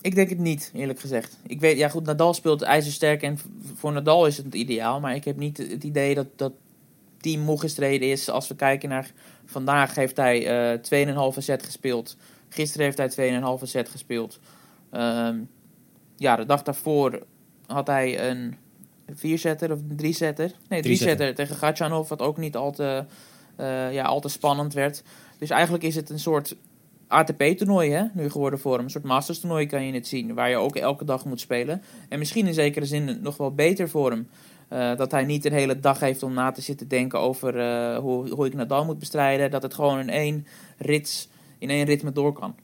Ik 0.03 0.15
denk 0.15 0.29
het 0.29 0.39
niet, 0.39 0.71
eerlijk 0.75 1.01
gezegd. 1.01 1.37
Ik 1.47 1.61
weet, 1.61 1.79
ja 1.79 1.89
goed, 1.89 2.05
Nadal 2.05 2.35
speelt 2.35 2.63
ijzersterk 2.63 3.23
en 3.23 3.39
voor 3.75 3.93
Nadal 3.93 4.27
is 4.27 4.37
het 4.37 4.55
ideaal. 4.55 5.01
Maar 5.01 5.15
ik 5.15 5.25
heb 5.25 5.37
niet 5.37 5.57
het 5.57 5.85
idee 5.85 6.15
dat 6.15 6.27
dat 6.37 6.53
team 7.21 7.41
moe 7.41 7.61
gestreden 7.61 8.11
is. 8.11 8.29
Als 8.31 8.49
we 8.49 8.55
kijken 8.55 8.89
naar 8.89 9.13
vandaag 9.45 9.95
heeft 9.95 10.17
hij 10.17 10.47
eh 10.83 11.35
2,5 11.35 11.39
set 11.39 11.63
gespeeld. 11.63 12.17
Gisteren 12.49 12.85
heeft 12.87 13.17
hij 13.17 13.41
2,5 13.61 13.63
set 13.63 13.89
gespeeld. 13.89 14.39
Ehm, 14.91 15.39
ja, 16.17 16.37
de 16.37 16.47
dag 16.47 16.63
daarvoor 16.63 17.27
had 17.67 17.87
hij 17.87 18.29
een 18.31 18.57
vierzetter 19.15 19.73
of 19.73 19.79
een 19.79 19.97
drie-setter. 19.97 20.53
Nee, 20.69 20.83
Drie-setter. 20.83 21.17
drie-setter 21.17 21.35
tegen 21.35 21.57
Gatchanov, 21.57 22.09
wat 22.09 22.23
ook 22.23 22.37
niet 22.37 22.57
al 22.57 22.73
te, 22.73 23.05
eh, 23.57 23.93
ja, 23.93 24.05
al 24.05 24.21
te 24.21 24.29
spannend 24.29 24.73
werd. 24.73 25.03
Dus 25.39 25.51
eigenlijk 25.51 25.85
is 25.85 25.95
het 25.95 26.11
een 26.11 26.19
soort 26.19 26.57
ATP-toernooi 27.11 27.91
hè, 27.91 28.05
nu 28.13 28.31
geworden 28.31 28.59
voor 28.59 28.75
hem. 28.75 28.85
Een 28.85 28.91
soort 28.91 29.05
Masters-toernooi 29.05 29.67
kan 29.67 29.87
je 29.87 29.93
het 29.93 30.07
zien, 30.07 30.35
waar 30.35 30.51
je 30.51 30.57
ook 30.57 30.77
elke 30.77 31.05
dag 31.05 31.25
moet 31.25 31.41
spelen. 31.41 31.83
En 32.09 32.19
misschien 32.19 32.47
in 32.47 32.55
zekere 32.55 32.87
zin 32.87 33.19
nog 33.23 33.37
wel 33.37 33.55
beter 33.55 33.89
voor 33.89 34.11
hem. 34.11 34.29
eh, 34.69 34.97
dat 34.97 35.11
hij 35.11 35.25
niet 35.25 35.45
een 35.45 35.53
hele 35.53 35.81
dag 35.81 36.01
heeft 36.01 36.23
om 36.23 36.35
na 36.35 36.51
te 36.51 36.61
zitten 36.61 36.89
denken 36.89 37.19
over 37.21 37.59
eh, 37.59 37.99
hoe, 37.99 38.29
hoe 38.29 38.47
ik 38.47 38.55
Nadal 38.55 38.85
moet 38.85 38.99
bestrijden. 38.99 39.51
Dat 39.51 39.63
het 39.63 39.75
gewoon 39.75 39.99
in 39.99 40.11
één, 40.11 40.47
rits, 40.79 41.29
in 41.59 41.71
één 41.71 41.85
ritme 41.85 42.13
door 42.13 42.33
kan. 42.33 42.55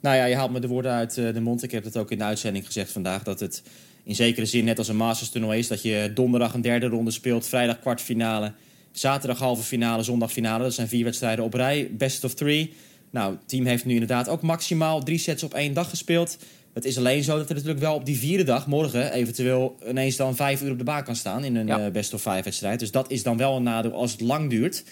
Nou 0.00 0.16
ja, 0.16 0.24
je 0.24 0.34
haalt 0.34 0.50
me 0.50 0.60
de 0.60 0.68
woorden 0.68 0.92
uit 0.92 1.18
eh, 1.18 1.34
de 1.34 1.40
mond. 1.40 1.62
Ik 1.62 1.70
heb 1.70 1.84
het 1.84 1.96
ook 1.96 2.10
in 2.10 2.18
de 2.18 2.24
uitzending 2.24 2.66
gezegd 2.66 2.92
vandaag. 2.92 3.22
Dat 3.22 3.40
het 3.40 3.62
in 4.04 4.14
zekere 4.14 4.46
zin 4.46 4.64
net 4.64 4.78
als 4.78 4.88
een 4.88 4.96
Masters 4.96 5.30
toernooi 5.30 5.58
is. 5.58 5.68
Dat 5.68 5.82
je 5.82 6.10
donderdag 6.14 6.54
een 6.54 6.60
derde 6.60 6.86
ronde 6.86 7.10
speelt. 7.10 7.46
Vrijdag 7.46 7.80
kwartfinale. 7.80 8.52
Zaterdag 8.92 9.38
halve 9.38 9.62
finale. 9.62 10.02
Zondag 10.02 10.32
finale. 10.32 10.62
Dat 10.62 10.74
zijn 10.74 10.88
vier 10.88 11.04
wedstrijden 11.04 11.44
op 11.44 11.54
rij. 11.54 11.90
Best 11.92 12.24
of 12.24 12.34
three. 12.34 12.74
Nou, 13.10 13.32
het 13.32 13.48
team 13.48 13.66
heeft 13.66 13.84
nu 13.84 13.92
inderdaad 13.92 14.28
ook 14.28 14.42
maximaal 14.42 15.02
drie 15.02 15.18
sets 15.18 15.42
op 15.42 15.54
één 15.54 15.72
dag 15.74 15.88
gespeeld. 15.88 16.36
Het 16.74 16.84
is 16.84 16.98
alleen 16.98 17.22
zo 17.22 17.36
dat 17.36 17.48
er 17.48 17.54
natuurlijk 17.54 17.80
wel 17.80 17.94
op 17.94 18.04
die 18.04 18.18
vierde 18.18 18.44
dag, 18.44 18.66
morgen, 18.66 19.12
eventueel 19.12 19.76
ineens 19.88 20.16
dan 20.16 20.36
vijf 20.36 20.62
uur 20.62 20.70
op 20.70 20.78
de 20.78 20.84
baan 20.84 21.04
kan 21.04 21.16
staan 21.16 21.44
in 21.44 21.56
een 21.56 21.66
Ja. 21.66 21.84
eh, 21.86 21.92
best 21.92 22.14
of 22.14 22.22
five 22.22 22.42
wedstrijd. 22.42 22.78
Dus 22.80 22.90
dat 22.90 23.10
is 23.10 23.22
dan 23.22 23.36
wel 23.36 23.56
een 23.56 23.62
nadeel 23.62 23.92
als 23.92 24.12
het 24.12 24.20
lang 24.20 24.50
duurt. 24.50 24.84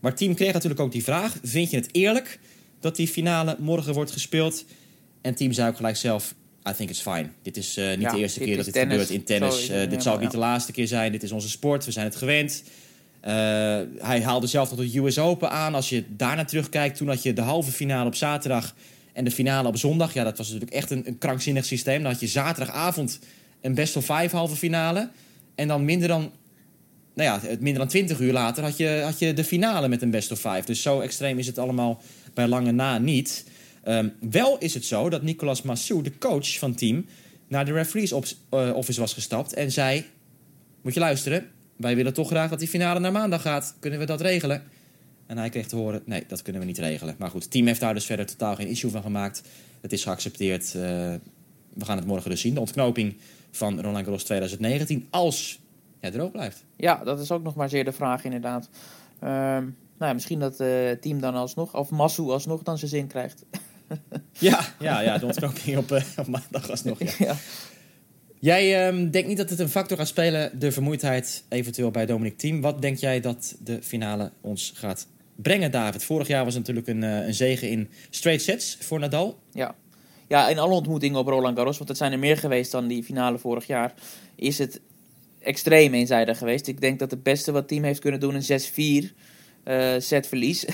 Maar 0.00 0.10
het 0.10 0.20
team 0.20 0.34
kreeg 0.34 0.52
natuurlijk 0.52 0.80
ook 0.80 0.92
die 0.92 1.04
vraag: 1.04 1.36
vind 1.42 1.70
je 1.70 1.76
het 1.76 1.88
eerlijk 1.92 2.38
dat 2.80 2.96
die 2.96 3.08
finale 3.08 3.56
morgen 3.58 3.94
wordt 3.94 4.10
gespeeld? 4.10 4.64
En 5.20 5.34
team 5.34 5.52
zei 5.52 5.68
ook 5.68 5.76
gelijk 5.76 5.96
zelf: 5.96 6.34
I 6.68 6.72
think 6.76 6.90
it's 6.90 7.00
fine. 7.00 7.28
Dit 7.42 7.56
is 7.56 7.76
eh, 7.76 7.88
niet 7.90 8.00
Ja, 8.00 8.10
de 8.12 8.18
eerste 8.18 8.40
keer 8.40 8.56
dat 8.56 8.64
dit 8.64 8.74
tennis. 8.74 8.92
gebeurt 8.92 9.10
in 9.18 9.24
tennis. 9.24 9.68
Eh, 9.68 9.76
het 9.76 9.90
dit 9.90 10.02
zal 10.02 10.14
ook 10.14 10.20
niet 10.20 10.30
de 10.30 10.38
laatste 10.38 10.72
keer 10.72 10.86
zijn. 10.86 11.12
Dit 11.12 11.22
is 11.22 11.32
onze 11.32 11.48
sport. 11.48 11.84
We 11.84 11.90
zijn 11.90 12.06
het 12.06 12.16
gewend. 12.16 12.62
Eh, 13.24 13.32
hij 13.98 14.22
haalde 14.22 14.46
zelf 14.46 14.70
nog 14.70 14.90
de 14.90 14.98
US 14.98 15.18
Open 15.18 15.50
aan. 15.50 15.74
Als 15.74 15.88
je 15.88 16.04
daarna 16.08 16.44
terugkijkt, 16.44 16.96
toen 16.96 17.08
had 17.08 17.22
je 17.22 17.32
de 17.32 17.40
halve 17.40 17.70
finale 17.70 18.06
op 18.06 18.14
zaterdag 18.14 18.74
en 19.12 19.24
de 19.24 19.30
finale 19.30 19.68
op 19.68 19.76
zondag. 19.76 20.12
Ja, 20.12 20.24
dat 20.24 20.38
was 20.38 20.46
natuurlijk 20.46 20.76
echt 20.76 20.90
een, 20.90 21.02
een 21.06 21.18
krankzinnig 21.18 21.64
systeem. 21.64 22.02
Dan 22.02 22.12
had 22.12 22.20
je 22.20 22.26
zaterdagavond 22.26 23.18
een 23.60 23.74
best 23.74 23.96
of 23.96 24.04
five 24.04 24.36
halve 24.36 24.56
finale. 24.56 25.10
En 25.54 25.68
dan 25.68 25.84
minder 25.84 26.08
dan, 26.08 26.32
nou 27.14 27.28
ja, 27.28 27.48
het 27.48 27.60
minder 27.60 27.78
dan 27.80 27.88
20 27.88 28.20
uur 28.20 28.32
later 28.32 28.62
had 28.62 28.76
je, 28.76 29.00
had 29.04 29.18
je 29.18 29.32
de 29.32 29.44
finale 29.44 29.88
met 29.88 30.02
een 30.02 30.10
best 30.10 30.32
of 30.32 30.38
five. 30.38 30.62
Dus 30.64 30.82
zo 30.82 31.00
extreem 31.00 31.38
is 31.38 31.46
het 31.46 31.58
allemaal 31.58 32.02
bij 32.34 32.46
lange 32.46 32.72
na 32.72 32.98
niet. 32.98 33.44
Ehm, 33.84 34.08
wel 34.30 34.58
is 34.58 34.74
het 34.74 34.84
zo 34.84 35.08
dat 35.08 35.22
Nicolas 35.22 35.62
Massou, 35.62 36.02
de 36.02 36.18
coach 36.18 36.58
van 36.58 36.68
het 36.68 36.78
team, 36.78 37.06
naar 37.48 37.64
de 37.64 37.72
referees 37.72 38.12
eh, 38.12 38.70
office 38.74 39.00
was 39.00 39.12
gestapt 39.12 39.54
en 39.54 39.72
zei: 39.72 40.04
Moet 40.82 40.94
je 40.94 41.00
luisteren, 41.00 41.50
wij 41.76 41.96
willen 41.96 42.14
toch 42.14 42.28
graag 42.28 42.50
dat 42.50 42.58
die 42.58 42.68
finale 42.68 43.00
naar 43.00 43.12
maandag 43.12 43.42
gaat. 43.42 43.76
Kunnen 43.80 43.98
we 43.98 44.06
dat 44.06 44.20
regelen? 44.20 44.62
En 45.26 45.38
hij 45.38 45.48
kreeg 45.48 45.66
te 45.66 45.76
horen: 45.76 46.02
Nee, 46.04 46.24
dat 46.28 46.42
kunnen 46.42 46.60
we 46.60 46.66
niet 46.66 46.78
regelen. 46.78 47.14
Maar 47.18 47.30
goed, 47.30 47.42
het 47.42 47.50
team 47.50 47.66
heeft 47.66 47.80
daar 47.80 47.94
dus 47.94 48.04
verder 48.06 48.26
totaal 48.26 48.54
geen 48.54 48.68
issue 48.68 48.90
van 48.90 49.02
gemaakt. 49.02 49.42
Het 49.80 49.92
is 49.92 50.02
geaccepteerd. 50.02 50.64
Eh, 50.64 50.72
we 51.74 51.84
gaan 51.84 51.96
het 51.96 52.06
morgen 52.06 52.30
dus 52.30 52.40
zien. 52.40 52.54
De 52.54 52.60
ontknoping 52.60 53.16
van 53.50 53.80
Roland 53.80 54.04
Garros 54.04 54.24
2019, 54.24 55.06
als 55.10 55.60
hij 56.00 56.10
droog 56.10 56.30
blijft. 56.30 56.64
Ja, 56.76 57.04
dat 57.04 57.20
is 57.20 57.30
ook 57.30 57.42
nog 57.42 57.54
maar 57.54 57.68
zeer 57.68 57.84
de 57.84 57.92
vraag 57.92 58.24
inderdaad. 58.24 58.68
Ehm, 59.18 59.62
nou 59.98 60.10
ja, 60.10 60.12
misschien 60.12 60.38
dat 60.38 60.58
het 60.58 61.02
team 61.02 61.20
dan 61.20 61.34
alsnog, 61.34 61.74
of 61.76 61.90
Massu 61.90 62.22
alsnog 62.22 62.62
dan 62.62 62.78
zijn 62.78 62.90
zin 62.90 63.06
krijgt. 63.06 63.44
Ja, 64.32 64.64
ja, 64.78 65.00
ja 65.00 65.18
de 65.18 65.26
ontknoping 65.26 65.76
op, 65.76 65.90
eh, 65.92 66.04
op 66.16 66.26
maandag 66.26 66.70
alsnog. 66.70 66.98
Ja. 66.98 67.12
ja. 67.18 67.36
Jij 68.44 68.86
ehm, 68.86 69.10
denkt 69.10 69.28
niet 69.28 69.36
dat 69.36 69.50
het 69.50 69.58
een 69.58 69.68
factor 69.68 69.96
gaat 69.96 70.08
spelen, 70.08 70.58
de 70.58 70.72
vermoeidheid 70.72 71.44
eventueel 71.48 71.90
bij 71.90 72.06
Dominic 72.06 72.38
Thiem. 72.38 72.60
Wat 72.60 72.82
denk 72.82 72.98
jij 72.98 73.20
dat 73.20 73.56
de 73.64 73.82
finale 73.82 74.30
ons 74.40 74.72
gaat 74.74 75.06
brengen, 75.36 75.70
David? 75.70 76.04
Vorig 76.04 76.26
jaar 76.26 76.44
was 76.44 76.54
natuurlijk 76.54 76.86
een, 76.86 77.02
eh, 77.02 77.26
een 77.26 77.34
zege 77.34 77.70
in 77.70 77.88
straight 78.10 78.42
sets 78.42 78.76
voor 78.80 78.98
Nadal. 78.98 79.38
Ja. 79.52 79.74
ja, 80.28 80.48
in 80.48 80.58
alle 80.58 80.74
ontmoetingen 80.74 81.18
op 81.18 81.26
Roland 81.26 81.56
Garros, 81.56 81.76
want 81.76 81.88
het 81.88 81.98
zijn 81.98 82.12
er 82.12 82.18
meer 82.18 82.36
geweest 82.36 82.70
dan 82.70 82.86
die 82.86 83.04
finale 83.04 83.38
vorig 83.38 83.66
jaar, 83.66 83.94
is 84.34 84.58
het 84.58 84.80
extreem 85.40 85.94
eenzijdig 85.94 86.38
geweest. 86.38 86.66
Ik 86.66 86.80
denk 86.80 86.98
dat 86.98 87.10
het 87.10 87.22
beste 87.22 87.52
wat 87.52 87.68
team 87.68 87.82
heeft 87.84 88.00
kunnen 88.00 88.20
doen 88.20 88.34
een 88.34 88.42
6-4 88.42 89.14
eh 89.64 89.94
setverlies. 89.98 90.64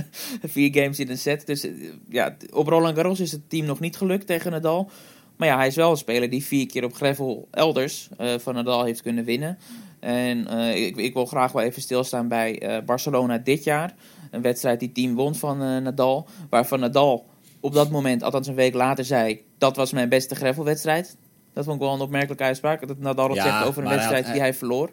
Vier 0.42 0.74
games 0.74 0.98
in 0.98 1.10
een 1.10 1.18
set. 1.18 1.46
Dus 1.46 1.64
eh, 1.64 1.72
ja, 2.08 2.36
op 2.52 2.66
Roland 2.66 2.96
Garros 2.96 3.20
is 3.20 3.32
het 3.32 3.50
team 3.50 3.66
nog 3.66 3.80
niet 3.80 3.96
gelukt 3.96 4.26
tegen 4.26 4.50
Nadal. 4.50 4.90
Maar 5.38 5.48
ja, 5.48 5.56
hij 5.56 5.66
is 5.66 5.76
wel 5.76 5.90
een 5.90 5.96
speler 5.96 6.30
die 6.30 6.44
vier 6.44 6.66
keer 6.66 6.84
op 6.84 6.94
gravel 6.94 7.48
elders 7.50 8.08
eh, 8.18 8.28
van 8.38 8.54
Nadal 8.54 8.84
heeft 8.84 9.02
kunnen 9.02 9.24
winnen. 9.24 9.58
En 10.00 10.46
eh, 10.46 10.86
ik, 10.86 10.96
ik 10.96 11.14
wil 11.14 11.26
graag 11.26 11.52
wel 11.52 11.62
even 11.62 11.82
stilstaan 11.82 12.28
bij 12.28 12.58
eh, 12.60 12.84
Barcelona 12.84 13.38
dit 13.38 13.64
jaar. 13.64 13.94
Een 14.30 14.42
wedstrijd 14.42 14.78
die 14.78 14.88
het 14.88 14.96
team 14.96 15.14
won 15.14 15.34
van 15.34 15.58
Nadal. 15.58 16.26
Waarvan 16.50 16.80
Nadal 16.80 17.26
op 17.60 17.74
dat 17.74 17.90
moment, 17.90 18.22
althans 18.22 18.46
een 18.46 18.54
week 18.54 18.74
later, 18.74 19.04
zei... 19.04 19.40
dat 19.58 19.76
was 19.76 19.92
mijn 19.92 20.08
beste 20.08 20.34
gravelwedstrijd. 20.34 21.16
Dat 21.52 21.64
vond 21.64 21.76
ik 21.76 21.82
wel 21.82 21.94
een 21.94 22.00
opmerkelijke 22.00 22.44
uitspraak. 22.44 22.88
Dat 22.88 22.98
Nadal 22.98 23.34
Ja, 23.34 23.42
zegt 23.42 23.64
over 23.68 23.82
een 23.82 23.88
hij 23.88 23.96
wedstrijd 23.96 24.26
die 24.32 24.40
hij 24.40 24.54
verloor. 24.54 24.90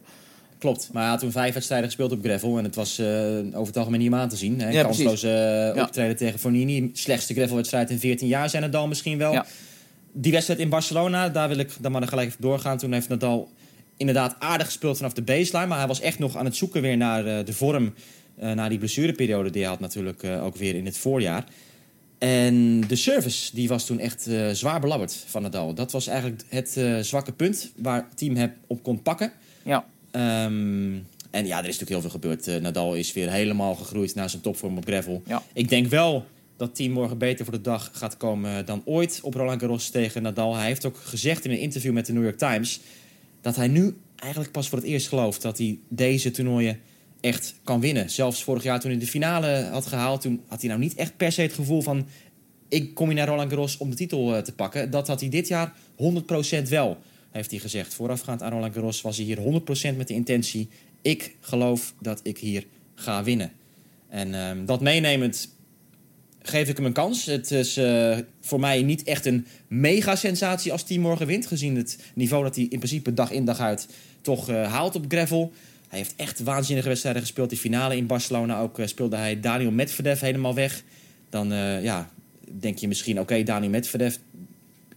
Klopt, 0.58 0.90
maar 0.94 1.02
hij 1.02 1.12
had 1.12 1.20
toen 1.20 1.32
vijf 1.32 1.54
wedstrijden 1.54 1.88
gespeeld 1.88 2.12
op 2.12 2.24
gravel. 2.24 2.58
En 2.58 2.64
het 2.64 2.76
was 2.76 3.00
eh, 3.00 3.06
over 3.46 3.68
het 3.68 3.78
algemeen 3.78 4.00
niet 4.00 4.14
aan 4.14 4.30
te 4.30 4.36
zien. 4.36 4.62
Hè? 4.62 4.70
Ja, 4.70 4.90
Ja. 5.76 5.84
optreden 5.84 6.16
tegen 6.16 6.40
Fonini. 6.40 6.90
Slechtste 6.94 7.34
gravelwedstrijd 7.34 7.90
in 7.90 8.00
14 8.00 8.28
jaar 8.28 8.50
zijn 8.50 8.62
Nadal 8.62 8.88
misschien 8.88 9.18
wel. 9.18 9.32
Ja. 9.32 9.46
Die 10.18 10.32
wedstrijd 10.32 10.60
in 10.60 10.70
Barcelona, 10.70 11.30
daar 11.30 11.48
wil 11.48 11.58
ik 11.58 11.72
dan 11.80 11.92
maar 11.92 12.08
gelijk 12.08 12.28
even 12.28 12.42
doorgaan. 12.42 12.78
Toen 12.78 12.92
heeft 12.92 13.10
Nadal 13.10 13.50
inderdaad 13.98 14.36
aardig 14.40 14.66
gespeeld 14.66 14.98
vanaf 14.98 15.14
de 15.14 15.22
baseline. 15.22 15.68
Maar 15.68 15.78
hij 15.78 15.88
was 15.88 16.00
echt 16.00 16.20
nog 16.20 16.36
aan 16.36 16.46
het 16.46 16.56
zoeken 16.56 16.82
weer 16.82 16.98
naar 16.98 17.26
eh, 17.26 17.46
de 17.46 17.54
vorm. 17.54 17.94
eh 18.40 18.52
na 18.52 18.70
die 18.70 18.78
blessureperiode 18.78 19.50
die 19.50 19.62
hij 19.62 19.72
had 19.72 19.80
natuurlijk 19.80 20.24
eh, 20.24 20.44
ook 20.44 20.56
weer 20.56 20.76
in 20.76 20.86
het 20.86 20.98
voorjaar. 20.98 21.44
En 22.18 22.82
de 22.88 22.96
service 22.96 23.56
die 23.56 23.68
was 23.68 23.86
toen 23.86 24.00
echt 24.00 24.30
zwaar 24.52 24.80
belabberd 24.80 25.24
van 25.28 25.42
Nadal. 25.42 25.74
Dat 25.74 25.92
was 25.92 26.08
eigenlijk 26.08 26.44
het 26.50 26.80
zwakke 27.06 27.32
punt 27.32 27.72
waar 27.76 27.96
het 28.10 28.18
team 28.18 28.36
hem 28.36 28.54
op 28.68 28.84
kon 28.84 29.02
pakken. 29.02 29.32
Ja. 29.64 29.86
Ehm, 30.12 30.94
en 31.32 31.46
ja, 31.46 31.58
er 31.58 31.70
is 31.70 31.80
natuurlijk 31.80 31.90
heel 31.90 32.02
veel 32.02 32.10
gebeurd. 32.10 32.62
Nadal 32.62 32.96
is 32.96 33.14
weer 33.14 33.32
helemaal 33.32 33.76
gegroeid 33.76 34.16
naar 34.16 34.30
zijn 34.30 34.42
topvorm 34.42 34.78
op 34.78 34.86
gravel. 34.86 35.24
Ja. 35.28 35.44
Ik 35.54 35.70
denk 35.70 35.88
wel 35.88 36.26
dat 36.58 36.76
team 36.76 36.92
morgen 36.92 37.18
beter 37.18 37.46
voor 37.46 37.54
de 37.54 37.62
dag 37.62 37.90
gaat 37.94 38.18
komen 38.18 38.66
dan 38.66 38.82
ooit 38.86 39.20
op 39.24 39.34
Roland 39.34 39.60
Garros 39.60 39.90
tegen 39.90 40.22
Nadal. 40.22 40.56
Hij 40.56 40.66
heeft 40.66 40.86
ook 40.86 40.98
gezegd 40.98 41.46
in 41.46 41.52
een 41.52 41.60
interview 41.60 41.94
met 41.94 42.06
de 42.06 42.14
New 42.14 42.24
York 42.24 42.38
Times 42.38 42.80
dat 43.42 43.56
hij 43.56 43.68
nu 43.68 43.98
eigenlijk 44.16 44.52
pas 44.52 44.70
voor 44.70 44.78
het 44.78 44.88
eerst 44.88 45.08
gelooft 45.08 45.42
dat 45.42 45.58
hij 45.58 45.80
deze 45.88 46.32
toernooien 46.32 46.80
echt 47.22 47.56
kan 47.64 47.80
winnen. 47.80 48.10
Zelfs 48.10 48.44
vorig 48.44 48.64
jaar 48.64 48.80
toen 48.80 48.92
hij 48.92 49.00
de 49.00 49.08
finale 49.08 49.70
had 49.72 49.86
gehaald, 49.86 50.22
toen 50.22 50.42
had 50.48 50.60
hij 50.60 50.70
nou 50.70 50.82
niet 50.82 50.96
echt 50.96 51.18
per 51.18 51.32
se 51.32 51.42
het 51.42 51.54
gevoel 51.54 51.82
van 51.82 52.08
ik 52.70 52.94
kom 52.94 53.08
hier 53.08 53.16
naar 53.16 53.28
Roland 53.28 53.50
Garros 53.50 53.78
om 53.78 53.90
de 53.90 53.96
titel 53.96 54.36
eh, 54.36 54.42
te 54.42 54.54
pakken. 54.54 54.92
Dat 54.92 55.08
had 55.08 55.20
hij 55.20 55.30
dit 55.30 55.48
jaar 55.48 55.74
100% 56.64 56.70
wel, 56.70 56.98
heeft 57.32 57.52
hij 57.52 57.60
gezegd. 57.60 57.94
Voorafgaand 57.94 58.42
aan 58.42 58.52
Roland 58.52 58.74
Garros 58.74 59.02
was 59.02 59.18
hij 59.18 59.26
hier 59.26 59.38
100% 59.94 59.98
met 59.98 60.08
de 60.08 60.14
intentie 60.14 60.70
ik 61.02 61.36
geloof 61.40 61.94
dat 62.02 62.20
ik 62.24 62.38
hier 62.38 62.66
ga 62.96 63.24
winnen. 63.24 63.52
En 64.10 64.34
ehm, 64.34 64.66
dat 64.66 64.82
meenemend 64.82 65.55
geef 66.48 66.70
ik 66.70 66.78
hem 66.78 66.86
een 66.86 66.94
kans. 66.94 67.26
Het 67.26 67.52
is 67.52 67.78
uh, 67.78 68.18
voor 68.42 68.60
mij 68.60 68.82
niet 68.82 69.04
echt 69.04 69.26
een 69.26 69.48
mega-sensatie 69.68 70.72
als 70.72 70.84
team 70.84 71.02
morgen 71.02 71.28
wint. 71.28 71.48
Gezien 71.48 71.76
het 71.76 72.00
niveau 72.14 72.44
dat 72.44 72.56
hij 72.56 72.64
in 72.70 72.78
principe 72.78 73.14
dag 73.14 73.32
in 73.32 73.46
dag 73.46 73.60
uit 73.60 73.88
toch 74.22 74.50
uh, 74.50 74.72
haalt 74.72 74.96
op 74.96 75.06
gravel. 75.08 75.54
Hij 75.88 76.00
heeft 76.00 76.14
echt 76.16 76.40
waanzinnige 76.40 76.88
wedstrijden 76.88 77.22
gespeeld. 77.22 77.50
Die 77.50 77.58
finale 77.58 77.98
in 77.98 78.06
Barcelona 78.06 78.60
ook 78.60 78.80
uh, 78.80 78.86
speelde 78.88 79.16
hij 79.16 79.40
Daniel 79.40 79.72
Medvedev 79.72 80.22
helemaal 80.22 80.54
weg. 80.54 80.84
Dan 81.30 81.48
ja, 81.82 82.10
denk 82.44 82.78
je 82.78 82.88
misschien, 82.88 83.20
oké, 83.20 83.44
Daniel 83.44 83.70
Medvedev... 83.70 84.16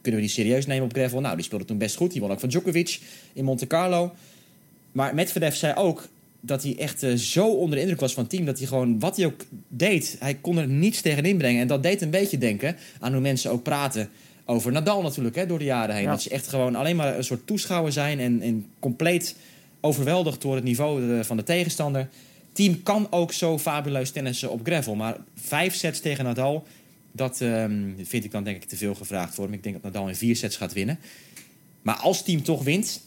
kunnen 0.01 0.21
we 0.21 0.27
die 0.27 0.37
serieus 0.37 0.67
nemen 0.67 0.85
op 0.85 0.93
gravel? 0.93 1.21
Nou, 1.21 1.37
die 1.37 1.45
speelde 1.45 1.65
toen 1.65 1.79
best 1.79 1.97
goed. 1.97 2.13
Die 2.13 2.21
won 2.21 2.31
ook 2.31 2.41
van 2.41 2.49
Djokovic 2.49 3.01
in 3.33 3.45
Monte 3.45 3.67
Carlo. 3.67 4.15
Maar 4.93 5.15
Medvedev 5.15 5.55
zei 5.55 5.75
ook 5.75 6.09
dat 6.41 6.63
hij 6.63 6.79
echt 6.79 7.03
uh, 7.03 7.15
zo 7.15 7.49
onder 7.49 7.75
de 7.75 7.81
indruk 7.81 8.01
was 8.01 8.15
van 8.15 8.23
het 8.23 8.33
team... 8.33 8.45
dat 8.45 8.59
hij 8.59 8.67
gewoon, 8.67 8.99
wat 8.99 9.17
hij 9.17 9.27
ook 9.27 9.45
deed, 9.69 10.17
hij 10.19 10.35
kon 10.35 10.59
er 10.59 10.69
niets 10.69 11.01
tegen 11.01 11.25
inbrengen. 11.25 11.61
En 11.61 11.69
dat 11.69 11.83
deed 11.83 12.03
een 12.03 12.11
beetje 12.11 12.39
denken 12.39 12.77
aan 13.01 13.13
hoe 13.13 13.21
mensen 13.21 13.51
ook 13.51 13.63
praten 13.63 14.09
over 14.45 14.73
Nadal 14.73 15.03
natuurlijk, 15.03 15.37
hè, 15.37 15.47
door 15.47 15.59
de 15.59 15.65
jaren 15.65 15.95
heen. 15.95 16.05
Ja. 16.05 16.11
Dat 16.11 16.23
ze 16.23 16.31
echt 16.31 16.49
gewoon 16.49 16.75
alleen 16.75 16.97
maar 16.97 17.17
een 17.17 17.25
soort 17.25 17.47
toeschouwer 17.47 17.93
zijn... 17.93 18.21
en, 18.21 18.41
en 18.41 18.67
compleet 18.79 19.35
overweldigd 19.81 20.43
door 20.43 20.55
het 20.55 20.65
niveau 20.65 21.07
de, 21.07 21.25
van 21.25 21.37
de 21.37 21.43
tegenstander. 21.43 22.09
Team 22.53 22.83
kan 22.83 23.07
ook 23.11 23.33
zo 23.33 23.59
fabuleus 23.59 24.11
tennissen 24.11 24.51
op 24.51 24.61
gravel. 24.65 24.95
Maar 24.95 25.17
vijf 25.35 25.75
sets 25.75 26.01
tegen 26.01 26.25
Nadal, 26.25 26.67
dat 27.13 27.41
um, 27.41 27.97
vind 28.03 28.25
ik 28.25 28.31
dan 28.31 28.45
denk 28.45 28.63
ik 28.63 28.69
te 28.69 28.77
veel 28.77 28.95
gevraagd 28.95 29.35
voor 29.35 29.45
hem. 29.45 29.53
Ik 29.53 29.63
denk 29.63 29.75
dat 29.75 29.93
Nadal 29.93 30.09
in 30.09 30.15
vier 30.15 30.37
sets 30.37 30.57
gaat 30.57 30.73
winnen. 30.73 30.99
Maar 31.83 31.97
als 31.97 32.23
team 32.23 32.43
toch 32.43 32.63
wint, 32.63 33.01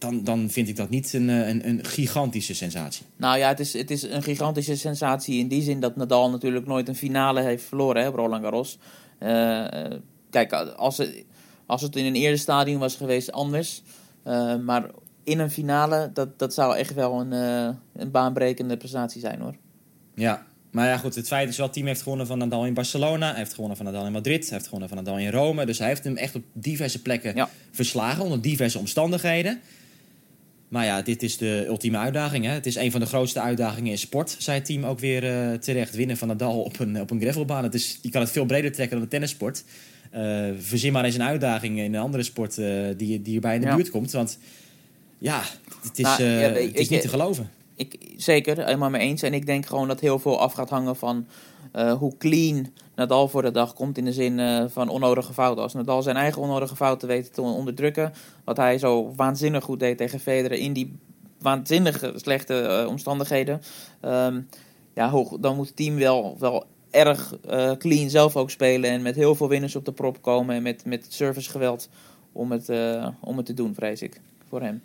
dan, 0.00 0.24
dan 0.24 0.50
vind 0.50 0.68
ik 0.68 0.76
dat 0.76 0.90
niet 0.90 1.12
een, 1.12 1.28
een, 1.28 1.68
een, 1.68 1.84
gigantische 1.84 2.54
sensatie. 2.54 3.06
Nou 3.16 3.38
ja, 3.38 3.48
het 3.48 3.60
is, 3.60 3.72
het 3.72 3.90
is 3.90 4.02
een 4.02 4.22
gigantische 4.22 4.76
sensatie 4.76 5.38
in 5.38 5.48
die 5.48 5.62
zin 5.62 5.80
dat 5.80 5.96
Nadal 5.96 6.30
natuurlijk 6.30 6.66
nooit 6.66 6.88
een 6.88 6.96
finale 6.96 7.40
heeft 7.40 7.64
verloren 7.64 8.02
hè, 8.02 8.08
op 8.08 8.14
Roland 8.14 8.42
Garros. 8.42 8.78
Uh, 9.20 9.66
kijk, 10.30 10.52
als 10.52 10.98
het, 10.98 11.24
als 11.66 11.82
het 11.82 11.96
in 11.96 12.04
een 12.04 12.14
eerder 12.14 12.38
stadium 12.38 12.78
was 12.78 12.96
geweest, 12.96 13.32
anders. 13.32 13.82
Uh, 14.26 14.56
maar 14.56 14.90
in 15.24 15.38
een 15.38 15.50
finale, 15.50 16.10
dat, 16.12 16.38
dat 16.38 16.54
zou 16.54 16.76
echt 16.76 16.94
wel 16.94 17.20
een, 17.20 17.32
uh, 17.32 17.68
een 18.02 18.10
baanbrekende 18.10 18.76
prestatie 18.76 19.20
zijn 19.20 19.40
hoor. 19.40 19.54
Ja, 20.14 20.46
maar 20.70 20.86
ja, 20.86 20.96
goed, 20.96 21.14
het 21.14 21.26
feit 21.26 21.48
is 21.48 21.56
wel, 21.56 21.66
het 21.66 21.74
team 21.74 21.86
heeft 21.86 22.02
gewonnen 22.02 22.26
van 22.26 22.38
Nadal 22.38 22.66
in 22.66 22.74
Barcelona. 22.74 23.28
Hij 23.28 23.38
heeft 23.38 23.54
gewonnen 23.54 23.76
van 23.76 23.86
Nadal 23.86 24.06
in 24.06 24.12
Madrid. 24.12 24.42
Hij 24.42 24.52
heeft 24.52 24.64
gewonnen 24.64 24.88
van 24.88 24.98
Nadal 24.98 25.18
in 25.18 25.30
Rome. 25.30 25.66
Dus 25.66 25.78
hij 25.78 25.88
heeft 25.88 26.04
hem 26.04 26.16
echt 26.16 26.34
op 26.34 26.42
diverse 26.52 27.02
plekken 27.02 27.34
ja. 27.34 27.48
verslagen, 27.70 28.24
onder 28.24 28.40
diverse 28.40 28.78
omstandigheden. 28.78 29.60
Maar 30.70 30.84
ja, 30.84 31.02
dit 31.02 31.22
is 31.22 31.36
de 31.36 31.64
ultieme 31.66 31.98
uitdaging. 31.98 32.44
Hè? 32.44 32.50
Het 32.50 32.66
is 32.66 32.76
een 32.76 32.90
van 32.90 33.00
de 33.00 33.06
grootste 33.06 33.40
uitdagingen 33.40 33.90
in 33.90 33.98
sport, 33.98 34.36
zei 34.38 34.56
het 34.56 34.66
team 34.66 34.84
ook 34.84 34.98
weer 34.98 35.24
uh, 35.24 35.58
terecht. 35.58 35.94
Winnen 35.94 36.16
van 36.16 36.28
Nadal 36.28 36.62
op 36.62 36.78
een, 36.78 37.00
op 37.00 37.10
een 37.10 37.20
gravelbaan. 37.20 37.62
Het 37.62 37.74
is, 37.74 37.98
je 38.02 38.10
kan 38.10 38.20
het 38.20 38.30
veel 38.30 38.44
breder 38.44 38.72
trekken 38.72 38.96
dan 38.96 39.04
de 39.04 39.10
tennissport. 39.10 39.64
Uh, 40.14 40.48
verzin 40.58 40.92
maar 40.92 41.04
eens 41.04 41.14
een 41.14 41.22
uitdaging 41.22 41.78
in 41.78 41.94
een 41.94 42.00
andere 42.00 42.22
sport 42.22 42.58
uh, 42.58 42.86
die, 42.96 43.22
die 43.22 43.34
erbij 43.34 43.54
in 43.54 43.60
de 43.60 43.66
ja. 43.66 43.74
buurt 43.74 43.90
komt. 43.90 44.12
Want 44.12 44.38
ja, 45.18 45.42
het 45.82 45.98
is, 45.98 46.04
nou, 46.04 46.22
ja, 46.22 46.28
het 46.28 46.56
is 46.56 46.84
ik, 46.84 46.90
niet 46.90 47.00
te 47.00 47.08
geloven. 47.08 47.50
Ik, 47.76 47.96
zeker, 48.16 48.64
helemaal 48.64 48.90
mee 48.90 49.00
eens. 49.00 49.22
En 49.22 49.34
ik 49.34 49.46
denk 49.46 49.66
gewoon 49.66 49.88
dat 49.88 50.00
heel 50.00 50.18
veel 50.18 50.40
af 50.40 50.52
gaat 50.52 50.70
hangen 50.70 50.96
van 50.96 51.26
hoe 51.72 52.16
clean 52.18 52.72
Nadal 53.00 53.28
voor 53.28 53.42
de 53.42 53.50
dag 53.50 53.74
komt 53.74 53.98
in 53.98 54.04
de 54.04 54.12
zin 54.12 54.38
uh, 54.38 54.64
van 54.68 54.88
onnodige 54.88 55.32
fouten. 55.32 55.62
Als 55.62 55.74
Nadal 55.74 56.02
zijn 56.02 56.16
eigen 56.16 56.42
onnodige 56.42 56.76
fouten 56.76 57.08
weet 57.08 57.34
te 57.34 57.42
onderdrukken, 57.42 58.12
wat 58.44 58.56
hij 58.56 58.78
zo 58.78 59.12
waanzinnig 59.16 59.64
goed 59.64 59.80
deed 59.80 59.98
tegen 59.98 60.20
Federer 60.20 60.58
in 60.58 60.72
die 60.72 60.98
waanzinnige 61.38 62.12
slechte 62.16 62.82
uh, 62.82 62.88
omstandigheden, 62.88 63.60
um, 64.02 64.48
ja, 64.94 65.24
dan 65.40 65.56
moet 65.56 65.66
het 65.66 65.76
team 65.76 65.96
wel, 65.96 66.36
wel 66.38 66.64
erg 66.90 67.34
clean 67.78 68.10
zelf 68.10 68.36
ook 68.36 68.50
spelen 68.50 68.90
en 68.90 69.02
met 69.02 69.14
heel 69.14 69.34
veel 69.34 69.48
winners 69.48 69.76
op 69.76 69.84
de 69.84 69.92
prop 69.92 70.22
komen 70.22 70.54
en 70.54 70.62
met, 70.62 70.84
met 70.84 71.06
servicegeweld 71.08 71.88
om 72.32 72.52
het, 72.52 72.68
om 73.20 73.36
het 73.36 73.46
te 73.46 73.54
doen, 73.54 73.74
vrees 73.74 74.02
ik, 74.02 74.20
voor 74.48 74.60
hem. 74.60 74.82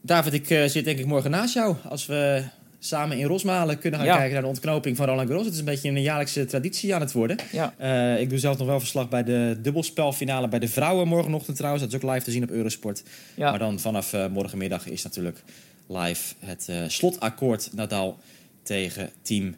David, 0.00 0.32
ik 0.32 0.70
zit 0.70 0.84
denk 0.84 0.98
ik 0.98 1.06
morgen 1.06 1.30
naast 1.30 1.54
jou 1.54 1.76
als 1.88 2.06
we 2.06 2.44
samen 2.82 3.18
in 3.18 3.26
Rosmalen 3.26 3.78
kunnen 3.78 4.00
gaan 4.00 4.08
ja. 4.08 4.16
kijken 4.16 4.32
naar 4.32 4.42
de 4.42 4.48
ontknoping 4.48 4.96
van 4.96 5.06
Roland 5.06 5.28
Garros. 5.28 5.44
Het 5.44 5.54
is 5.54 5.60
een 5.60 5.64
beetje 5.64 5.88
een 5.88 6.02
jaarlijkse 6.02 6.44
traditie 6.44 6.94
aan 6.94 7.00
het 7.00 7.12
worden. 7.12 7.36
Ja. 7.52 7.74
Uh, 7.80 8.20
ik 8.20 8.28
doe 8.28 8.38
zelf 8.38 8.58
nog 8.58 8.66
wel 8.66 8.80
verslag 8.80 9.08
bij 9.08 9.24
de 9.24 9.58
dubbelspelfinale 9.62 10.48
bij 10.48 10.58
de 10.58 10.68
vrouwen 10.68 11.08
morgenochtend 11.08 11.56
trouwens. 11.56 11.84
Dat 11.84 11.92
is 11.92 12.00
ook 12.02 12.12
live 12.12 12.24
te 12.24 12.30
zien 12.30 12.42
op 12.42 12.50
Eurosport. 12.50 13.02
Ja. 13.34 13.50
Maar 13.50 13.58
dan 13.58 13.80
vanaf 13.80 14.12
uh, 14.12 14.26
morgenmiddag 14.26 14.86
is 14.86 15.02
natuurlijk 15.02 15.42
live 15.86 16.34
het 16.38 16.66
uh, 16.70 16.76
slotakkoord 16.86 17.70
Nadal 17.72 18.18
tegen 18.62 19.10
team 19.22 19.54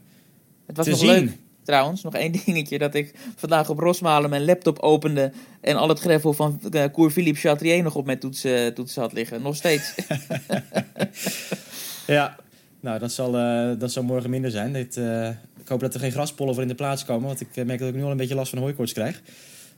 Het 0.67 0.77
was 0.77 0.85
te 0.85 0.91
nog 0.91 1.01
zien. 1.01 1.11
leuk. 1.11 1.31
Trouwens, 1.63 2.03
nog 2.03 2.15
één 2.15 2.33
dingetje. 2.45 2.79
Dat 2.79 2.95
ik 2.95 3.15
vandaag 3.37 3.69
op 3.69 3.79
Rosmalen 3.79 4.31
mijn 4.31 4.45
laptop 4.45 4.79
opende. 4.79 5.33
En 5.61 5.77
al 5.77 5.89
het 5.89 6.01
gravel 6.01 6.33
van 6.33 6.61
uh, 6.71 6.85
Cour 6.93 7.11
Philippe 7.11 7.41
Chatrier 7.41 7.83
nog 7.83 7.95
op 7.95 8.07
mijn 8.07 8.19
toets, 8.19 8.45
uh, 8.45 8.67
toets 8.67 8.97
had 8.97 9.13
liggen. 9.13 9.43
Nog 9.43 9.57
steeds. 9.57 9.95
ja, 12.07 12.37
nou, 12.83 12.99
dat 12.99 13.13
zal, 13.13 13.39
uh, 13.39 13.71
dat 13.79 13.93
zal 13.93 14.03
morgen 14.03 14.31
minder 14.31 14.51
zijn. 14.51 14.73
Dit, 14.73 14.97
uh, 14.97 15.29
ik 15.29 15.69
hoop 15.69 15.81
dat 15.81 15.95
er 15.95 16.01
geen 16.01 16.13
graspollen 16.13 16.55
voor 16.55 16.63
in 16.63 16.69
de 16.69 16.75
plaats 16.75 17.05
komen. 17.05 17.27
Want 17.27 17.41
ik 17.41 17.65
merk 17.65 17.79
dat 17.79 17.89
ik 17.89 17.95
nu 17.95 18.03
al 18.03 18.11
een 18.11 18.17
beetje 18.17 18.35
last 18.35 18.51
van 18.51 18.59
hooikoorts 18.59 18.93
krijg. 18.93 19.23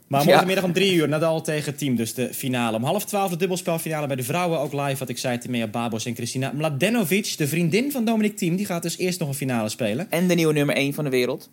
Maar 0.06 0.24
morgenmiddag 0.24 0.64
om 0.64 0.72
drie 0.72 0.94
uur, 0.94 1.08
Nadal 1.08 1.42
tegen 1.42 1.76
team. 1.76 1.96
Dus 1.96 2.14
de 2.14 2.34
finale. 2.34 2.76
Om 2.76 2.84
half 2.84 3.04
twaalf 3.04 3.30
de 3.30 3.36
dubbelspelfinale 3.36 4.06
bij 4.06 4.16
de 4.16 4.22
vrouwen. 4.22 4.58
Ook 4.58 4.72
live, 4.72 4.96
wat 4.96 5.08
ik 5.08 5.18
zei, 5.18 5.38
Timea 5.38 5.66
Babos 5.66 6.04
en 6.04 6.14
Christina 6.14 6.52
Mladenovic. 6.52 7.34
De 7.36 7.48
vriendin 7.48 7.92
van 7.92 8.04
Dominic 8.04 8.36
Thiem. 8.36 8.56
Die 8.56 8.66
gaat 8.66 8.82
dus 8.82 8.98
eerst 8.98 9.18
nog 9.18 9.28
een 9.28 9.34
finale 9.34 9.68
spelen. 9.68 10.10
En 10.10 10.28
de 10.28 10.34
nieuwe 10.34 10.52
nummer 10.52 10.76
1 10.76 10.94
van 10.94 11.04
de 11.04 11.10
wereld. 11.10 11.50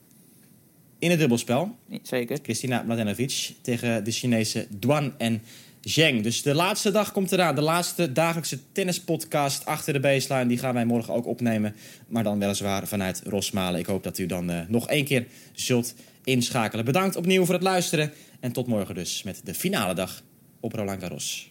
In 1.00 1.10
het 1.10 1.20
dubbelspel. 1.20 1.76
Zeker. 2.02 2.40
Christina 2.44 2.84
Mladenovic 2.86 3.52
tegen 3.62 4.04
de 4.04 4.12
Chinese 4.12 4.68
Duan 4.70 5.14
en 5.18 5.42
Zheng. 5.82 6.24
Dus 6.24 6.42
de 6.42 6.54
laatste 6.54 6.92
dag 6.92 7.12
komt 7.12 7.32
eraan. 7.32 7.56
De 7.56 7.62
laatste 7.62 8.12
dagelijkse 8.12 8.60
tennispodcast 8.72 9.66
achter 9.66 9.94
de 9.94 10.00
baseline. 10.00 10.48
Die 10.48 10.58
gaan 10.58 10.74
wij 10.74 10.86
morgen 10.86 11.14
ook 11.14 11.26
opnemen. 11.26 11.76
Maar 12.08 12.24
dan 12.24 12.40
weliswaar 12.40 12.88
vanuit 12.88 13.22
Rosmalen. 13.26 13.80
Ik 13.80 13.86
hoop 13.86 14.04
dat 14.04 14.18
u 14.18 14.26
dan 14.26 14.52
uh, 14.52 14.60
nog 14.68 14.88
één 14.88 15.06
keer 15.06 15.26
zult 15.54 15.94
inschakelen. 16.24 16.86
Bedankt 16.86 17.16
opnieuw 17.16 17.46
voor 17.46 17.54
het 17.54 17.64
luisteren. 17.64 18.12
En 18.40 18.52
tot 18.52 18.68
morgen 18.68 18.96
dus 18.96 19.24
met 19.24 19.42
de 19.44 19.54
finale 19.54 19.94
dag 19.94 20.22
op 20.60 20.74
Roland 20.74 21.02
Garros. 21.02 21.51